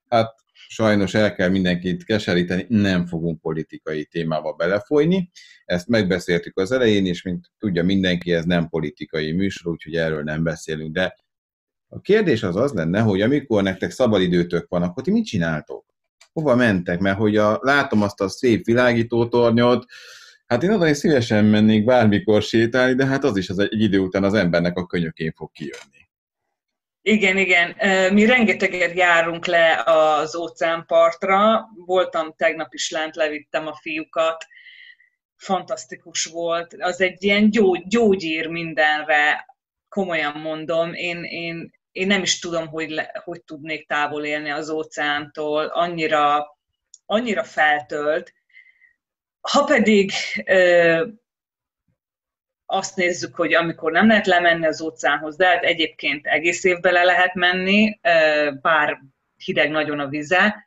hát 0.10 0.45
sajnos 0.76 1.14
el 1.14 1.36
kell 1.36 1.50
mindenkit 1.50 2.04
keseríteni, 2.04 2.66
nem 2.70 3.06
fogunk 3.06 3.42
politikai 3.42 4.06
témába 4.06 4.54
belefolyni. 4.54 5.32
Ezt 5.66 5.88
megbeszéltük 5.88 6.58
az 6.58 6.72
elején, 6.72 7.06
és 7.06 7.22
mint 7.22 7.52
tudja 7.60 7.84
mindenki, 7.84 8.34
ez 8.34 8.46
nem 8.46 8.70
politikai 8.70 9.32
műsor, 9.32 9.72
úgyhogy 9.72 9.96
erről 9.96 10.24
nem 10.24 10.44
beszélünk. 10.44 10.94
De 10.94 11.16
a 11.88 12.02
kérdés 12.02 12.44
az 12.44 12.56
az 12.56 12.72
lenne, 12.72 13.00
hogy 13.00 13.22
amikor 13.22 13.64
nektek 13.64 13.92
szabadidőtök 13.92 14.66
van, 14.70 14.84
akkor 14.84 15.04
ti 15.04 15.12
mit 15.12 15.26
csináltok? 15.26 15.86
Hova 16.34 16.56
mentek? 16.56 17.00
Mert 17.00 17.18
hogy 17.18 17.38
a, 17.38 17.60
látom 17.62 18.02
azt 18.02 18.22
a 18.22 18.28
szép 18.28 18.66
világítótornyot, 18.66 19.86
Hát 20.46 20.64
én 20.64 20.72
oda 20.72 20.88
is 20.88 20.98
szívesen 20.98 21.46
mennék 21.46 21.86
bármikor 21.86 22.42
sétálni, 22.42 22.94
de 22.94 23.06
hát 23.06 23.24
az 23.24 23.38
is 23.38 23.50
az 23.50 23.60
egy 23.60 23.82
idő 23.82 24.00
után 24.00 24.24
az 24.24 24.34
embernek 24.34 24.78
a 24.78 24.86
könyökén 24.86 25.34
fog 25.36 25.52
kijönni. 25.52 26.05
Igen, 27.08 27.38
igen. 27.38 27.76
Mi 28.14 28.26
rengeteget 28.26 28.98
járunk 28.98 29.46
le 29.46 29.84
az 29.86 30.36
óceánpartra. 30.36 31.66
Voltam 31.86 32.34
tegnap 32.38 32.74
is 32.74 32.90
lent, 32.92 33.16
levittem 33.16 33.68
a 33.68 33.76
fiúkat. 33.76 34.46
Fantasztikus 35.36 36.26
volt. 36.26 36.76
Az 36.80 37.02
egy 37.02 37.24
ilyen 37.24 37.50
gyógy, 37.50 37.88
gyógyír 37.88 38.48
mindenre. 38.48 39.46
Komolyan 39.90 40.40
mondom. 40.40 40.94
Én, 40.94 41.24
én, 41.24 41.72
én 41.92 42.08
nem 42.08 42.22
is 42.22 42.40
tudom, 42.40 42.68
hogy, 42.68 42.90
le, 42.90 43.22
hogy 43.24 43.44
tudnék 43.44 43.88
távol 43.88 44.26
élni 44.26 44.50
az 44.50 44.70
óceántól. 44.70 45.66
Annyira, 45.66 46.46
annyira 47.06 47.44
feltölt. 47.44 48.34
Ha 49.42 49.64
pedig 49.64 50.12
azt 52.66 52.96
nézzük, 52.96 53.36
hogy 53.36 53.54
amikor 53.54 53.92
nem 53.92 54.08
lehet 54.08 54.28
lemenni 54.28 54.66
az 54.66 54.82
óceánhoz, 54.82 55.36
de 55.36 55.48
hát 55.48 55.64
egyébként 55.64 56.26
egész 56.26 56.64
évben 56.64 56.94
le 56.94 57.04
lehet 57.04 57.34
menni, 57.34 58.00
bár 58.62 59.02
hideg 59.36 59.70
nagyon 59.70 60.00
a 60.00 60.08
vize. 60.08 60.66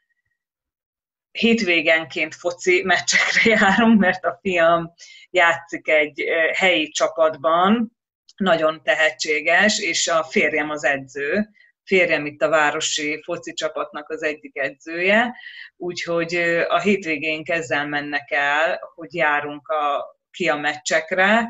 Hétvégenként 1.31 2.35
foci 2.35 2.83
meccsekre 2.85 3.51
járunk, 3.61 4.01
mert 4.01 4.25
a 4.25 4.39
fiam 4.43 4.93
játszik 5.31 5.89
egy 5.89 6.25
helyi 6.53 6.89
csapatban, 6.89 7.97
nagyon 8.37 8.83
tehetséges, 8.83 9.79
és 9.81 10.09
a 10.09 10.25
férjem 10.25 10.71
az 10.71 10.85
edző, 10.85 11.49
férjem 11.85 12.27
itt 12.27 12.43
a 12.43 12.49
városi 12.49 13.23
foci 13.25 13.53
csapatnak 13.53 14.11
az 14.11 14.23
egyik 14.23 14.59
edzője, 14.59 15.35
úgyhogy 15.77 16.35
a 16.69 16.81
hétvégén 16.81 17.43
ezzel 17.45 17.87
mennek 17.87 18.31
el, 18.31 18.79
hogy 18.95 19.15
járunk 19.15 19.69
a, 19.69 20.05
ki 20.31 20.49
a 20.49 20.57
meccsekre. 20.57 21.49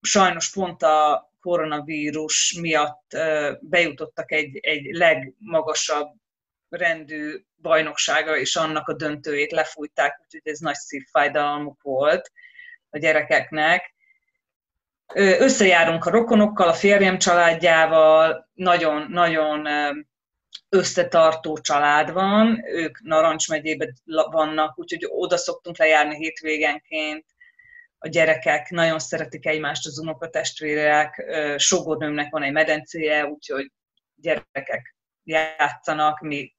Sajnos 0.00 0.50
pont 0.50 0.82
a 0.82 1.30
koronavírus 1.40 2.58
miatt 2.60 3.16
bejutottak 3.60 4.32
egy, 4.32 4.58
egy 4.62 4.84
legmagasabb 4.84 6.08
rendű 6.68 7.44
bajnoksága, 7.62 8.36
és 8.36 8.56
annak 8.56 8.88
a 8.88 8.94
döntőjét 8.94 9.52
lefújták, 9.52 10.20
úgyhogy 10.24 10.52
ez 10.52 10.58
nagy 10.58 10.74
szívfájdalmuk 10.74 11.82
volt 11.82 12.32
a 12.90 12.98
gyerekeknek. 12.98 13.94
Összejárunk 15.14 16.04
a 16.04 16.10
rokonokkal, 16.10 16.68
a 16.68 16.74
férjem 16.74 17.18
családjával, 17.18 18.48
nagyon-nagyon 18.54 19.66
összetartó 20.68 21.58
család 21.58 22.12
van, 22.12 22.64
ők 22.64 23.00
Narancs 23.02 23.48
megyében 23.48 23.94
vannak, 24.30 24.78
úgyhogy 24.78 25.06
oda 25.08 25.36
szoktunk 25.36 25.78
lejárni 25.78 26.16
hétvégenként, 26.16 27.24
a 27.98 28.08
gyerekek 28.08 28.70
nagyon 28.70 28.98
szeretik 28.98 29.46
egymást, 29.46 29.86
az 29.86 29.98
unokatestvérek, 29.98 31.24
sogornőmnek 31.56 32.30
van 32.30 32.42
egy 32.42 32.52
medencéje, 32.52 33.26
úgyhogy 33.26 33.72
gyerekek 34.14 34.96
játszanak, 35.24 36.20
mi 36.20 36.54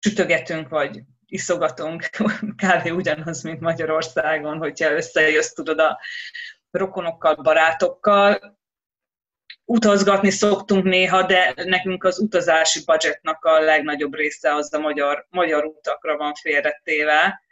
sütögetünk, 0.00 0.68
vagy 0.68 1.00
iszogatunk, 1.26 2.10
kb. 2.62 2.92
ugyanaz, 2.92 3.42
mint 3.42 3.60
Magyarországon, 3.60 4.58
hogyha 4.58 4.92
összejössz, 4.92 5.52
tudod, 5.52 5.78
a 5.78 5.98
rokonokkal, 6.70 7.34
barátokkal. 7.34 8.58
Utazgatni 9.64 10.30
szoktunk 10.30 10.84
néha, 10.84 11.22
de 11.22 11.52
nekünk 11.56 12.04
az 12.04 12.18
utazási 12.18 12.84
budgetnak 12.84 13.44
a 13.44 13.60
legnagyobb 13.60 14.14
része 14.14 14.54
az 14.54 14.74
a 14.74 14.78
magyar, 14.78 15.26
magyar 15.30 15.64
utakra 15.64 16.16
van 16.16 16.34
félretéve. 16.34 17.42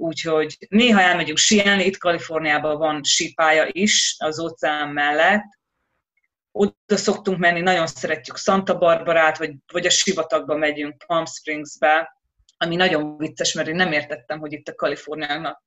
Úgyhogy 0.00 0.56
néha 0.68 1.00
elmegyünk 1.00 1.38
síelni, 1.38 1.84
itt 1.84 1.96
Kaliforniában 1.96 2.78
van 2.78 3.04
sípája 3.04 3.68
is 3.72 4.16
az 4.18 4.40
óceán 4.40 4.88
mellett, 4.88 5.44
oda 6.52 6.74
szoktunk 6.86 7.38
menni, 7.38 7.60
nagyon 7.60 7.86
szeretjük 7.86 8.36
Santa 8.36 8.78
Barbarát, 8.78 9.38
vagy, 9.38 9.54
vagy 9.72 9.86
a 9.86 9.90
sivatagba 9.90 10.56
megyünk, 10.56 11.04
Palm 11.06 11.26
Springsbe, 11.26 12.16
ami 12.56 12.76
nagyon 12.76 13.16
vicces, 13.16 13.52
mert 13.52 13.68
én 13.68 13.74
nem 13.74 13.92
értettem, 13.92 14.38
hogy 14.38 14.52
itt 14.52 14.68
a 14.68 14.74
Kaliforniának 14.74 15.62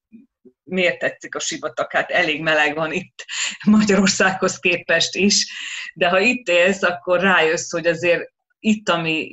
miért 0.63 0.99
tetszik 0.99 1.36
a 1.36 1.39
sivatag, 1.39 1.91
hát 1.91 2.11
elég 2.11 2.41
meleg 2.41 2.75
van 2.75 2.91
itt 2.91 3.25
Magyarországhoz 3.65 4.59
képest 4.59 5.15
is, 5.15 5.51
de 5.93 6.09
ha 6.09 6.19
itt 6.19 6.47
élsz, 6.47 6.84
akkor 6.84 7.19
rájössz, 7.19 7.71
hogy 7.71 7.88
azért 7.88 8.31
itt, 8.59 8.89
ami 8.89 9.27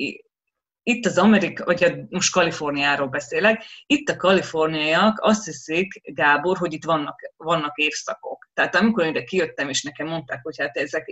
itt 0.82 1.06
az 1.06 1.18
Amerika, 1.18 1.64
vagy 1.64 1.94
most 2.08 2.32
Kaliforniáról 2.32 3.08
beszélek, 3.08 3.64
itt 3.86 4.08
a 4.08 4.16
kaliforniaiak 4.16 5.18
azt 5.20 5.44
hiszik, 5.44 6.00
Gábor, 6.04 6.58
hogy 6.58 6.72
itt 6.72 6.84
vannak, 6.84 7.32
vannak 7.36 7.78
évszakok. 7.78 8.48
Tehát 8.54 8.74
amikor 8.74 9.06
ide 9.06 9.24
kijöttem, 9.24 9.68
és 9.68 9.82
nekem 9.82 10.06
mondták, 10.06 10.40
hogy 10.42 10.58
hát 10.58 10.76
ezek 10.76 11.06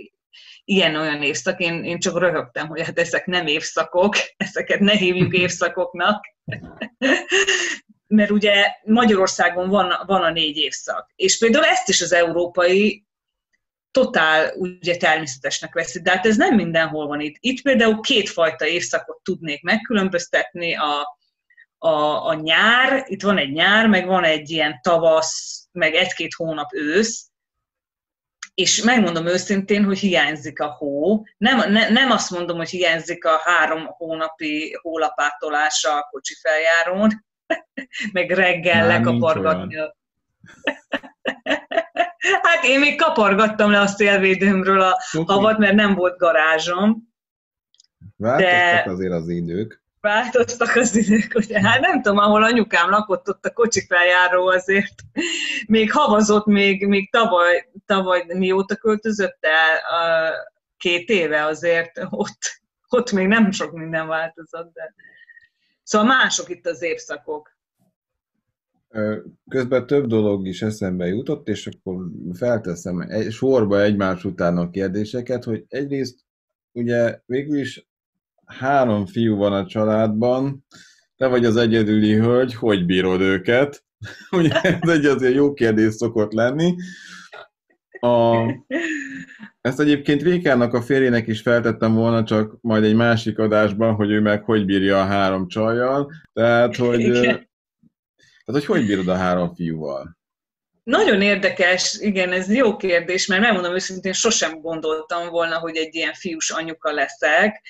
ilyen-olyan 0.65 1.23
évszak, 1.23 1.61
én, 1.61 1.85
én 1.85 1.99
csak 1.99 2.19
röhögtem, 2.19 2.67
hogy 2.67 2.83
hát 2.83 2.99
ezek 2.99 3.27
nem 3.27 3.47
évszakok, 3.47 4.17
ezeket 4.37 4.81
ne 4.81 4.93
hívjuk 4.93 5.35
évszakoknak. 5.45 6.25
Mert 8.07 8.31
ugye 8.31 8.67
Magyarországon 8.85 9.69
van, 9.69 9.93
van 10.07 10.23
a 10.23 10.31
négy 10.31 10.57
évszak. 10.57 11.13
És 11.17 11.39
például 11.39 11.65
ezt 11.65 11.89
is 11.89 12.03
az 12.03 12.13
európai 12.13 13.08
totál 13.99 14.53
ugye 14.57 14.97
természetesnek 14.97 15.75
veszi, 15.75 16.01
de 16.03 16.11
hát 16.11 16.27
ez 16.27 16.37
nem 16.37 16.55
mindenhol 16.55 17.07
van 17.07 17.21
itt. 17.21 17.37
Itt 17.41 17.63
például 17.63 18.01
kétfajta 18.01 18.67
évszakot 18.67 19.21
tudnék 19.23 19.63
megkülönböztetni, 19.63 20.77
a, 20.77 21.19
a, 21.79 22.27
a 22.27 22.35
nyár, 22.35 23.05
itt 23.07 23.23
van 23.23 23.39
egy 23.39 23.53
nyár, 23.53 23.87
meg 23.87 24.07
van 24.07 24.25
egy 24.25 24.51
ilyen 24.51 24.81
tavasz, 24.83 25.67
meg 25.73 25.95
egy-két 25.95 26.35
hónap 26.35 26.69
ősz, 26.73 27.27
és 28.55 28.83
megmondom 28.83 29.27
őszintén, 29.27 29.85
hogy 29.85 29.99
hiányzik 29.99 30.61
a 30.61 30.67
hó. 30.67 31.25
Nem, 31.37 31.73
ne, 31.73 31.89
nem 31.89 32.11
azt 32.11 32.31
mondom, 32.31 32.57
hogy 32.57 32.69
hiányzik 32.69 33.25
a 33.25 33.41
három 33.45 33.87
hónapi 33.87 34.79
hólapátolása 34.83 35.97
a 35.97 36.09
kocsi 36.11 36.35
feljárón, 36.43 37.25
meg 38.13 38.31
reggel 38.31 38.87
lekapargatni 38.87 39.77
a... 39.79 39.97
Hát 42.43 42.65
én 42.65 42.79
még 42.79 43.01
kapargattam 43.01 43.71
le 43.71 43.81
a 43.81 43.87
szélvédőmről 43.87 44.81
a 44.81 44.97
okay. 45.13 45.37
havat, 45.37 45.59
mert 45.59 45.75
nem 45.75 45.95
volt 45.95 46.19
garázsom. 46.19 47.09
Változtak 48.17 48.85
de... 48.85 48.91
azért 48.91 49.13
az 49.13 49.29
idők. 49.29 49.83
Változtak 50.01 50.77
az 50.77 50.97
idők, 50.97 51.33
ugye? 51.35 51.61
Hát 51.61 51.81
nem 51.81 52.03
tudom, 52.03 52.19
ahol 52.19 52.43
anyukám 52.43 52.91
lakott, 52.91 53.29
ott 53.29 53.45
a 53.45 53.53
kocsi 53.53 53.87
feljáró 53.87 54.47
azért 54.47 54.95
még 55.67 55.93
havazott, 55.93 56.47
még, 56.47 56.87
még 56.87 57.11
tavaly, 57.11 57.71
tavaly 57.87 58.25
mióta 58.27 58.77
költözött 58.77 59.39
el, 59.41 60.33
két 60.77 61.09
éve 61.09 61.45
azért 61.45 61.93
ott, 62.11 62.61
ott 62.89 63.13
még 63.13 63.27
nem 63.27 63.51
sok 63.51 63.73
minden 63.73 64.07
változott, 64.07 64.73
de 64.73 64.95
szóval 65.83 66.07
mások 66.07 66.49
itt 66.49 66.67
az 66.67 66.83
évszakok. 66.83 67.58
Közben 69.51 69.87
több 69.87 70.07
dolog 70.07 70.47
is 70.47 70.63
eszembe 70.63 71.07
jutott, 71.07 71.49
és 71.49 71.67
akkor 71.67 72.11
felteszem 72.33 73.01
egy, 73.01 73.31
sorba 73.31 73.83
egymás 73.83 74.25
után 74.25 74.57
a 74.57 74.71
kérdéseket, 74.71 75.45
hogy 75.45 75.65
egyrészt 75.69 76.19
ugye 76.73 77.21
végül 77.27 77.59
is 77.59 77.89
három 78.45 79.07
fiú 79.07 79.37
van 79.37 79.53
a 79.53 79.67
családban, 79.67 80.65
te 81.17 81.27
vagy 81.27 81.45
az 81.45 81.57
egyedüli 81.57 82.15
hölgy, 82.15 82.55
hogy 82.55 82.87
bírod 82.87 83.21
őket? 83.21 83.85
Ugye 84.31 84.61
ez 84.61 84.89
egy 84.89 85.05
azért 85.05 85.35
jó 85.35 85.53
kérdés 85.53 85.95
szokott 85.95 86.33
lenni. 86.33 86.75
A, 88.01 88.45
ezt 89.61 89.81
egyébként 89.81 90.23
Rékának 90.23 90.75
a 90.75 90.83
férjének 90.83 91.27
is 91.27 91.41
feltettem 91.41 91.95
volna, 91.95 92.25
csak 92.25 92.59
majd 92.61 92.85
egy 92.85 92.95
másik 92.95 93.39
adásban, 93.39 93.95
hogy 93.95 94.11
ő 94.11 94.21
meg 94.21 94.45
hogy 94.45 94.65
bírja 94.65 95.01
a 95.01 95.05
három 95.05 95.49
csajjal. 95.49 96.13
Tehát, 96.33 96.77
hogy 96.77 97.48
tehát, 98.49 98.67
hogy 98.67 98.77
hogy 98.77 98.87
bírod 98.87 99.09
a 99.09 99.17
három 99.17 99.55
fiúval? 99.55 100.17
Nagyon 100.83 101.23
érdekes, 101.23 101.97
igen, 102.01 102.33
ez 102.33 102.55
jó 102.55 102.77
kérdés, 102.77 103.27
mert 103.27 103.41
megmondom 103.41 103.75
őszintén, 103.75 104.13
sosem 104.13 104.61
gondoltam 104.61 105.29
volna, 105.29 105.59
hogy 105.59 105.77
egy 105.77 105.95
ilyen 105.95 106.13
fiús 106.13 106.51
anyuka 106.51 106.93
leszek. 106.93 107.63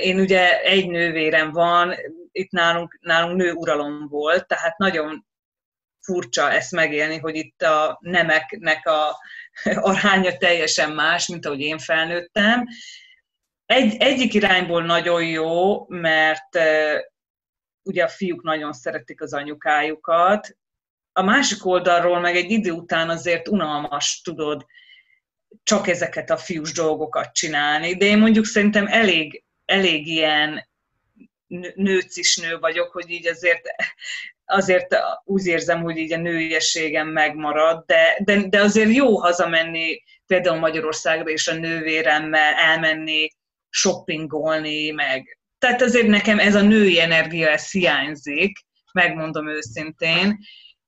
Én 0.00 0.20
ugye 0.20 0.62
egy 0.62 0.88
nővérem 0.88 1.52
van, 1.52 1.94
itt 2.32 2.50
nálunk, 2.50 2.98
nálunk 3.00 3.36
nő 3.36 3.52
uralom 3.52 4.08
volt, 4.08 4.46
tehát 4.46 4.78
nagyon 4.78 5.26
furcsa 6.00 6.52
ezt 6.52 6.72
megélni, 6.72 7.18
hogy 7.18 7.36
itt 7.36 7.62
a 7.62 7.98
nemeknek 8.00 8.86
a 8.86 9.18
aránya 9.90 10.36
teljesen 10.36 10.90
más, 10.90 11.28
mint 11.28 11.46
ahogy 11.46 11.60
én 11.60 11.78
felnőttem. 11.78 12.64
Egy, 13.66 13.96
egyik 13.98 14.34
irányból 14.34 14.82
nagyon 14.82 15.26
jó, 15.26 15.86
mert 15.88 16.58
ugye 17.84 18.04
a 18.04 18.08
fiúk 18.08 18.42
nagyon 18.42 18.72
szeretik 18.72 19.20
az 19.20 19.32
anyukájukat, 19.32 20.56
a 21.16 21.22
másik 21.22 21.66
oldalról 21.66 22.20
meg 22.20 22.36
egy 22.36 22.50
idő 22.50 22.70
után 22.70 23.10
azért 23.10 23.48
unalmas, 23.48 24.20
tudod, 24.20 24.66
csak 25.62 25.88
ezeket 25.88 26.30
a 26.30 26.36
fiús 26.36 26.72
dolgokat 26.72 27.32
csinálni, 27.32 27.96
de 27.96 28.04
én 28.04 28.18
mondjuk 28.18 28.44
szerintem 28.44 28.86
elég, 28.86 29.44
elég 29.64 30.06
ilyen 30.06 30.68
nőcis 31.74 32.36
nő 32.36 32.58
vagyok, 32.58 32.92
hogy 32.92 33.10
így 33.10 33.26
azért, 33.26 33.68
azért 34.44 34.96
úgy 35.24 35.46
érzem, 35.46 35.82
hogy 35.82 35.96
így 35.96 36.12
a 36.12 36.16
nőiességem 36.18 37.08
megmarad, 37.08 37.84
de, 37.86 38.18
de, 38.24 38.48
de 38.48 38.60
azért 38.60 38.94
jó 38.94 39.16
hazamenni 39.16 40.02
például 40.26 40.58
Magyarországra 40.58 41.30
és 41.30 41.48
a 41.48 41.54
nővéremmel 41.54 42.54
elmenni 42.54 43.28
shoppingolni, 43.68 44.90
meg 44.90 45.38
tehát 45.64 45.82
azért 45.82 46.06
nekem 46.06 46.38
ez 46.38 46.54
a 46.54 46.62
női 46.62 47.00
energia, 47.00 47.48
ez 47.48 47.70
hiányzik, 47.70 48.58
megmondom 48.92 49.48
őszintén, 49.48 50.38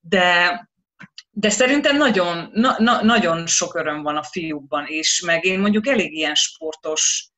de, 0.00 0.60
de 1.30 1.50
szerintem 1.50 1.96
nagyon, 1.96 2.50
na, 2.52 2.74
na, 2.78 3.02
nagyon 3.02 3.46
sok 3.46 3.74
öröm 3.74 4.02
van 4.02 4.16
a 4.16 4.22
fiúkban 4.22 4.84
is, 4.86 5.20
meg 5.20 5.44
én 5.44 5.60
mondjuk 5.60 5.86
elég 5.86 6.12
ilyen 6.12 6.34
sportos 6.34 7.30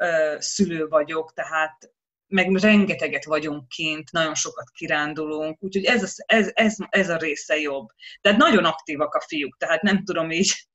ö, 0.00 0.36
szülő 0.38 0.86
vagyok, 0.86 1.32
tehát 1.32 1.92
meg 2.26 2.56
rengeteget 2.56 3.24
vagyunk 3.24 3.68
kint, 3.68 4.12
nagyon 4.12 4.34
sokat 4.34 4.70
kirándulunk, 4.70 5.62
úgyhogy 5.62 5.84
ez, 5.84 6.02
a, 6.02 6.24
ez, 6.26 6.50
ez, 6.54 6.76
ez 6.88 7.08
a 7.08 7.16
része 7.16 7.56
jobb. 7.56 7.88
Tehát 8.20 8.38
nagyon 8.38 8.64
aktívak 8.64 9.14
a 9.14 9.24
fiúk, 9.26 9.56
tehát 9.56 9.82
nem 9.82 10.04
tudom 10.04 10.30
így 10.30 10.68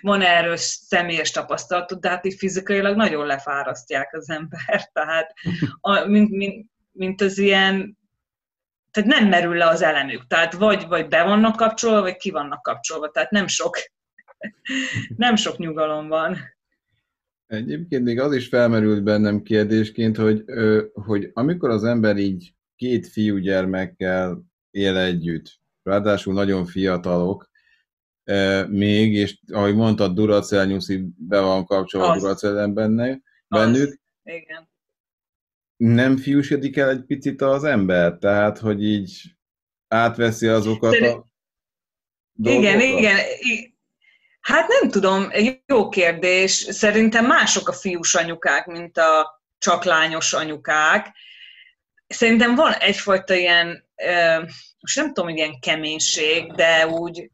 van 0.00 0.22
erről 0.22 0.56
személyes 0.56 1.30
tapasztalatot, 1.30 2.00
de 2.00 2.08
hát 2.08 2.26
így 2.26 2.34
fizikailag 2.34 2.96
nagyon 2.96 3.26
lefárasztják 3.26 4.14
az 4.14 4.30
ember, 4.30 4.88
tehát 4.92 5.34
a, 5.80 6.04
mint, 6.04 6.30
mint, 6.30 6.66
mint 6.92 7.20
az 7.20 7.38
ilyen, 7.38 7.98
tehát 8.90 9.10
nem 9.10 9.28
merül 9.28 9.54
le 9.54 9.66
az 9.66 9.82
elemük, 9.82 10.26
tehát 10.26 10.52
vagy, 10.52 10.86
vagy 10.86 11.08
be 11.08 11.22
vannak 11.22 11.56
kapcsolva, 11.56 12.00
vagy 12.00 12.16
ki 12.16 12.30
vannak 12.30 12.62
kapcsolva, 12.62 13.10
tehát 13.10 13.30
nem 13.30 13.46
sok, 13.46 13.76
nem 15.16 15.36
sok 15.36 15.58
nyugalom 15.58 16.08
van. 16.08 16.38
Egyébként 17.46 18.04
még 18.04 18.20
az 18.20 18.34
is 18.34 18.48
felmerült 18.48 19.02
bennem 19.02 19.42
kérdésként, 19.42 20.16
hogy, 20.16 20.44
hogy 20.92 21.30
amikor 21.32 21.70
az 21.70 21.84
ember 21.84 22.16
így 22.16 22.54
két 22.76 23.08
fiúgyermekkel 23.08 24.42
él 24.70 24.96
együtt, 24.96 25.60
ráadásul 25.82 26.34
nagyon 26.34 26.66
fiatalok, 26.66 27.50
még, 28.68 29.14
és 29.14 29.38
ahogy 29.52 29.74
mondtad, 29.74 30.14
Duracell 30.14 30.66
nyuszi 30.66 31.04
be 31.16 31.40
van 31.40 31.64
kapcsolva 31.64 32.18
Duracellen 32.18 32.74
benne, 32.74 33.20
bennük. 33.48 33.88
Az. 33.88 33.98
Igen. 34.22 34.70
Nem 35.76 36.16
fiúsodik 36.16 36.76
el 36.76 36.90
egy 36.90 37.04
picit 37.06 37.42
az 37.42 37.64
ember? 37.64 38.18
Tehát, 38.18 38.58
hogy 38.58 38.84
így 38.84 39.22
átveszi 39.88 40.46
azokat 40.46 40.92
Szerint... 40.92 41.12
a 41.12 41.26
dolgokat? 42.32 42.74
Igen, 42.74 42.98
igen. 42.98 43.18
Hát 44.40 44.68
nem 44.68 44.90
tudom, 44.90 45.28
jó 45.66 45.88
kérdés. 45.88 46.50
Szerintem 46.52 47.26
mások 47.26 47.68
a 47.68 47.72
fiús 47.72 48.14
anyukák, 48.14 48.66
mint 48.66 48.98
a 48.98 49.42
csak 49.58 49.84
lányos 49.84 50.32
anyukák. 50.32 51.16
Szerintem 52.06 52.54
van 52.54 52.72
egyfajta 52.72 53.34
ilyen, 53.34 53.88
most 54.80 54.96
nem 54.96 55.06
tudom, 55.06 55.24
hogy 55.24 55.36
ilyen 55.38 55.58
keménység, 55.60 56.52
de 56.52 56.86
úgy, 56.86 57.30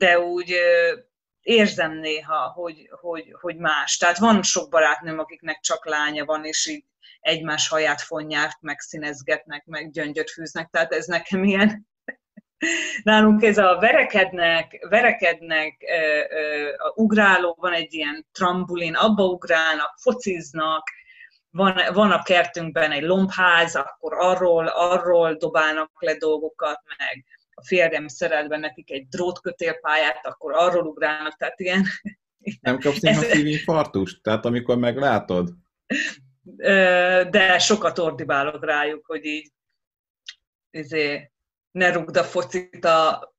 de 0.00 0.20
úgy 0.20 0.54
érzem 1.40 1.92
néha, 1.92 2.52
hogy, 2.54 2.88
hogy, 3.00 3.34
hogy 3.40 3.56
más. 3.56 3.96
Tehát 3.96 4.18
van 4.18 4.42
sok 4.42 4.70
barátnőm, 4.70 5.18
akiknek 5.18 5.60
csak 5.60 5.86
lánya 5.86 6.24
van, 6.24 6.44
és 6.44 6.66
így 6.66 6.84
egymás 7.20 7.68
haját 7.68 8.00
fonják, 8.00 8.58
meg 8.60 8.80
színezgetnek, 8.80 9.64
meg 9.64 9.90
gyöngyöt 9.90 10.30
fűznek, 10.30 10.68
tehát 10.70 10.92
ez 10.92 11.06
nekem 11.06 11.44
ilyen, 11.44 11.88
Nálunk 13.02 13.42
ez 13.42 13.58
a 13.58 13.76
verekednek, 13.80 14.86
verekednek, 14.88 15.76
a 16.78 17.00
ugráló, 17.00 17.56
van 17.60 17.72
egy 17.72 17.94
ilyen 17.94 18.26
trambulin, 18.32 18.94
abba 18.94 19.24
ugrálnak, 19.24 19.94
fociznak, 20.02 20.88
van, 21.50 21.80
van 21.92 22.10
a 22.10 22.22
kertünkben 22.22 22.92
egy 22.92 23.02
lombház, 23.02 23.76
akkor 23.76 24.12
arról, 24.14 24.66
arról 24.66 25.34
dobálnak 25.34 25.90
le 25.98 26.14
dolgokat, 26.14 26.80
meg 26.98 27.24
a 27.60 27.66
férjem 27.66 28.08
szerelben 28.08 28.60
nekik 28.60 28.90
egy 28.90 29.08
drótkötélpályát, 29.08 30.26
akkor 30.26 30.52
arról 30.54 30.86
ugrálnak, 30.86 31.36
tehát 31.36 31.60
ilyen... 31.60 31.84
Nem 32.60 32.78
kapsz 32.78 33.00
néha 33.00 33.22
szívinfarktust? 33.22 34.22
Tehát 34.22 34.44
amikor 34.44 34.78
meglátod? 34.78 35.50
De 37.30 37.58
sokat 37.58 37.98
ordibálok 37.98 38.64
rájuk, 38.64 39.06
hogy 39.06 39.24
így 39.24 39.52
izé, 40.70 41.30
ne 41.70 41.92
rugd 41.92 42.16
a 42.16 42.24
focit 42.24 42.84
a 42.84 43.34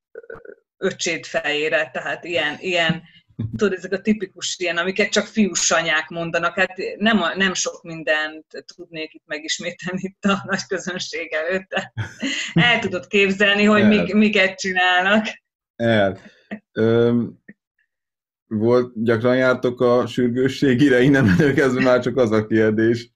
öcséd 0.77 1.25
fejére, 1.25 1.89
tehát 1.89 2.23
ilyen, 2.23 2.57
ilyen 2.59 3.03
tudod, 3.57 3.73
ezek 3.77 3.91
a 3.91 4.01
tipikus 4.01 4.55
ilyen, 4.59 4.77
amiket 4.77 5.09
csak 5.09 5.25
fiús 5.25 5.71
anyák 5.71 6.09
mondanak, 6.09 6.55
hát 6.55 6.73
nem, 6.97 7.21
a, 7.21 7.35
nem 7.35 7.53
sok 7.53 7.83
mindent 7.83 8.45
tudnék 8.75 9.13
itt 9.13 9.23
megismételni 9.25 9.99
itt 10.03 10.23
a 10.25 10.43
nagy 10.45 10.65
közönség 10.67 11.33
előtt, 11.33 11.67
de 11.69 11.93
el 12.53 12.79
tudod 12.79 13.07
képzelni, 13.07 13.63
hogy 13.63 13.87
mik, 13.87 14.13
miket 14.13 14.59
csinálnak. 14.59 15.25
El. 15.75 16.19
Öm, 16.71 17.39
volt, 18.47 19.03
gyakran 19.03 19.37
jártok 19.37 19.81
a 19.81 20.07
sürgősségire, 20.07 21.01
innen 21.01 21.29
előkezve 21.39 21.81
már 21.81 21.99
csak 21.99 22.17
az 22.17 22.31
a 22.31 22.45
kérdés. 22.45 23.09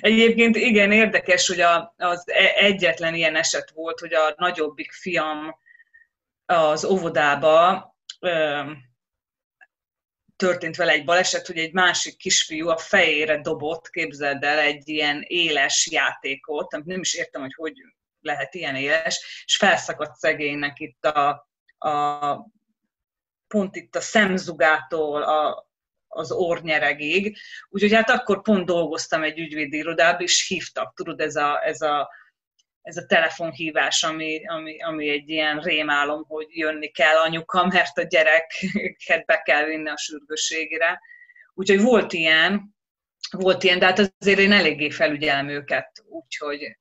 Egyébként 0.00 0.56
igen, 0.56 0.92
érdekes, 0.92 1.48
hogy 1.48 1.60
a, 1.60 1.94
az 1.96 2.24
e, 2.26 2.64
egyetlen 2.64 3.14
ilyen 3.14 3.36
eset 3.36 3.70
volt, 3.74 3.98
hogy 4.00 4.14
a 4.14 4.34
nagyobbik 4.36 4.92
fiam 4.92 5.56
az 6.46 6.84
óvodába 6.84 7.86
ö, 8.20 8.60
történt 10.38 10.76
vele 10.76 10.92
egy 10.92 11.04
baleset, 11.04 11.46
hogy 11.46 11.58
egy 11.58 11.72
másik 11.72 12.16
kisfiú 12.16 12.68
a 12.68 12.76
fejére 12.76 13.40
dobott, 13.40 13.90
képzeld 13.90 14.42
el, 14.42 14.58
egy 14.58 14.88
ilyen 14.88 15.24
éles 15.26 15.88
játékot, 15.90 16.74
amit 16.74 16.86
nem 16.86 17.00
is 17.00 17.14
értem, 17.14 17.40
hogy 17.40 17.54
hogy 17.54 17.74
lehet 18.20 18.54
ilyen 18.54 18.76
éles, 18.76 19.42
és 19.44 19.56
felszakadt 19.56 20.16
szegénynek 20.16 20.80
itt 20.80 21.04
a, 21.04 21.48
a 21.78 22.50
pont 23.48 23.76
itt 23.76 23.96
a 23.96 24.00
szemzugától 24.00 25.22
a, 25.22 25.68
az 26.08 26.32
ornyeregig. 26.32 27.38
Úgyhogy 27.68 27.92
hát 27.92 28.10
akkor 28.10 28.42
pont 28.42 28.66
dolgoztam 28.66 29.22
egy 29.22 29.38
ügyvédi 29.38 29.76
irodában, 29.76 30.20
és 30.22 30.46
hívtak, 30.46 30.94
tudod, 30.94 31.20
ez 31.20 31.36
a, 31.36 31.66
ez 31.66 31.80
a, 31.80 32.10
ez 32.88 32.96
a 32.96 33.06
telefonhívás, 33.06 34.02
ami, 34.02 34.46
ami, 34.46 34.82
ami 34.82 35.08
egy 35.08 35.28
ilyen 35.28 35.60
rémálom, 35.60 36.24
hogy 36.24 36.46
jönni 36.50 36.88
kell 36.88 37.16
anyuka, 37.16 37.66
mert 37.66 37.98
a 37.98 38.02
gyereket 38.02 39.24
be 39.26 39.42
kell 39.42 39.64
vinni 39.64 39.88
a 39.88 39.96
sürgősségére. 39.96 41.00
Úgyhogy 41.54 41.80
volt 41.80 42.12
ilyen, 42.12 42.76
volt 43.30 43.62
ilyen, 43.62 43.78
de 43.78 43.86
hát 43.86 44.14
azért 44.18 44.38
én 44.38 44.52
eléggé 44.52 44.90
felügyelem 44.90 45.48
őket, 45.48 46.04
úgyhogy 46.08 46.78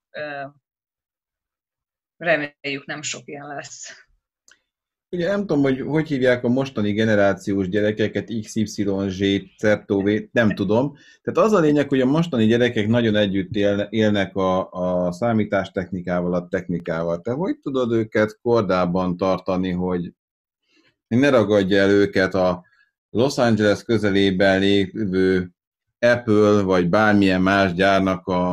reméljük 2.17 2.85
nem 2.85 3.01
sok 3.01 3.27
ilyen 3.27 3.47
lesz. 3.47 4.06
Ugye 5.11 5.27
nem 5.27 5.39
tudom, 5.39 5.61
hogy 5.61 5.81
hogy 5.81 6.07
hívják 6.07 6.43
a 6.43 6.47
mostani 6.47 6.91
generációs 6.91 7.69
gyerekeket, 7.69 8.31
XYZ, 8.41 8.81
ZV, 9.07 9.23
nem 10.31 10.55
tudom. 10.55 10.95
Tehát 11.21 11.49
az 11.49 11.53
a 11.53 11.59
lényeg, 11.59 11.89
hogy 11.89 12.01
a 12.01 12.05
mostani 12.05 12.45
gyerekek 12.45 12.87
nagyon 12.87 13.15
együtt 13.15 13.55
élnek 13.89 14.35
a, 14.35 14.69
a 14.71 15.11
számítástechnikával, 15.11 16.33
a 16.33 16.47
technikával. 16.47 17.21
Te 17.21 17.31
hogy 17.31 17.59
tudod 17.59 17.91
őket 17.91 18.39
kordában 18.41 19.17
tartani, 19.17 19.71
hogy 19.71 20.11
ne 21.07 21.29
ragadja 21.29 21.77
el 21.77 21.89
őket 21.89 22.33
a 22.33 22.65
Los 23.09 23.37
Angeles 23.37 23.83
közelében 23.83 24.59
lévő 24.59 25.51
Apple, 25.99 26.61
vagy 26.61 26.89
bármilyen 26.89 27.41
más 27.41 27.73
gyárnak 27.73 28.27
a, 28.27 28.51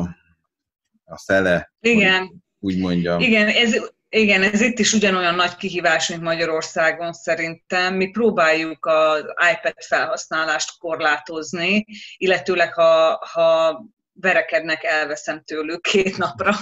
a 1.04 1.18
szele. 1.18 1.72
Igen. 1.80 2.42
Úgy 2.58 2.78
mondjam. 2.78 3.20
Igen, 3.20 3.48
ez 3.48 3.92
igen, 4.14 4.42
ez 4.42 4.60
itt 4.60 4.78
is 4.78 4.92
ugyanolyan 4.92 5.34
nagy 5.34 5.56
kihívás, 5.56 6.08
mint 6.08 6.22
Magyarországon 6.22 7.12
szerintem. 7.12 7.94
Mi 7.94 8.10
próbáljuk 8.10 8.86
az 8.86 9.24
iPad 9.52 9.82
felhasználást 9.82 10.78
korlátozni, 10.78 11.86
illetőleg 12.16 12.74
ha, 12.74 13.26
ha 13.32 13.80
verekednek, 14.12 14.84
elveszem 14.84 15.42
tőlük 15.42 15.82
két 15.82 16.16
napra 16.16 16.54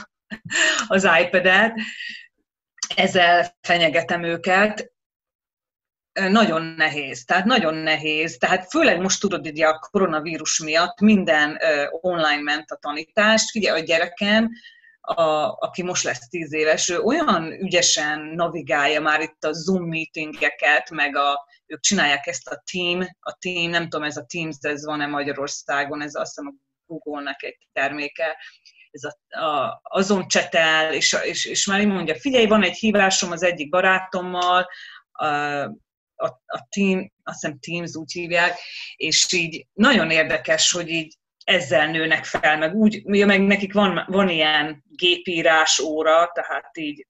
az 0.88 1.08
iPad-et. 1.20 1.74
Ezzel 2.96 3.56
fenyegetem 3.60 4.22
őket. 4.22 4.92
Nagyon 6.12 6.62
nehéz, 6.62 7.24
tehát 7.24 7.44
nagyon 7.44 7.74
nehéz. 7.74 8.36
Tehát 8.36 8.70
főleg 8.70 9.00
most 9.00 9.20
tudod, 9.20 9.44
hogy 9.44 9.62
a 9.62 9.78
koronavírus 9.90 10.58
miatt 10.58 11.00
minden 11.00 11.58
online 11.90 12.42
ment 12.42 12.70
a 12.70 12.76
tanítás. 12.76 13.50
Figyelj, 13.50 13.80
a 13.80 13.84
gyerekem 13.84 14.50
a, 15.02 15.56
aki 15.58 15.82
most 15.82 16.04
lesz 16.04 16.28
tíz 16.28 16.52
éves, 16.52 16.88
ő 16.88 16.98
olyan 16.98 17.52
ügyesen 17.52 18.20
navigálja 18.20 19.00
már 19.00 19.20
itt 19.20 19.44
a 19.44 19.52
Zoom 19.52 19.88
meetingeket, 19.88 20.90
meg 20.90 21.16
a, 21.16 21.46
ők 21.66 21.80
csinálják 21.80 22.26
ezt 22.26 22.48
a 22.48 22.62
team, 22.72 23.00
a 23.20 23.36
team, 23.38 23.70
nem 23.70 23.88
tudom, 23.88 24.04
ez 24.04 24.16
a 24.16 24.24
Teams, 24.24 24.56
ez 24.60 24.84
van-e 24.84 25.06
Magyarországon, 25.06 26.02
ez 26.02 26.14
azt 26.14 26.34
hiszem 26.34 26.46
a 26.46 26.54
Google-nek 26.86 27.42
egy 27.42 27.58
terméke, 27.72 28.36
ez 28.90 29.02
a, 29.04 29.38
a, 29.44 29.80
azon 29.82 30.28
csetel, 30.28 30.92
és, 30.92 31.16
és, 31.22 31.44
és 31.44 31.66
már 31.66 31.80
így 31.80 31.86
mondja, 31.86 32.14
figyelj, 32.14 32.46
van 32.46 32.62
egy 32.62 32.76
hívásom 32.76 33.30
az 33.30 33.42
egyik 33.42 33.68
barátommal, 33.68 34.68
a, 35.12 35.26
a, 36.14 36.42
a 36.46 36.66
team, 36.68 37.12
azt 37.22 37.40
hiszem 37.40 37.58
Teams 37.60 37.94
úgy 37.94 38.12
hívják, 38.12 38.58
és 38.96 39.32
így 39.32 39.66
nagyon 39.72 40.10
érdekes, 40.10 40.72
hogy 40.72 40.88
így 40.88 41.14
ezzel 41.44 41.90
nőnek 41.90 42.24
fel, 42.24 42.58
meg 42.58 42.74
úgy, 42.74 43.04
meg 43.04 43.42
nekik 43.42 43.72
van, 43.72 44.04
van 44.06 44.28
ilyen 44.28 44.84
gépírás 44.88 45.78
óra, 45.78 46.30
tehát 46.34 46.78
így 46.78 47.06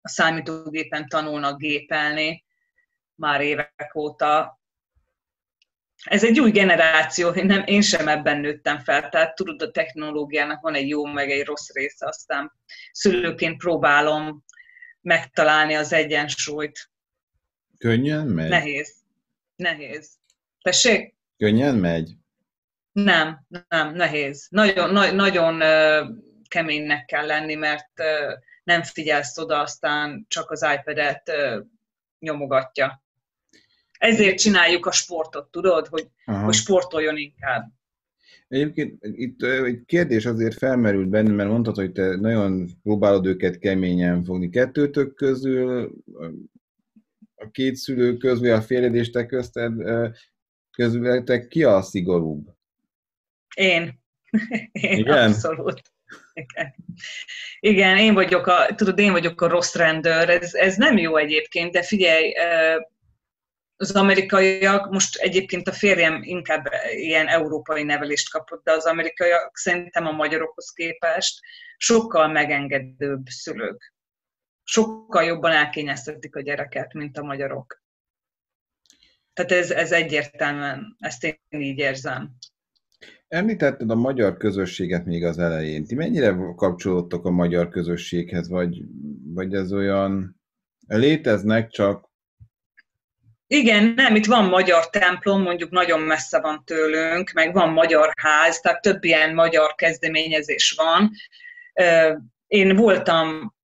a 0.00 0.08
számítógépen 0.08 1.08
tanulnak 1.08 1.58
gépelni 1.58 2.44
már 3.14 3.40
évek 3.40 3.92
óta. 3.94 4.60
Ez 6.04 6.24
egy 6.24 6.40
új 6.40 6.50
generáció, 6.50 7.28
én, 7.28 7.46
nem, 7.46 7.62
én 7.66 7.82
sem 7.82 8.08
ebben 8.08 8.40
nőttem 8.40 8.78
fel, 8.78 9.08
tehát 9.08 9.34
tudod, 9.34 9.62
a 9.62 9.70
technológiának 9.70 10.60
van 10.60 10.74
egy 10.74 10.88
jó, 10.88 11.04
meg 11.04 11.30
egy 11.30 11.44
rossz 11.44 11.72
része, 11.72 12.06
aztán 12.06 12.52
szülőként 12.92 13.58
próbálom 13.58 14.44
megtalálni 15.00 15.74
az 15.74 15.92
egyensúlyt. 15.92 16.90
Könnyen 17.78 18.26
megy? 18.26 18.48
Nehéz. 18.48 18.94
Nehéz. 19.56 20.10
Tessék? 20.62 21.14
Könnyen 21.36 21.74
megy? 21.74 22.16
Nem, 22.94 23.46
nem, 23.68 23.94
nehéz. 23.94 24.46
Nagyon, 24.50 24.92
na, 24.92 25.12
nagyon 25.12 25.58
keménynek 26.48 27.04
kell 27.04 27.26
lenni, 27.26 27.54
mert 27.54 27.90
nem 28.64 28.82
figyelsz 28.82 29.38
oda, 29.38 29.60
aztán 29.60 30.24
csak 30.28 30.50
az 30.50 30.66
iPad-et 30.78 31.30
nyomogatja. 32.18 33.02
Ezért 33.98 34.38
csináljuk 34.38 34.86
a 34.86 34.92
sportot, 34.92 35.50
tudod, 35.50 35.86
hogy, 35.86 36.08
hogy 36.24 36.54
sportoljon 36.54 37.16
inkább. 37.16 37.72
Egyébként 38.48 38.98
itt 39.00 39.42
egy 39.42 39.84
kérdés 39.86 40.26
azért 40.26 40.58
felmerült 40.58 41.08
bennem, 41.08 41.34
mert 41.34 41.48
mondtad, 41.48 41.74
hogy 41.74 41.92
te 41.92 42.16
nagyon 42.16 42.70
próbálod 42.82 43.26
őket 43.26 43.58
keményen 43.58 44.24
fogni. 44.24 44.50
Kettőtök 44.50 45.14
közül 45.14 45.92
a 47.34 47.50
két 47.50 47.76
szülő 47.76 48.16
közül, 48.16 48.52
a 48.52 48.62
férjed 48.62 48.94
és 48.94 49.10
te 49.10 49.26
közted, 49.26 49.72
közületek 50.70 51.48
ki 51.48 51.64
a 51.64 51.82
szigorúbb? 51.82 52.53
Én. 53.54 54.02
Én 54.72 54.98
Igen? 54.98 55.28
abszolút. 55.28 55.82
Igen. 56.32 56.74
Igen, 57.60 57.96
én 57.98 58.14
vagyok 58.14 58.46
a, 58.46 58.74
tudod, 58.74 58.98
én 58.98 59.12
vagyok 59.12 59.40
a 59.40 59.48
rossz 59.48 59.74
rendőr, 59.74 60.30
ez, 60.30 60.54
ez 60.54 60.76
nem 60.76 60.96
jó 60.96 61.16
egyébként, 61.16 61.72
de 61.72 61.82
figyelj, 61.82 62.32
az 63.76 63.90
amerikaiak, 63.90 64.90
most 64.90 65.16
egyébként 65.16 65.68
a 65.68 65.72
férjem 65.72 66.22
inkább 66.22 66.68
ilyen 66.90 67.26
európai 67.26 67.82
nevelést 67.82 68.30
kapott, 68.30 68.64
de 68.64 68.72
az 68.72 68.84
amerikaiak 68.84 69.56
szerintem 69.56 70.06
a 70.06 70.10
magyarokhoz 70.10 70.72
képest 70.72 71.40
sokkal 71.76 72.28
megengedőbb 72.28 73.26
szülők. 73.26 73.94
Sokkal 74.62 75.24
jobban 75.24 75.52
elkényeztetik 75.52 76.36
a 76.36 76.40
gyereket, 76.40 76.92
mint 76.92 77.18
a 77.18 77.22
magyarok. 77.22 77.82
Tehát 79.32 79.52
ez, 79.52 79.70
ez 79.70 79.92
egyértelműen, 79.92 80.96
ezt 80.98 81.24
én 81.24 81.38
így 81.60 81.78
érzem. 81.78 82.36
Említetted 83.34 83.90
a 83.90 83.94
magyar 83.94 84.36
közösséget 84.36 85.04
még 85.04 85.24
az 85.24 85.38
elején. 85.38 85.86
Ti 85.86 85.94
mennyire 85.94 86.36
kapcsolódtok 86.56 87.24
a 87.24 87.30
magyar 87.30 87.68
közösséghez, 87.68 88.48
vagy, 88.48 88.82
vagy 89.24 89.54
ez 89.54 89.72
olyan 89.72 90.40
léteznek, 90.86 91.70
csak 91.70 92.10
igen, 93.46 93.92
nem, 93.96 94.14
itt 94.14 94.26
van 94.26 94.44
magyar 94.44 94.90
templom, 94.90 95.42
mondjuk 95.42 95.70
nagyon 95.70 96.00
messze 96.00 96.40
van 96.40 96.62
tőlünk, 96.64 97.30
meg 97.32 97.52
van 97.52 97.68
magyar 97.68 98.12
ház, 98.20 98.60
tehát 98.60 98.82
több 98.82 99.04
ilyen 99.04 99.34
magyar 99.34 99.74
kezdeményezés 99.74 100.74
van. 100.76 101.10
Én 102.46 102.76
voltam 102.76 103.54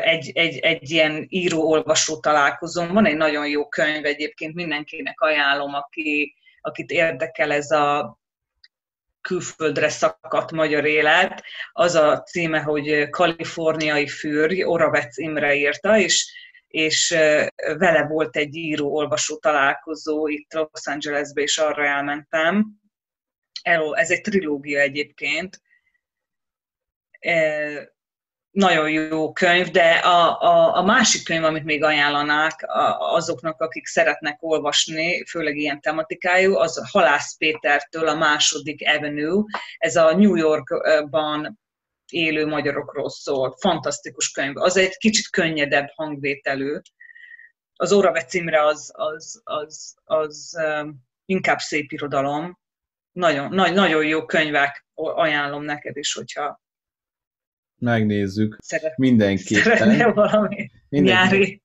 egy, 0.00 0.30
egy, 0.34 0.58
egy 0.58 0.90
ilyen 0.90 1.26
író-olvasó 1.28 2.20
találkozón, 2.20 2.92
van 2.92 3.06
egy 3.06 3.16
nagyon 3.16 3.48
jó 3.48 3.68
könyv 3.68 4.04
egyébként, 4.04 4.54
mindenkinek 4.54 5.20
ajánlom, 5.20 5.74
aki, 5.74 6.34
akit 6.60 6.90
érdekel 6.90 7.52
ez 7.52 7.70
a 7.70 8.18
külföldre 9.28 9.88
szakadt 9.88 10.50
magyar 10.52 10.84
élet. 10.84 11.42
Az 11.72 11.94
a 11.94 12.22
címe, 12.22 12.60
hogy 12.60 13.08
Kaliforniai 13.10 14.08
fűrj, 14.08 14.64
Oravec 14.64 15.18
Imre 15.18 15.54
írta, 15.54 15.98
és 15.98 16.42
és 16.74 17.08
vele 17.78 18.06
volt 18.06 18.36
egy 18.36 18.54
író-olvasó 18.54 19.36
találkozó 19.36 20.26
itt 20.26 20.52
Los 20.52 20.86
Angelesbe, 20.86 21.42
és 21.42 21.58
arra 21.58 21.86
elmentem. 21.86 22.66
Ez 23.92 24.10
egy 24.10 24.20
trilógia 24.20 24.80
egyébként. 24.80 25.60
Nagyon 28.54 28.90
jó 28.90 29.32
könyv, 29.32 29.70
de 29.70 29.90
a, 29.90 30.40
a, 30.40 30.76
a 30.76 30.82
másik 30.82 31.24
könyv, 31.24 31.44
amit 31.44 31.64
még 31.64 31.82
ajánlanák 31.82 32.64
azoknak, 32.98 33.60
akik 33.60 33.86
szeretnek 33.86 34.36
olvasni, 34.40 35.24
főleg 35.26 35.56
ilyen 35.56 35.80
tematikájú, 35.80 36.56
az 36.56 36.90
Halász 36.90 37.36
Pétertől 37.36 38.08
a 38.08 38.14
második 38.14 38.88
Avenue. 38.88 39.44
Ez 39.78 39.96
a 39.96 40.16
New 40.16 40.34
Yorkban 40.34 41.60
élő 42.12 42.46
magyarokról 42.46 43.10
szól. 43.10 43.56
Fantasztikus 43.60 44.30
könyv. 44.30 44.56
Az 44.56 44.76
egy 44.76 44.96
kicsit 44.96 45.30
könnyedebb 45.30 45.88
hangvételű. 45.94 46.78
Az 47.76 47.92
Óra 47.92 48.12
címre 48.12 48.64
az, 48.64 48.92
az, 48.92 49.40
az, 49.44 49.94
az 50.04 50.56
um, 50.56 51.04
inkább 51.24 51.58
szép 51.58 51.92
irodalom. 51.92 52.58
Nagyon, 53.12 53.54
nagy, 53.54 53.72
nagyon 53.72 54.06
jó 54.06 54.24
könyvek, 54.24 54.86
ajánlom 54.94 55.62
neked 55.62 55.96
is, 55.96 56.14
hogyha 56.14 56.62
megnézzük. 57.84 58.56
Szeret, 58.60 58.96
mindenképpen. 58.96 59.62
Szeretnél 59.62 60.12
valami 60.12 60.70
mindenképpen. 60.88 61.28
nyári 61.38 61.62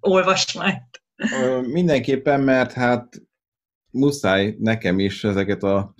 olvasmányt? 0.00 1.02
Mindenképpen, 1.62 2.40
mert 2.40 2.72
hát 2.72 3.22
muszáj 3.90 4.56
nekem 4.58 4.98
is 4.98 5.24
ezeket 5.24 5.62
a 5.62 5.94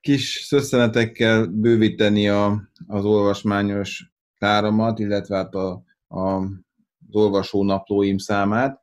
kis 0.00 0.44
szösszenetekkel 0.46 1.46
bővíteni 1.46 2.28
a, 2.28 2.70
az 2.86 3.04
olvasmányos 3.04 4.12
táramat, 4.38 4.98
illetve 4.98 5.36
hát 5.36 5.54
a, 5.54 5.84
a, 6.08 6.20
az 6.20 7.14
olvasónaplóim 7.14 8.18
számát. 8.18 8.80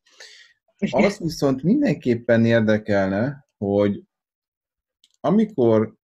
Az 0.77 1.19
viszont 1.19 1.63
mindenképpen 1.63 2.45
érdekelne, 2.45 3.47
hogy 3.57 4.03
amikor 5.19 5.97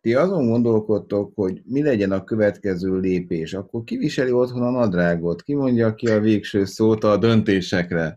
ti 0.00 0.14
azon 0.14 0.46
gondolkodtok, 0.46 1.32
hogy 1.34 1.62
mi 1.64 1.82
legyen 1.82 2.12
a 2.12 2.24
következő 2.24 2.98
lépés, 2.98 3.54
akkor 3.54 3.84
kiviseli 3.84 4.30
otthon 4.30 4.62
a 4.62 4.70
nadrágot? 4.70 5.42
Ki 5.42 5.54
mondja 5.54 5.94
ki 5.94 6.08
a 6.08 6.20
végső 6.20 6.64
szót 6.64 7.04
a 7.04 7.16
döntésekre? 7.16 8.16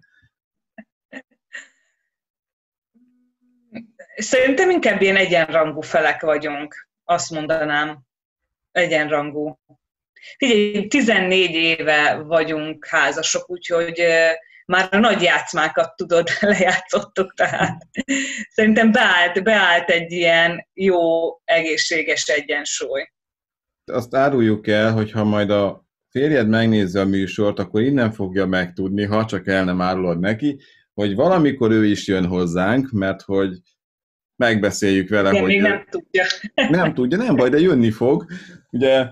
Szerintem 4.15 4.69
inkább 4.69 5.01
ilyen 5.01 5.15
egyenrangú 5.15 5.81
felek 5.81 6.21
vagyunk, 6.21 6.89
azt 7.03 7.31
mondanám. 7.31 7.99
Egyenrangú. 8.71 9.59
Figyelj, 10.37 10.87
14 10.87 11.51
éve 11.51 12.15
vagyunk 12.15 12.85
házasok, 12.85 13.49
úgyhogy 13.49 14.03
már 14.71 14.87
a 14.91 14.97
nagy 14.97 15.21
játszmákat 15.21 15.95
tudod, 15.95 16.29
lejátszottuk, 16.39 17.33
tehát 17.33 17.87
szerintem 18.49 18.91
beállt, 18.91 19.43
beállt 19.43 19.89
egy 19.89 20.11
ilyen 20.11 20.67
jó, 20.73 20.99
egészséges 21.43 22.27
egyensúly. 22.27 23.01
Azt 23.91 24.15
áruljuk 24.15 24.67
el, 24.67 24.91
hogy 24.91 25.11
ha 25.11 25.23
majd 25.23 25.49
a 25.49 25.85
férjed 26.09 26.47
megnézze 26.47 26.99
a 26.99 27.05
műsort, 27.05 27.59
akkor 27.59 27.81
innen 27.81 28.11
fogja 28.11 28.45
megtudni, 28.45 29.03
ha 29.03 29.25
csak 29.25 29.47
el 29.47 29.63
nem 29.63 29.81
árulod 29.81 30.19
neki, 30.19 30.59
hogy 30.93 31.15
valamikor 31.15 31.71
ő 31.71 31.85
is 31.85 32.07
jön 32.07 32.25
hozzánk, 32.25 32.89
mert 32.91 33.21
hogy 33.21 33.57
megbeszéljük 34.35 35.09
vele, 35.09 35.29
Igen, 35.29 35.41
hogy... 35.41 35.49
még 35.49 35.61
nem 35.61 35.85
tudja. 35.89 36.25
Nem 36.69 36.93
tudja, 36.93 37.17
nem 37.17 37.35
baj, 37.35 37.49
de 37.49 37.59
jönni 37.59 37.91
fog. 37.91 38.25
Ugye, 38.69 39.07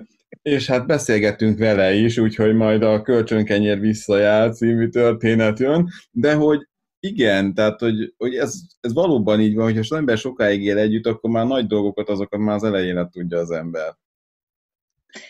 és 0.49 0.67
hát 0.67 0.87
beszélgetünk 0.87 1.59
vele 1.59 1.93
is, 1.93 2.17
úgyhogy 2.17 2.55
majd 2.55 2.83
a 2.83 3.01
Kölcsönkenyér 3.01 3.79
visszajár 3.79 4.51
című 4.53 4.87
történet 4.87 5.59
jön, 5.59 5.89
de 6.11 6.33
hogy 6.33 6.67
igen, 6.99 7.53
tehát 7.53 7.79
hogy, 7.79 8.13
hogy 8.17 8.35
ez, 8.35 8.53
ez 8.79 8.93
valóban 8.93 9.41
így 9.41 9.55
van, 9.55 9.63
hogyha 9.63 9.79
az 9.79 9.91
ember 9.91 10.17
sokáig 10.17 10.63
él 10.63 10.77
együtt, 10.77 11.05
akkor 11.05 11.29
már 11.29 11.45
nagy 11.45 11.67
dolgokat, 11.67 12.09
azokat 12.09 12.39
már 12.39 12.55
az 12.55 12.63
elején 12.63 13.09
tudja 13.11 13.37
az 13.37 13.51
ember. 13.51 13.97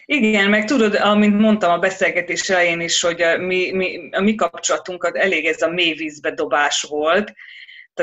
Igen, 0.05 0.49
meg 0.49 0.65
tudod, 0.65 0.95
amint 0.95 1.39
mondtam 1.39 1.71
a 1.71 1.79
beszélgetés 1.79 2.49
elején 2.49 2.81
is, 2.81 3.01
hogy 3.01 3.21
a 3.21 3.37
mi, 3.37 3.71
mi, 3.71 4.09
a 4.11 4.21
mi 4.21 4.35
kapcsolatunkat 4.35 5.15
elég 5.15 5.45
ez 5.45 5.61
a 5.61 5.69
mély 5.69 5.93
vízbe 5.93 6.31
dobás 6.31 6.81
volt, 6.89 7.33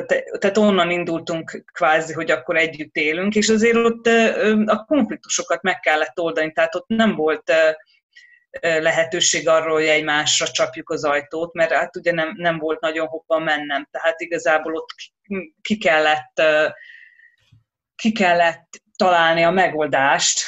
tehát, 0.04 0.38
tehát 0.38 0.56
onnan 0.56 0.90
indultunk 0.90 1.62
kvázi, 1.72 2.12
hogy 2.12 2.30
akkor 2.30 2.56
együtt 2.56 2.96
élünk, 2.96 3.34
és 3.34 3.48
azért 3.48 3.76
ott 3.76 4.06
a 4.66 4.84
konfliktusokat 4.86 5.62
meg 5.62 5.80
kellett 5.80 6.20
oldani, 6.20 6.52
tehát 6.52 6.74
ott 6.74 6.86
nem 6.88 7.14
volt 7.14 7.52
lehetőség 8.60 9.48
arról, 9.48 9.74
hogy 9.74 9.86
egymásra 9.86 10.46
csapjuk 10.46 10.90
az 10.90 11.04
ajtót, 11.04 11.52
mert 11.54 11.72
hát 11.72 11.96
ugye 11.96 12.12
nem, 12.12 12.34
nem 12.36 12.58
volt 12.58 12.80
nagyon 12.80 13.06
hova 13.06 13.38
mennem, 13.38 13.88
tehát 13.90 14.20
igazából 14.20 14.74
ott 14.74 14.88
ki 15.62 15.78
kellett, 15.78 16.42
ki 17.94 18.12
kellett 18.12 18.68
találni 18.96 19.42
a 19.42 19.50
megoldást, 19.50 20.40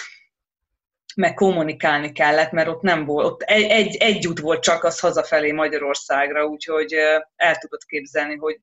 meg 1.14 1.34
kommunikálni 1.34 2.12
kellett, 2.12 2.50
mert 2.50 2.68
ott 2.68 2.82
nem 2.82 3.04
volt, 3.04 3.26
ott 3.26 3.42
egy, 3.42 3.64
egy, 3.64 3.96
egy 3.96 4.26
út 4.26 4.38
volt 4.38 4.62
csak 4.62 4.84
az 4.84 5.00
hazafelé 5.00 5.52
Magyarországra, 5.52 6.44
úgyhogy 6.44 6.92
el 7.36 7.56
tudod 7.56 7.84
képzelni, 7.86 8.36
hogy 8.36 8.60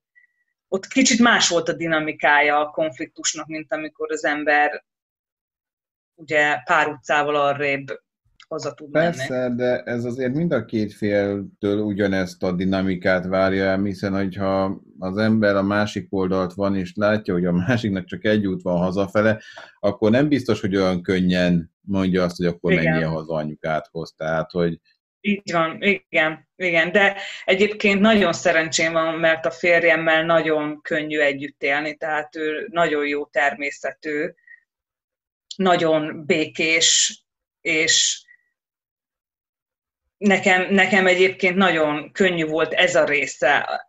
ott 0.75 0.87
kicsit 0.87 1.19
más 1.19 1.49
volt 1.49 1.69
a 1.69 1.73
dinamikája 1.73 2.59
a 2.59 2.69
konfliktusnak, 2.69 3.47
mint 3.47 3.73
amikor 3.73 4.11
az 4.11 4.25
ember 4.25 4.85
ugye 6.15 6.57
pár 6.65 6.87
utcával 6.87 7.35
arrébb 7.35 7.85
haza 8.47 8.73
tud 8.73 8.91
Persze, 8.91 9.37
menni. 9.39 9.55
de 9.55 9.81
ez 9.83 10.05
azért 10.05 10.33
mind 10.33 10.51
a 10.51 10.65
két 10.65 10.93
féltől 10.93 11.79
ugyanezt 11.79 12.43
a 12.43 12.51
dinamikát 12.51 13.25
várja 13.25 13.63
el, 13.63 13.83
hiszen 13.83 14.13
hogyha 14.13 14.81
az 14.99 15.17
ember 15.17 15.55
a 15.55 15.63
másik 15.63 16.07
oldalt 16.09 16.53
van, 16.53 16.75
és 16.75 16.91
látja, 16.95 17.33
hogy 17.33 17.45
a 17.45 17.51
másiknak 17.51 18.05
csak 18.05 18.25
egy 18.25 18.47
út 18.47 18.61
van 18.61 18.77
hazafele, 18.77 19.41
akkor 19.79 20.11
nem 20.11 20.27
biztos, 20.27 20.61
hogy 20.61 20.75
olyan 20.75 21.01
könnyen 21.01 21.71
mondja 21.81 22.23
azt, 22.23 22.37
hogy 22.37 22.45
akkor 22.45 22.73
menjél 22.73 23.09
haza 23.09 23.33
anyukádhoz. 23.33 24.13
Tehát, 24.17 24.51
hogy 24.51 24.79
így 25.27 25.51
van, 25.51 25.77
igen, 25.81 26.47
igen, 26.55 26.91
de 26.91 27.21
egyébként 27.45 27.99
nagyon 27.99 28.33
szerencsém 28.33 28.93
van, 28.93 29.15
mert 29.15 29.45
a 29.45 29.51
férjemmel 29.51 30.23
nagyon 30.25 30.81
könnyű 30.81 31.19
együtt 31.19 31.63
élni, 31.63 31.95
tehát 31.95 32.35
ő 32.35 32.67
nagyon 32.71 33.07
jó 33.07 33.25
természetű, 33.25 34.33
nagyon 35.55 36.25
békés, 36.25 37.19
és 37.61 38.23
nekem, 40.17 40.73
nekem 40.73 41.07
egyébként 41.07 41.55
nagyon 41.55 42.11
könnyű 42.11 42.45
volt 42.45 42.73
ez 42.73 42.95
a 42.95 43.05
része. 43.05 43.85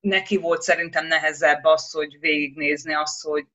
Neki 0.00 0.36
volt 0.36 0.62
szerintem 0.62 1.06
nehezebb 1.06 1.64
az, 1.64 1.90
hogy 1.90 2.20
végignézni 2.20 2.94
azt, 2.94 3.22
hogy 3.22 3.46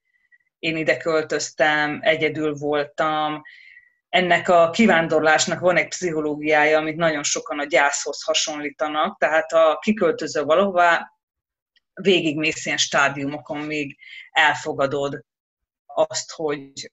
én 0.60 0.78
ide 0.78 0.97
költöztem, 0.97 1.99
egyedül 2.01 2.53
voltam, 2.53 3.41
ennek 4.10 4.49
a 4.49 4.70
kivándorlásnak 4.70 5.60
van 5.60 5.78
egy 5.78 5.88
pszichológiája, 5.88 6.78
amit 6.78 6.95
nagyon 6.95 7.24
sokan 7.24 7.60
a 7.60 7.66
gyászhoz 7.66 8.24
hasonlítanak, 8.24 9.18
tehát 9.18 9.51
ha 9.51 9.80
kiköltözöl 9.80 10.45
valahová, 10.45 11.14
végigmész 11.93 12.66
ilyen 12.66 12.78
stádiumokon, 12.78 13.57
még 13.57 13.97
elfogadod 14.32 15.24
azt, 15.86 16.32
hogy 16.32 16.91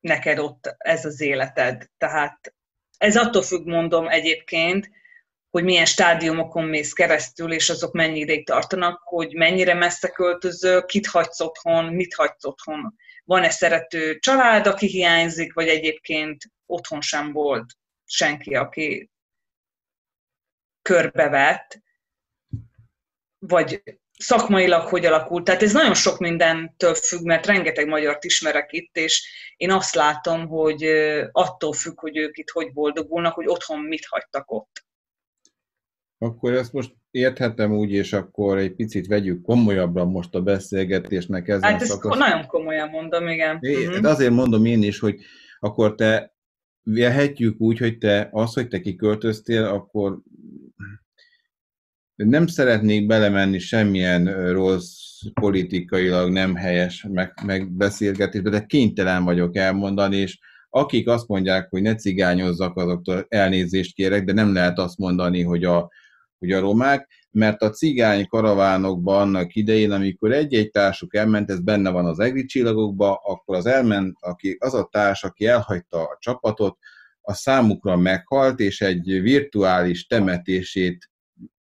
neked 0.00 0.38
ott 0.38 0.74
ez 0.78 1.04
az 1.04 1.20
életed. 1.20 1.86
Tehát 1.98 2.54
ez 2.98 3.16
attól 3.16 3.42
függ, 3.42 3.66
mondom 3.66 4.08
egyébként, 4.08 4.90
hogy 5.50 5.64
milyen 5.64 5.84
stádiumokon 5.84 6.64
mész 6.64 6.92
keresztül, 6.92 7.52
és 7.52 7.70
azok 7.70 7.92
mennyi 7.92 8.18
ideig 8.18 8.46
tartanak, 8.46 9.00
hogy 9.04 9.34
mennyire 9.34 9.74
messze 9.74 10.08
költöző, 10.08 10.80
kit 10.80 11.06
hagysz 11.06 11.40
otthon, 11.40 11.84
mit 11.84 12.14
hagysz 12.14 12.44
otthon. 12.44 12.94
Van-e 13.24 13.50
szerető 13.50 14.18
család, 14.18 14.66
aki 14.66 14.86
hiányzik, 14.86 15.52
vagy 15.52 15.68
egyébként 15.68 16.44
otthon 16.66 17.00
sem 17.00 17.32
volt 17.32 17.72
senki, 18.04 18.54
aki 18.54 19.10
körbevett, 20.82 21.82
vagy 23.38 23.82
szakmailag 24.18 24.88
hogy 24.88 25.04
alakult. 25.04 25.44
Tehát 25.44 25.62
ez 25.62 25.72
nagyon 25.72 25.94
sok 25.94 26.18
mindentől 26.18 26.94
függ, 26.94 27.24
mert 27.24 27.46
rengeteg 27.46 27.86
magyart 27.86 28.24
ismerek 28.24 28.72
itt, 28.72 28.96
és 28.96 29.28
én 29.56 29.70
azt 29.70 29.94
látom, 29.94 30.46
hogy 30.46 30.82
attól 31.32 31.72
függ, 31.72 32.00
hogy 32.00 32.16
ők 32.16 32.38
itt 32.38 32.50
hogy 32.50 32.72
boldogulnak, 32.72 33.34
hogy 33.34 33.46
otthon 33.46 33.80
mit 33.80 34.06
hagytak 34.06 34.50
ott. 34.50 34.86
Akkor 36.18 36.52
ezt 36.52 36.72
most 36.72 36.94
érthetem 37.12 37.72
úgy, 37.72 37.92
és 37.92 38.12
akkor 38.12 38.58
egy 38.58 38.74
picit 38.74 39.06
vegyük 39.06 39.42
komolyabbra 39.42 40.04
most 40.04 40.34
a 40.34 40.42
beszélgetésnek 40.42 41.48
ezen 41.48 41.70
Hát 41.70 41.80
ezt 41.82 41.90
szakasz... 41.90 42.18
nagyon 42.18 42.46
komolyan 42.46 42.88
mondom, 42.88 43.28
igen. 43.28 43.58
É, 43.60 43.86
uh-huh. 43.86 44.10
Azért 44.10 44.32
mondom 44.32 44.64
én 44.64 44.82
is, 44.82 44.98
hogy 44.98 45.16
akkor 45.58 45.94
te 45.94 46.34
vehetjük 46.82 47.60
úgy, 47.60 47.78
hogy 47.78 47.98
te 47.98 48.28
az, 48.32 48.54
hogy 48.54 48.68
te 48.68 48.80
kiköltöztél, 48.80 49.64
akkor 49.64 50.18
nem 52.14 52.46
szeretnék 52.46 53.06
belemenni 53.06 53.58
semmilyen 53.58 54.52
rossz, 54.52 55.00
politikailag 55.40 56.30
nem 56.30 56.54
helyes 56.54 57.06
meg, 57.08 57.32
megbeszélgetésbe, 57.44 58.50
de 58.50 58.64
kénytelen 58.66 59.24
vagyok 59.24 59.56
elmondani, 59.56 60.16
és 60.16 60.38
akik 60.68 61.08
azt 61.08 61.28
mondják, 61.28 61.70
hogy 61.70 61.82
ne 61.82 61.94
cigányozzak, 61.94 62.76
azoktól 62.76 63.26
elnézést 63.28 63.94
kérek, 63.94 64.24
de 64.24 64.32
nem 64.32 64.52
lehet 64.52 64.78
azt 64.78 64.98
mondani, 64.98 65.42
hogy 65.42 65.64
a, 65.64 65.90
hogy 66.42 66.52
a 66.52 66.60
romák, 66.60 67.08
mert 67.30 67.62
a 67.62 67.70
cigány 67.70 68.26
karavánokban 68.26 69.20
annak 69.20 69.54
idején, 69.54 69.90
amikor 69.90 70.32
egy-egy 70.32 70.70
társuk 70.70 71.14
elment, 71.14 71.50
ez 71.50 71.60
benne 71.60 71.90
van 71.90 72.06
az 72.06 72.18
egri 72.18 72.44
csillagokba, 72.44 73.14
akkor 73.14 73.56
az 73.56 73.66
elment, 73.66 74.16
aki, 74.20 74.56
az 74.60 74.74
a 74.74 74.88
társ, 74.90 75.24
aki 75.24 75.46
elhagyta 75.46 76.02
a 76.02 76.16
csapatot, 76.20 76.78
a 77.20 77.34
számukra 77.34 77.96
meghalt, 77.96 78.60
és 78.60 78.80
egy 78.80 79.20
virtuális 79.20 80.06
temetését 80.06 81.10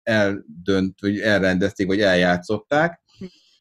eldönt, 0.03 0.99
vagy 1.01 1.19
elrendezték, 1.19 1.87
vagy 1.87 2.01
eljátszották. 2.01 3.01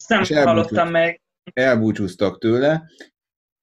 Nem 0.09 0.21
és 0.21 0.33
hallottam 0.33 0.91
meg. 0.91 1.21
Elbúcsúztak 1.53 2.39
tőle. 2.39 2.83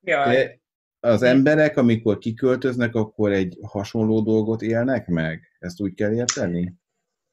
Jaj. 0.01 0.61
Az 0.99 1.21
emberek, 1.21 1.77
amikor 1.77 2.17
kiköltöznek, 2.17 2.95
akkor 2.95 3.31
egy 3.31 3.57
hasonló 3.61 4.21
dolgot 4.21 4.61
élnek 4.61 5.07
meg? 5.07 5.41
Ezt 5.59 5.81
úgy 5.81 5.93
kell 5.93 6.13
érteni? 6.13 6.73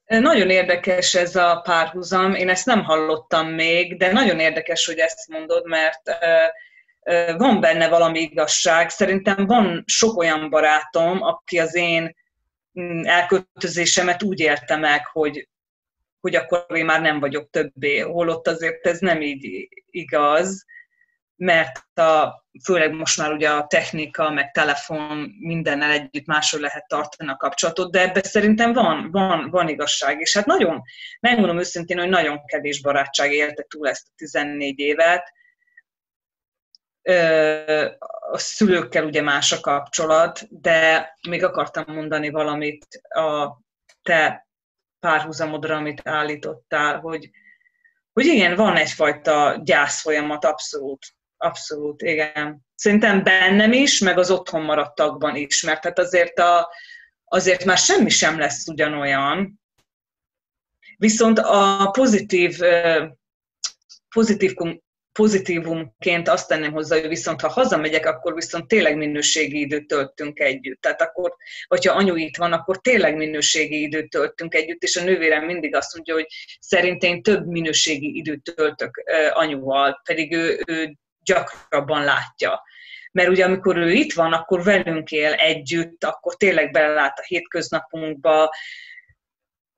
Nagyon 0.05 0.49
érdekes 0.49 1.15
ez 1.15 1.35
a 1.35 1.61
párhuzam, 1.63 2.33
én 2.33 2.49
ezt 2.49 2.65
nem 2.65 2.83
hallottam 2.83 3.47
még, 3.47 3.97
de 3.97 4.11
nagyon 4.11 4.39
érdekes, 4.39 4.85
hogy 4.85 4.97
ezt 4.97 5.27
mondod, 5.27 5.65
mert 5.65 6.01
van 7.37 7.59
benne 7.59 7.89
valami 7.89 8.19
igazság. 8.19 8.89
Szerintem 8.89 9.45
van 9.45 9.83
sok 9.87 10.17
olyan 10.17 10.49
barátom, 10.49 11.21
aki 11.21 11.59
az 11.59 11.75
én 11.75 12.15
mm, 12.79 13.03
elköltözésemet 13.03 14.23
úgy 14.23 14.39
élte 14.39 14.75
meg, 14.75 15.05
hogy, 15.05 15.49
hogy 16.19 16.35
akkor 16.35 16.65
én 16.73 16.85
már 16.85 17.01
nem 17.01 17.19
vagyok 17.19 17.49
többé, 17.49 17.99
holott 17.99 18.47
azért 18.47 18.85
ez 18.85 18.99
nem 18.99 19.21
így 19.21 19.67
igaz 19.89 20.65
mert 21.35 21.97
a, 21.97 22.45
főleg 22.63 22.93
most 22.93 23.17
már 23.17 23.31
ugye 23.31 23.49
a 23.49 23.67
technika, 23.67 24.29
meg 24.29 24.51
telefon, 24.51 25.35
mindennel 25.39 25.91
együtt 25.91 26.25
máshogy 26.25 26.59
lehet 26.59 26.87
tartani 26.87 27.29
a 27.29 27.35
kapcsolatot, 27.35 27.91
de 27.91 28.01
ebben 28.01 28.23
szerintem 28.23 28.73
van, 28.73 29.11
van, 29.11 29.49
van 29.49 29.69
igazság. 29.69 30.19
És 30.19 30.33
hát 30.33 30.45
nagyon, 30.45 30.81
megmondom 31.19 31.59
őszintén, 31.59 31.99
hogy 31.99 32.09
nagyon 32.09 32.45
kevés 32.45 32.81
barátság 32.81 33.31
élte 33.31 33.63
túl 33.63 33.87
ezt 33.87 34.07
a 34.07 34.13
14 34.15 34.79
évet. 34.79 35.33
A 38.31 38.37
szülőkkel 38.37 39.05
ugye 39.05 39.21
más 39.21 39.51
a 39.51 39.59
kapcsolat, 39.59 40.47
de 40.49 41.09
még 41.27 41.43
akartam 41.43 41.83
mondani 41.87 42.29
valamit 42.29 42.85
a 43.09 43.59
te 44.01 44.47
párhuzamodra, 44.99 45.75
amit 45.75 46.07
állítottál, 46.07 46.99
hogy, 46.99 47.29
hogy 48.13 48.25
igen, 48.25 48.55
van 48.55 48.75
egyfajta 48.75 49.61
gyászfolyamat 49.63 50.45
abszolút 50.45 51.14
Abszolút, 51.37 52.01
igen. 52.01 52.65
Szerintem 52.75 53.23
bennem 53.23 53.71
is, 53.73 53.99
meg 53.99 54.17
az 54.17 54.31
otthon 54.31 54.61
maradtakban 54.61 55.35
is, 55.35 55.63
mert 55.63 55.83
hát 55.83 55.99
azért, 55.99 56.39
a, 56.39 56.69
azért 57.25 57.65
már 57.65 57.77
semmi 57.77 58.09
sem 58.09 58.39
lesz 58.39 58.67
ugyanolyan. 58.67 59.61
Viszont 60.97 61.39
a 61.39 61.89
pozitív, 61.91 62.59
pozitív 64.09 64.53
pozitívumként 65.19 66.27
azt 66.27 66.47
tenném 66.47 66.71
hozzá, 66.71 66.99
hogy 66.99 67.07
viszont 67.07 67.41
ha 67.41 67.47
hazamegyek, 67.47 68.05
akkor 68.05 68.33
viszont 68.33 68.67
tényleg 68.67 68.97
minőségi 68.97 69.59
időt 69.59 69.87
töltünk 69.87 70.39
együtt. 70.39 70.81
Tehát 70.81 71.01
akkor, 71.01 71.35
hogyha 71.67 71.95
anyu 71.95 72.15
itt 72.15 72.37
van, 72.37 72.53
akkor 72.53 72.81
tényleg 72.81 73.15
minőségi 73.15 73.81
időt 73.81 74.09
töltünk 74.09 74.53
együtt, 74.53 74.83
és 74.83 74.95
a 74.95 75.03
nővérem 75.03 75.45
mindig 75.45 75.75
azt 75.75 75.93
mondja, 75.95 76.13
hogy 76.13 76.27
szerintén 76.59 77.21
több 77.21 77.47
minőségi 77.47 78.17
időt 78.17 78.43
töltök 78.55 79.03
anyuval, 79.33 80.01
pedig 80.03 80.33
ő, 80.33 80.63
ő 80.67 80.95
gyakrabban 81.25 82.03
látja. 82.03 82.63
Mert 83.11 83.29
ugye 83.29 83.45
amikor 83.45 83.77
ő 83.77 83.91
itt 83.91 84.13
van, 84.13 84.33
akkor 84.33 84.63
velünk 84.63 85.11
él 85.11 85.33
együtt, 85.33 86.03
akkor 86.03 86.35
tényleg 86.35 86.71
belelát 86.71 87.19
a 87.19 87.23
hétköznapunkba, 87.23 88.49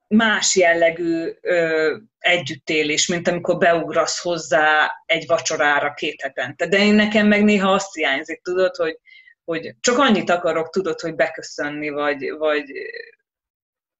más 0.08 0.56
jellegű 0.56 1.32
ö, 1.40 1.96
együttélés, 2.18 3.06
mint 3.06 3.28
amikor 3.28 3.58
beugrasz 3.58 4.22
hozzá 4.22 4.92
egy 5.06 5.26
vacsorára 5.26 5.94
két 5.94 6.22
hetente. 6.22 6.66
De 6.66 6.78
én 6.78 6.94
nekem 6.94 7.26
meg 7.26 7.44
néha 7.44 7.72
azt 7.72 7.94
hiányzik, 7.94 8.42
tudod, 8.42 8.76
hogy, 8.76 8.98
hogy 9.44 9.74
csak 9.80 9.98
annyit 9.98 10.30
akarok, 10.30 10.70
tudod, 10.70 11.00
hogy 11.00 11.14
beköszönni, 11.14 11.88
vagy, 11.88 12.30
vagy 12.38 12.72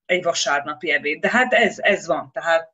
egy 0.05 0.23
vasárnapi 0.23 0.91
ebéd. 0.91 1.21
De 1.21 1.31
hát 1.31 1.53
ez, 1.53 1.79
ez 1.79 2.07
van, 2.07 2.31
tehát 2.33 2.71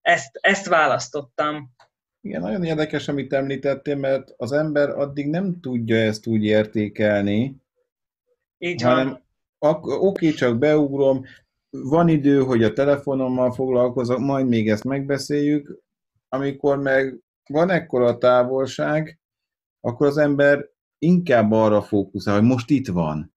ezt, 0.00 0.38
ezt 0.40 0.66
választottam. 0.66 1.74
Igen, 2.24 2.40
nagyon 2.40 2.64
érdekes, 2.64 3.08
amit 3.08 3.32
említettél, 3.32 3.96
mert 3.96 4.34
az 4.36 4.52
ember 4.52 4.88
addig 4.88 5.28
nem 5.28 5.60
tudja 5.60 5.96
ezt 5.96 6.26
úgy 6.26 6.44
értékelni, 6.44 7.56
Így 8.58 8.82
hanem 8.82 9.22
oké, 9.58 9.94
okay, 9.94 10.30
csak 10.30 10.58
beugrom, 10.58 11.24
van 11.70 12.08
idő, 12.08 12.42
hogy 12.42 12.62
a 12.62 12.72
telefonommal 12.72 13.52
foglalkozok, 13.52 14.18
majd 14.18 14.48
még 14.48 14.68
ezt 14.68 14.84
megbeszéljük, 14.84 15.82
amikor 16.28 16.78
meg 16.78 17.20
van 17.48 17.70
ekkora 17.70 18.06
a 18.06 18.18
távolság, 18.18 19.20
akkor 19.80 20.06
az 20.06 20.16
ember 20.16 20.70
inkább 20.98 21.52
arra 21.52 21.82
fókuszál, 21.82 22.34
hogy 22.38 22.48
most 22.48 22.70
itt 22.70 22.88
van. 22.88 23.31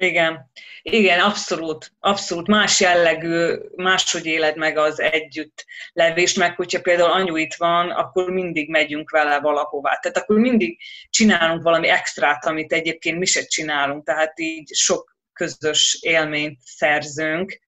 Igen, 0.00 0.50
igen, 0.82 1.20
abszolút, 1.20 1.92
abszolút 1.98 2.46
más 2.46 2.80
jellegű, 2.80 3.54
máshogy 3.76 4.26
éled 4.26 4.56
meg 4.56 4.76
az 4.76 5.00
együtt 5.00 5.64
levést, 5.92 6.36
meg 6.36 6.56
hogyha 6.56 6.80
például 6.80 7.10
anyu 7.10 7.36
itt 7.36 7.54
van, 7.54 7.90
akkor 7.90 8.30
mindig 8.30 8.70
megyünk 8.70 9.10
vele 9.10 9.40
valahová. 9.40 9.96
Tehát 9.96 10.16
akkor 10.16 10.38
mindig 10.38 10.78
csinálunk 11.10 11.62
valami 11.62 11.88
extrát, 11.88 12.46
amit 12.46 12.72
egyébként 12.72 13.18
mi 13.18 13.24
se 13.24 13.42
csinálunk, 13.42 14.04
tehát 14.04 14.40
így 14.40 14.74
sok 14.74 15.16
közös 15.32 15.98
élményt 16.00 16.58
szerzünk. 16.60 17.58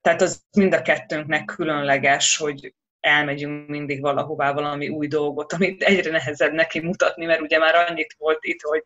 Tehát 0.00 0.22
az 0.22 0.42
mind 0.50 0.74
a 0.74 0.82
kettőnknek 0.82 1.44
különleges, 1.44 2.36
hogy 2.36 2.74
elmegyünk 3.06 3.68
mindig 3.68 4.00
valahová 4.00 4.52
valami 4.52 4.88
új 4.88 5.06
dolgot, 5.06 5.52
amit 5.52 5.82
egyre 5.82 6.10
nehezebb 6.10 6.52
neki 6.52 6.80
mutatni, 6.80 7.24
mert 7.24 7.40
ugye 7.40 7.58
már 7.58 7.74
annyit 7.74 8.14
volt 8.18 8.44
itt, 8.44 8.60
hogy, 8.60 8.84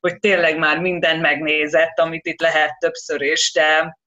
hogy 0.00 0.18
tényleg 0.18 0.58
már 0.58 0.80
minden 0.80 1.18
megnézett, 1.18 1.98
amit 1.98 2.26
itt 2.26 2.40
lehet 2.40 2.78
többször 2.78 3.22
is, 3.22 3.52
de, 3.52 3.98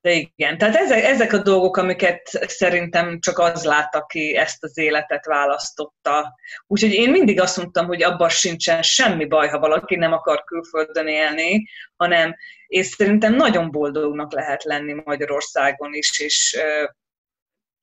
de 0.00 0.10
igen, 0.10 0.58
tehát 0.58 0.76
ezek, 0.76 1.04
ezek 1.04 1.32
a 1.32 1.42
dolgok, 1.42 1.76
amiket 1.76 2.26
szerintem 2.46 3.20
csak 3.20 3.38
az 3.38 3.64
lát, 3.64 3.94
aki 3.94 4.36
ezt 4.36 4.64
az 4.64 4.78
életet 4.78 5.26
választotta. 5.26 6.34
Úgyhogy 6.66 6.92
én 6.92 7.10
mindig 7.10 7.40
azt 7.40 7.56
mondtam, 7.56 7.86
hogy 7.86 8.02
abban 8.02 8.28
sincsen 8.28 8.82
semmi 8.82 9.26
baj, 9.26 9.48
ha 9.48 9.58
valaki 9.58 9.96
nem 9.96 10.12
akar 10.12 10.44
külföldön 10.44 11.06
élni, 11.06 11.68
hanem 11.96 12.34
és 12.66 12.86
szerintem 12.86 13.34
nagyon 13.34 13.70
boldognak 13.70 14.32
lehet 14.32 14.64
lenni 14.64 14.92
Magyarországon 15.04 15.94
is, 15.94 16.20
és 16.20 16.58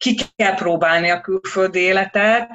ki 0.01 0.15
kell 0.35 0.55
próbálni 0.55 1.09
a 1.09 1.21
külföldi 1.21 1.79
életet, 1.79 2.49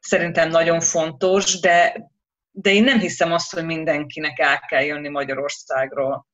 szerintem 0.00 0.48
nagyon 0.48 0.80
fontos, 0.80 1.60
de 1.60 2.08
de 2.52 2.72
én 2.72 2.84
nem 2.84 2.98
hiszem 2.98 3.32
azt, 3.32 3.52
hogy 3.52 3.64
mindenkinek 3.64 4.38
el 4.38 4.58
kell 4.58 4.82
jönni 4.82 5.08
Magyarországról. 5.08 6.28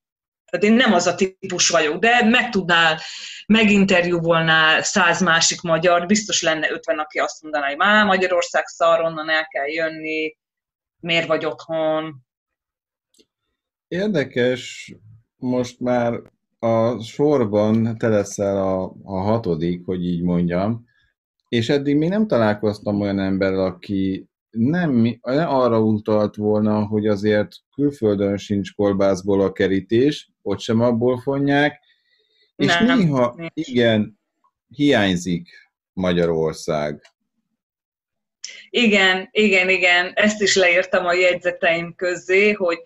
Tehát 0.50 0.66
én 0.66 0.72
nem 0.72 0.92
az 0.92 1.07
a 1.07 1.14
típus 1.14 1.68
vagyok, 1.68 1.98
de 1.98 2.22
meg 2.24 2.50
tudnál, 2.50 3.00
meginterjúvolnál 3.46 4.82
száz 4.82 5.20
másik 5.20 5.61
magyar, 5.61 6.07
biztos 6.07 6.42
lenne 6.42 6.70
ötven, 6.70 6.98
aki 6.98 7.18
azt 7.18 7.42
mondaná, 7.42 7.66
hogy 7.66 7.76
már 7.76 8.07
Magyarország 8.07 8.66
szar, 8.66 9.00
onnan 9.00 9.30
el 9.30 9.46
kell 9.46 9.66
jönni, 9.66 10.36
miért 11.00 11.26
vagy 11.26 11.44
otthon. 11.44 12.24
Érdekes, 13.88 14.94
most 15.36 15.80
már 15.80 16.20
a 16.59 17.02
sorban 17.02 17.98
te 17.98 18.09
leszel 18.09 18.57
a, 18.57 18.94
a 19.04 19.20
hatodik, 19.20 19.84
hogy 19.84 20.04
így 20.04 20.22
mondjam, 20.22 20.84
és 21.48 21.68
eddig 21.68 21.96
még 21.96 22.09
nem 22.09 22.26
találkoztam 22.26 23.00
olyan 23.00 23.18
emberrel, 23.18 23.64
aki 23.64 24.28
nem, 24.50 25.18
nem 25.22 25.48
arra 25.48 25.80
utalt 25.80 26.36
volna, 26.36 26.86
hogy 26.86 27.07
azért 27.07 27.48
külföldön 27.74 28.36
sincs 28.36 28.74
kolbászból 28.74 29.40
a 29.40 29.52
kerítés, 29.52 30.30
ott 30.42 30.61
sem 30.61 30.80
abból 30.80 31.20
fonják, 31.20 31.80
és 32.57 32.78
nem, 32.78 32.98
néha 32.98 33.34
nincs. 33.36 33.50
igen, 33.54 34.18
hiányzik 34.68 35.48
Magyarország. 35.92 37.02
Igen, 38.70 39.28
igen, 39.30 39.68
igen, 39.68 40.12
ezt 40.14 40.42
is 40.42 40.57
leírtam 40.57 41.07
a 41.07 41.12
jegyzeteim 41.12 41.94
közé, 41.94 42.52
hogy 42.52 42.78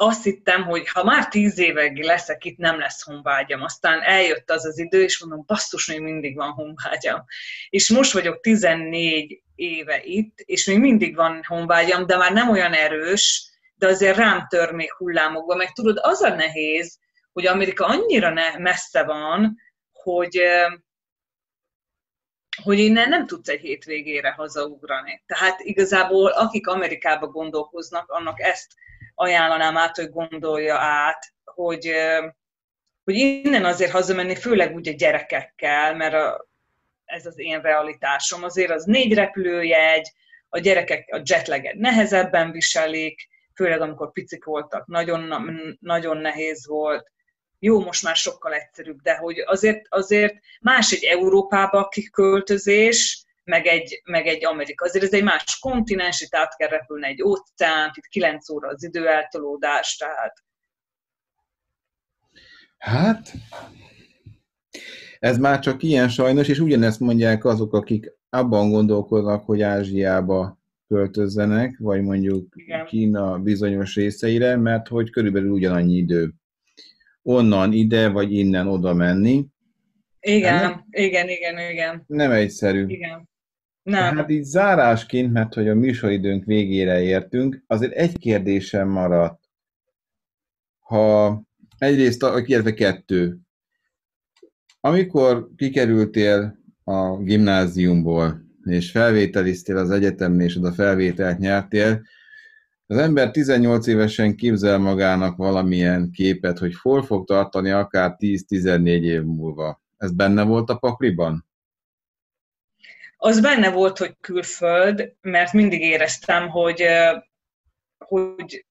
azt 0.00 0.24
hittem, 0.24 0.62
hogy 0.62 0.88
ha 0.88 1.04
már 1.04 1.28
tíz 1.28 1.58
évig 1.58 2.02
leszek 2.02 2.44
itt, 2.44 2.56
nem 2.56 2.78
lesz 2.78 3.02
honvágyam. 3.02 3.62
Aztán 3.62 4.00
eljött 4.00 4.50
az 4.50 4.66
az 4.66 4.78
idő, 4.78 5.02
és 5.02 5.20
mondom, 5.20 5.44
basszus, 5.46 5.86
még 5.86 6.00
mindig 6.00 6.36
van 6.36 6.50
honvágyam. 6.50 7.24
És 7.68 7.90
most 7.90 8.12
vagyok 8.12 8.40
14 8.40 9.42
éve 9.54 10.02
itt, 10.02 10.38
és 10.38 10.66
még 10.66 10.78
mindig 10.78 11.14
van 11.14 11.42
honvágyam, 11.46 12.06
de 12.06 12.16
már 12.16 12.32
nem 12.32 12.50
olyan 12.50 12.72
erős, 12.72 13.50
de 13.74 13.86
azért 13.86 14.16
rám 14.16 14.46
tör 14.48 14.72
még 14.72 14.92
hullámokba. 14.92 15.54
Meg 15.54 15.72
tudod, 15.72 15.98
az 16.02 16.20
a 16.20 16.34
nehéz, 16.34 16.98
hogy 17.32 17.46
Amerika 17.46 17.86
annyira 17.86 18.30
ne, 18.30 18.58
messze 18.58 19.04
van, 19.04 19.56
hogy, 19.92 20.40
hogy 22.62 22.78
innen 22.78 23.08
nem 23.08 23.26
tudsz 23.26 23.48
egy 23.48 23.60
hétvégére 23.60 24.30
hazaugrani. 24.30 25.22
Tehát 25.26 25.60
igazából 25.60 26.30
akik 26.30 26.66
Amerikába 26.66 27.26
gondolkoznak, 27.26 28.10
annak 28.10 28.40
ezt 28.40 28.74
ajánlanám 29.18 29.76
át, 29.76 29.96
hogy 29.96 30.10
gondolja 30.10 30.76
át, 30.78 31.32
hogy, 31.44 31.92
hogy 33.04 33.14
innen 33.14 33.64
azért 33.64 33.90
hazamenni, 33.90 34.34
főleg 34.34 34.74
úgy 34.74 34.88
a 34.88 34.92
gyerekekkel, 34.92 35.94
mert 35.94 36.14
a, 36.14 36.46
ez 37.04 37.26
az 37.26 37.38
én 37.38 37.60
realitásom. 37.60 38.42
Azért 38.44 38.70
az 38.70 38.84
négy 38.84 39.14
repülőjegy, 39.14 40.12
a 40.48 40.58
gyerekek 40.58 41.08
a 41.12 41.22
jetlaget 41.24 41.74
nehezebben 41.74 42.50
viselik, 42.50 43.28
főleg 43.54 43.80
amikor 43.80 44.12
picik 44.12 44.44
voltak, 44.44 44.86
nagyon, 44.86 45.32
nagyon 45.80 46.16
nehéz 46.16 46.66
volt. 46.66 47.10
Jó, 47.58 47.80
most 47.80 48.02
már 48.02 48.16
sokkal 48.16 48.52
egyszerűbb, 48.52 49.00
de 49.00 49.16
hogy 49.16 49.38
azért, 49.38 49.86
azért 49.88 50.34
más 50.60 50.92
egy 50.92 51.04
Európába 51.04 51.88
kiköltözés, 51.88 53.24
meg 53.48 53.66
egy, 53.66 54.02
meg 54.04 54.26
egy 54.26 54.46
Amerika. 54.46 54.84
Azért 54.84 55.04
ez 55.04 55.12
egy 55.12 55.22
más 55.22 55.58
kontinens, 55.60 56.20
itt 56.20 56.34
át 56.34 56.56
kell 56.56 56.68
repülni 56.68 57.06
egy 57.06 57.22
óceánt, 57.22 57.96
itt 57.96 58.04
9 58.04 58.50
óra 58.50 58.68
az 58.68 58.84
időeltolódás, 58.84 59.96
tehát... 59.96 60.42
Hát, 62.78 63.32
ez 65.18 65.38
már 65.38 65.58
csak 65.58 65.82
ilyen 65.82 66.08
sajnos, 66.08 66.48
és 66.48 66.58
ugyanezt 66.58 67.00
mondják 67.00 67.44
azok, 67.44 67.72
akik 67.72 68.12
abban 68.30 68.70
gondolkodnak, 68.70 69.44
hogy 69.44 69.62
Ázsiába 69.62 70.58
költözzenek, 70.88 71.76
vagy 71.78 72.02
mondjuk 72.02 72.52
Igen. 72.56 72.86
Kína 72.86 73.38
bizonyos 73.38 73.94
részeire, 73.94 74.56
mert 74.56 74.88
hogy 74.88 75.10
körülbelül 75.10 75.50
ugyanannyi 75.50 75.96
idő 75.96 76.32
onnan 77.22 77.72
ide, 77.72 78.08
vagy 78.08 78.32
innen 78.32 78.66
oda 78.66 78.94
menni. 78.94 79.46
Igen, 80.20 80.54
nem, 80.54 80.86
igen, 80.90 81.28
igen, 81.28 81.70
igen. 81.70 82.04
Nem 82.06 82.30
egyszerű. 82.30 82.86
Igen. 82.86 83.28
Nem. 83.88 84.16
Hát 84.16 84.30
így 84.30 84.44
zárásként, 84.44 85.32
mert 85.32 85.54
hogy 85.54 85.68
a 85.68 85.74
műsoridőnk 85.74 86.44
végére 86.44 87.02
értünk, 87.02 87.62
azért 87.66 87.92
egy 87.92 88.18
kérdésem 88.18 88.88
maradt. 88.88 89.40
Ha 90.78 91.42
egyrészt, 91.78 92.26
illetve 92.44 92.74
kettő. 92.74 93.38
Amikor 94.80 95.48
kikerültél 95.56 96.58
a 96.84 97.16
gimnáziumból, 97.16 98.42
és 98.64 98.90
felvételiztél 98.90 99.76
az 99.76 99.90
egyetemnél, 99.90 100.46
és 100.46 100.56
oda 100.56 100.72
felvételt 100.72 101.38
nyertél, 101.38 102.02
az 102.86 102.96
ember 102.96 103.30
18 103.30 103.86
évesen 103.86 104.36
képzel 104.36 104.78
magának 104.78 105.36
valamilyen 105.36 106.10
képet, 106.10 106.58
hogy 106.58 106.74
hol 106.74 107.02
fog 107.02 107.26
tartani 107.26 107.70
akár 107.70 108.16
10-14 108.18 108.86
év 108.86 109.22
múlva. 109.22 109.82
Ez 109.96 110.12
benne 110.12 110.42
volt 110.42 110.70
a 110.70 110.76
pakliban? 110.76 111.47
Az 113.20 113.40
benne 113.40 113.70
volt, 113.70 113.98
hogy 113.98 114.16
külföld, 114.20 115.12
mert 115.20 115.52
mindig 115.52 115.80
éreztem, 115.80 116.48
hogy, 116.48 116.86
hogy, 117.98 118.66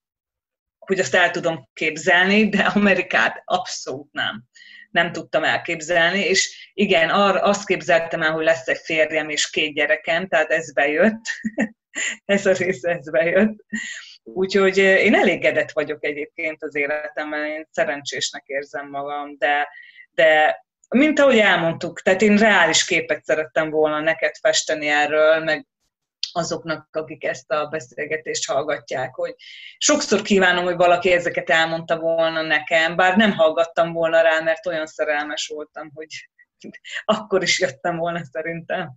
hogy 0.77 0.99
azt 0.99 1.15
el 1.15 1.31
tudom 1.31 1.69
képzelni, 1.73 2.49
de 2.49 2.63
Amerikát 2.63 3.41
abszolút 3.45 4.11
nem 4.11 4.45
nem 4.97 5.11
tudtam 5.11 5.43
elképzelni, 5.43 6.19
és 6.19 6.71
igen, 6.73 7.09
ar, 7.09 7.35
azt 7.35 7.65
képzeltem 7.65 8.21
el, 8.21 8.31
hogy 8.31 8.43
lesz 8.43 8.67
egy 8.67 8.81
férjem 8.83 9.29
és 9.29 9.49
két 9.49 9.73
gyerekem, 9.73 10.27
tehát 10.27 10.49
ez 10.51 10.73
bejött, 10.73 11.21
ez 12.25 12.45
a 12.45 12.53
rész, 12.53 12.83
ez 12.83 13.09
bejött. 13.09 13.65
Úgyhogy 14.23 14.77
én 14.77 15.15
elégedett 15.15 15.71
vagyok 15.71 16.05
egyébként 16.05 16.63
az 16.63 16.75
életemmel, 16.75 17.45
én 17.45 17.67
szerencsésnek 17.71 18.43
érzem 18.45 18.89
magam, 18.89 19.37
de, 19.37 19.67
de 20.11 20.65
mint 20.89 21.19
ahogy 21.19 21.37
elmondtuk, 21.37 22.01
tehát 22.01 22.21
én 22.21 22.37
reális 22.37 22.85
képet 22.85 23.23
szerettem 23.23 23.69
volna 23.69 23.99
neked 23.99 24.35
festeni 24.35 24.87
erről, 24.87 25.43
meg 25.43 25.67
azoknak, 26.31 26.87
akik 26.91 27.23
ezt 27.23 27.51
a 27.51 27.65
beszélgetést 27.65 28.51
hallgatják, 28.51 29.15
hogy 29.15 29.35
sokszor 29.77 30.21
kívánom, 30.21 30.63
hogy 30.63 30.75
valaki 30.75 31.11
ezeket 31.11 31.49
elmondta 31.49 31.99
volna 31.99 32.41
nekem, 32.41 32.95
bár 32.95 33.17
nem 33.17 33.31
hallgattam 33.31 33.93
volna 33.93 34.21
rá, 34.21 34.39
mert 34.39 34.65
olyan 34.65 34.85
szerelmes 34.85 35.51
voltam, 35.53 35.91
hogy 35.93 36.07
akkor 37.05 37.43
is 37.43 37.59
jöttem 37.59 37.97
volna 37.97 38.23
szerintem. 38.31 38.91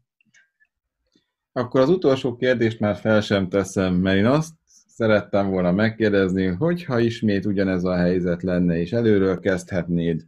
Akkor 1.53 1.81
az 1.81 1.89
utolsó 1.89 2.37
kérdést 2.37 2.81
már 2.81 2.97
fel 2.97 3.21
sem 3.21 3.49
teszem, 3.49 3.95
mert 3.95 4.17
én 4.17 4.27
azt 4.27 4.53
szerettem 4.87 5.51
volna 5.51 5.73
megkérdezni, 5.73 6.47
hogyha 6.47 6.99
ismét 6.99 7.47
ugyanez 7.47 7.85
a 7.85 7.97
helyzet 7.97 8.43
lenne, 8.43 8.77
és 8.77 8.93
előről 8.93 9.41
kezdhetnéd, 9.41 10.23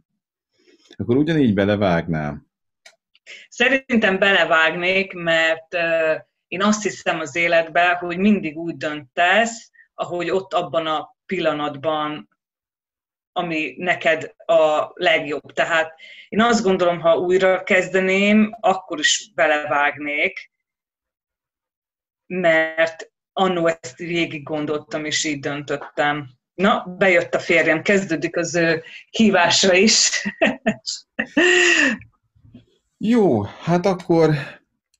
akkor 0.97 1.17
ugyanígy 1.17 1.53
belevágnám? 1.53 2.47
Szerintem 3.49 4.19
belevágnék, 4.19 5.13
mert 5.13 5.73
én 6.47 6.61
azt 6.61 6.83
hiszem 6.83 7.19
az 7.19 7.35
életben, 7.35 7.95
hogy 7.95 8.17
mindig 8.17 8.57
úgy 8.57 8.77
döntesz, 8.77 9.71
ahogy 9.93 10.29
ott 10.29 10.53
abban 10.53 10.87
a 10.87 11.15
pillanatban, 11.25 12.29
ami 13.31 13.75
neked 13.77 14.33
a 14.45 14.91
legjobb. 14.93 15.51
Tehát 15.53 15.99
én 16.29 16.41
azt 16.41 16.63
gondolom, 16.63 16.99
ha 16.99 17.17
újra 17.17 17.63
kezdeném, 17.63 18.57
akkor 18.59 18.99
is 18.99 19.31
belevágnék, 19.35 20.51
mert 22.25 23.11
annó 23.33 23.67
ezt 23.67 23.97
végig 23.97 24.43
gondoltam, 24.43 25.05
és 25.05 25.23
így 25.23 25.39
döntöttem. 25.39 26.29
Na, 26.55 26.95
bejött 26.97 27.33
a 27.33 27.39
férjem, 27.39 27.81
kezdődik 27.81 28.37
az 28.37 28.55
ő 28.55 28.83
hívása 29.09 29.73
is. 29.73 30.27
Jó, 32.97 33.41
hát 33.41 33.85
akkor 33.85 34.29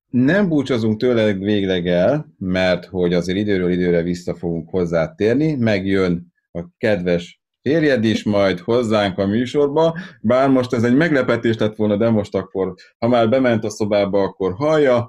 nem 0.09 0.49
búcsúzunk 0.49 0.99
tőle 0.99 1.33
végleg 1.33 1.87
el, 1.87 2.33
mert 2.37 2.85
hogy 2.85 3.13
azért 3.13 3.37
időről 3.37 3.71
időre 3.71 4.01
vissza 4.01 4.35
fogunk 4.35 4.69
hozzá 4.69 5.13
térni, 5.15 5.55
megjön 5.55 6.33
a 6.51 6.63
kedves 6.77 7.41
férjed 7.61 8.03
is 8.03 8.23
majd 8.23 8.59
hozzánk 8.59 9.17
a 9.17 9.25
műsorba, 9.25 9.97
bár 10.21 10.49
most 10.49 10.73
ez 10.73 10.83
egy 10.83 10.95
meglepetés 10.95 11.57
lett 11.57 11.75
volna, 11.75 11.97
de 11.97 12.09
most 12.09 12.35
akkor, 12.35 12.73
ha 12.97 13.07
már 13.07 13.29
bement 13.29 13.63
a 13.63 13.69
szobába, 13.69 14.21
akkor 14.21 14.53
hallja. 14.53 15.07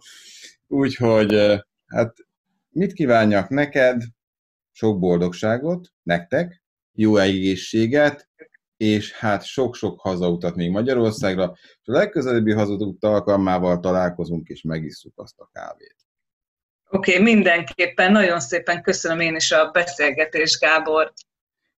Úgyhogy, 0.66 1.34
eh, 1.34 1.58
hát 1.86 2.14
mit 2.70 2.92
kívánjak 2.92 3.48
neked? 3.48 4.02
Sok 4.76 4.98
boldogságot, 4.98 5.88
nektek, 6.02 6.62
jó 6.92 7.16
egészséget, 7.16 8.28
és 8.76 9.12
hát 9.12 9.44
sok-sok 9.44 10.00
hazautat 10.00 10.54
még 10.54 10.70
Magyarországra, 10.70 11.52
és 11.54 11.88
a 11.88 11.92
legközelebbi 11.92 12.52
hazaut 12.52 13.04
alkalmával 13.04 13.80
találkozunk, 13.80 14.48
és 14.48 14.62
megisszuk 14.62 15.12
azt 15.16 15.38
a 15.38 15.48
kávét. 15.52 15.96
Oké, 16.90 17.12
okay, 17.12 17.34
mindenképpen. 17.34 18.12
Nagyon 18.12 18.40
szépen 18.40 18.82
köszönöm 18.82 19.20
én 19.20 19.36
is 19.36 19.52
a 19.52 19.70
beszélgetést, 19.70 20.60
Gábor. 20.60 21.12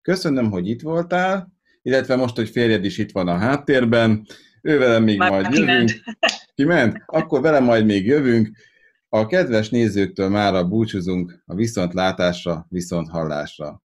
Köszönöm, 0.02 0.52
hogy 0.52 0.68
itt 0.68 0.82
voltál, 0.82 1.54
illetve 1.82 2.16
most, 2.16 2.36
hogy 2.36 2.50
férjed 2.50 2.86
is 2.86 2.98
itt 2.98 3.12
van 3.12 3.28
a 3.28 3.38
háttérben, 3.38 4.26
ővelem 4.62 5.04
még 5.04 5.18
Már 5.18 5.30
majd 5.32 5.48
kiment. 5.48 5.90
jövünk. 5.90 6.18
Kiment? 6.56 7.04
Akkor 7.06 7.42
vele 7.42 7.60
majd 7.60 7.86
még 7.86 8.06
jövünk. 8.06 8.58
A 9.16 9.26
kedves 9.26 9.70
nézőktől 9.70 10.30
mára 10.30 10.68
búcsúzunk 10.68 11.44
a 11.46 11.56
viszontlátásra, 11.56 12.66
viszonthallásra. 12.70 13.84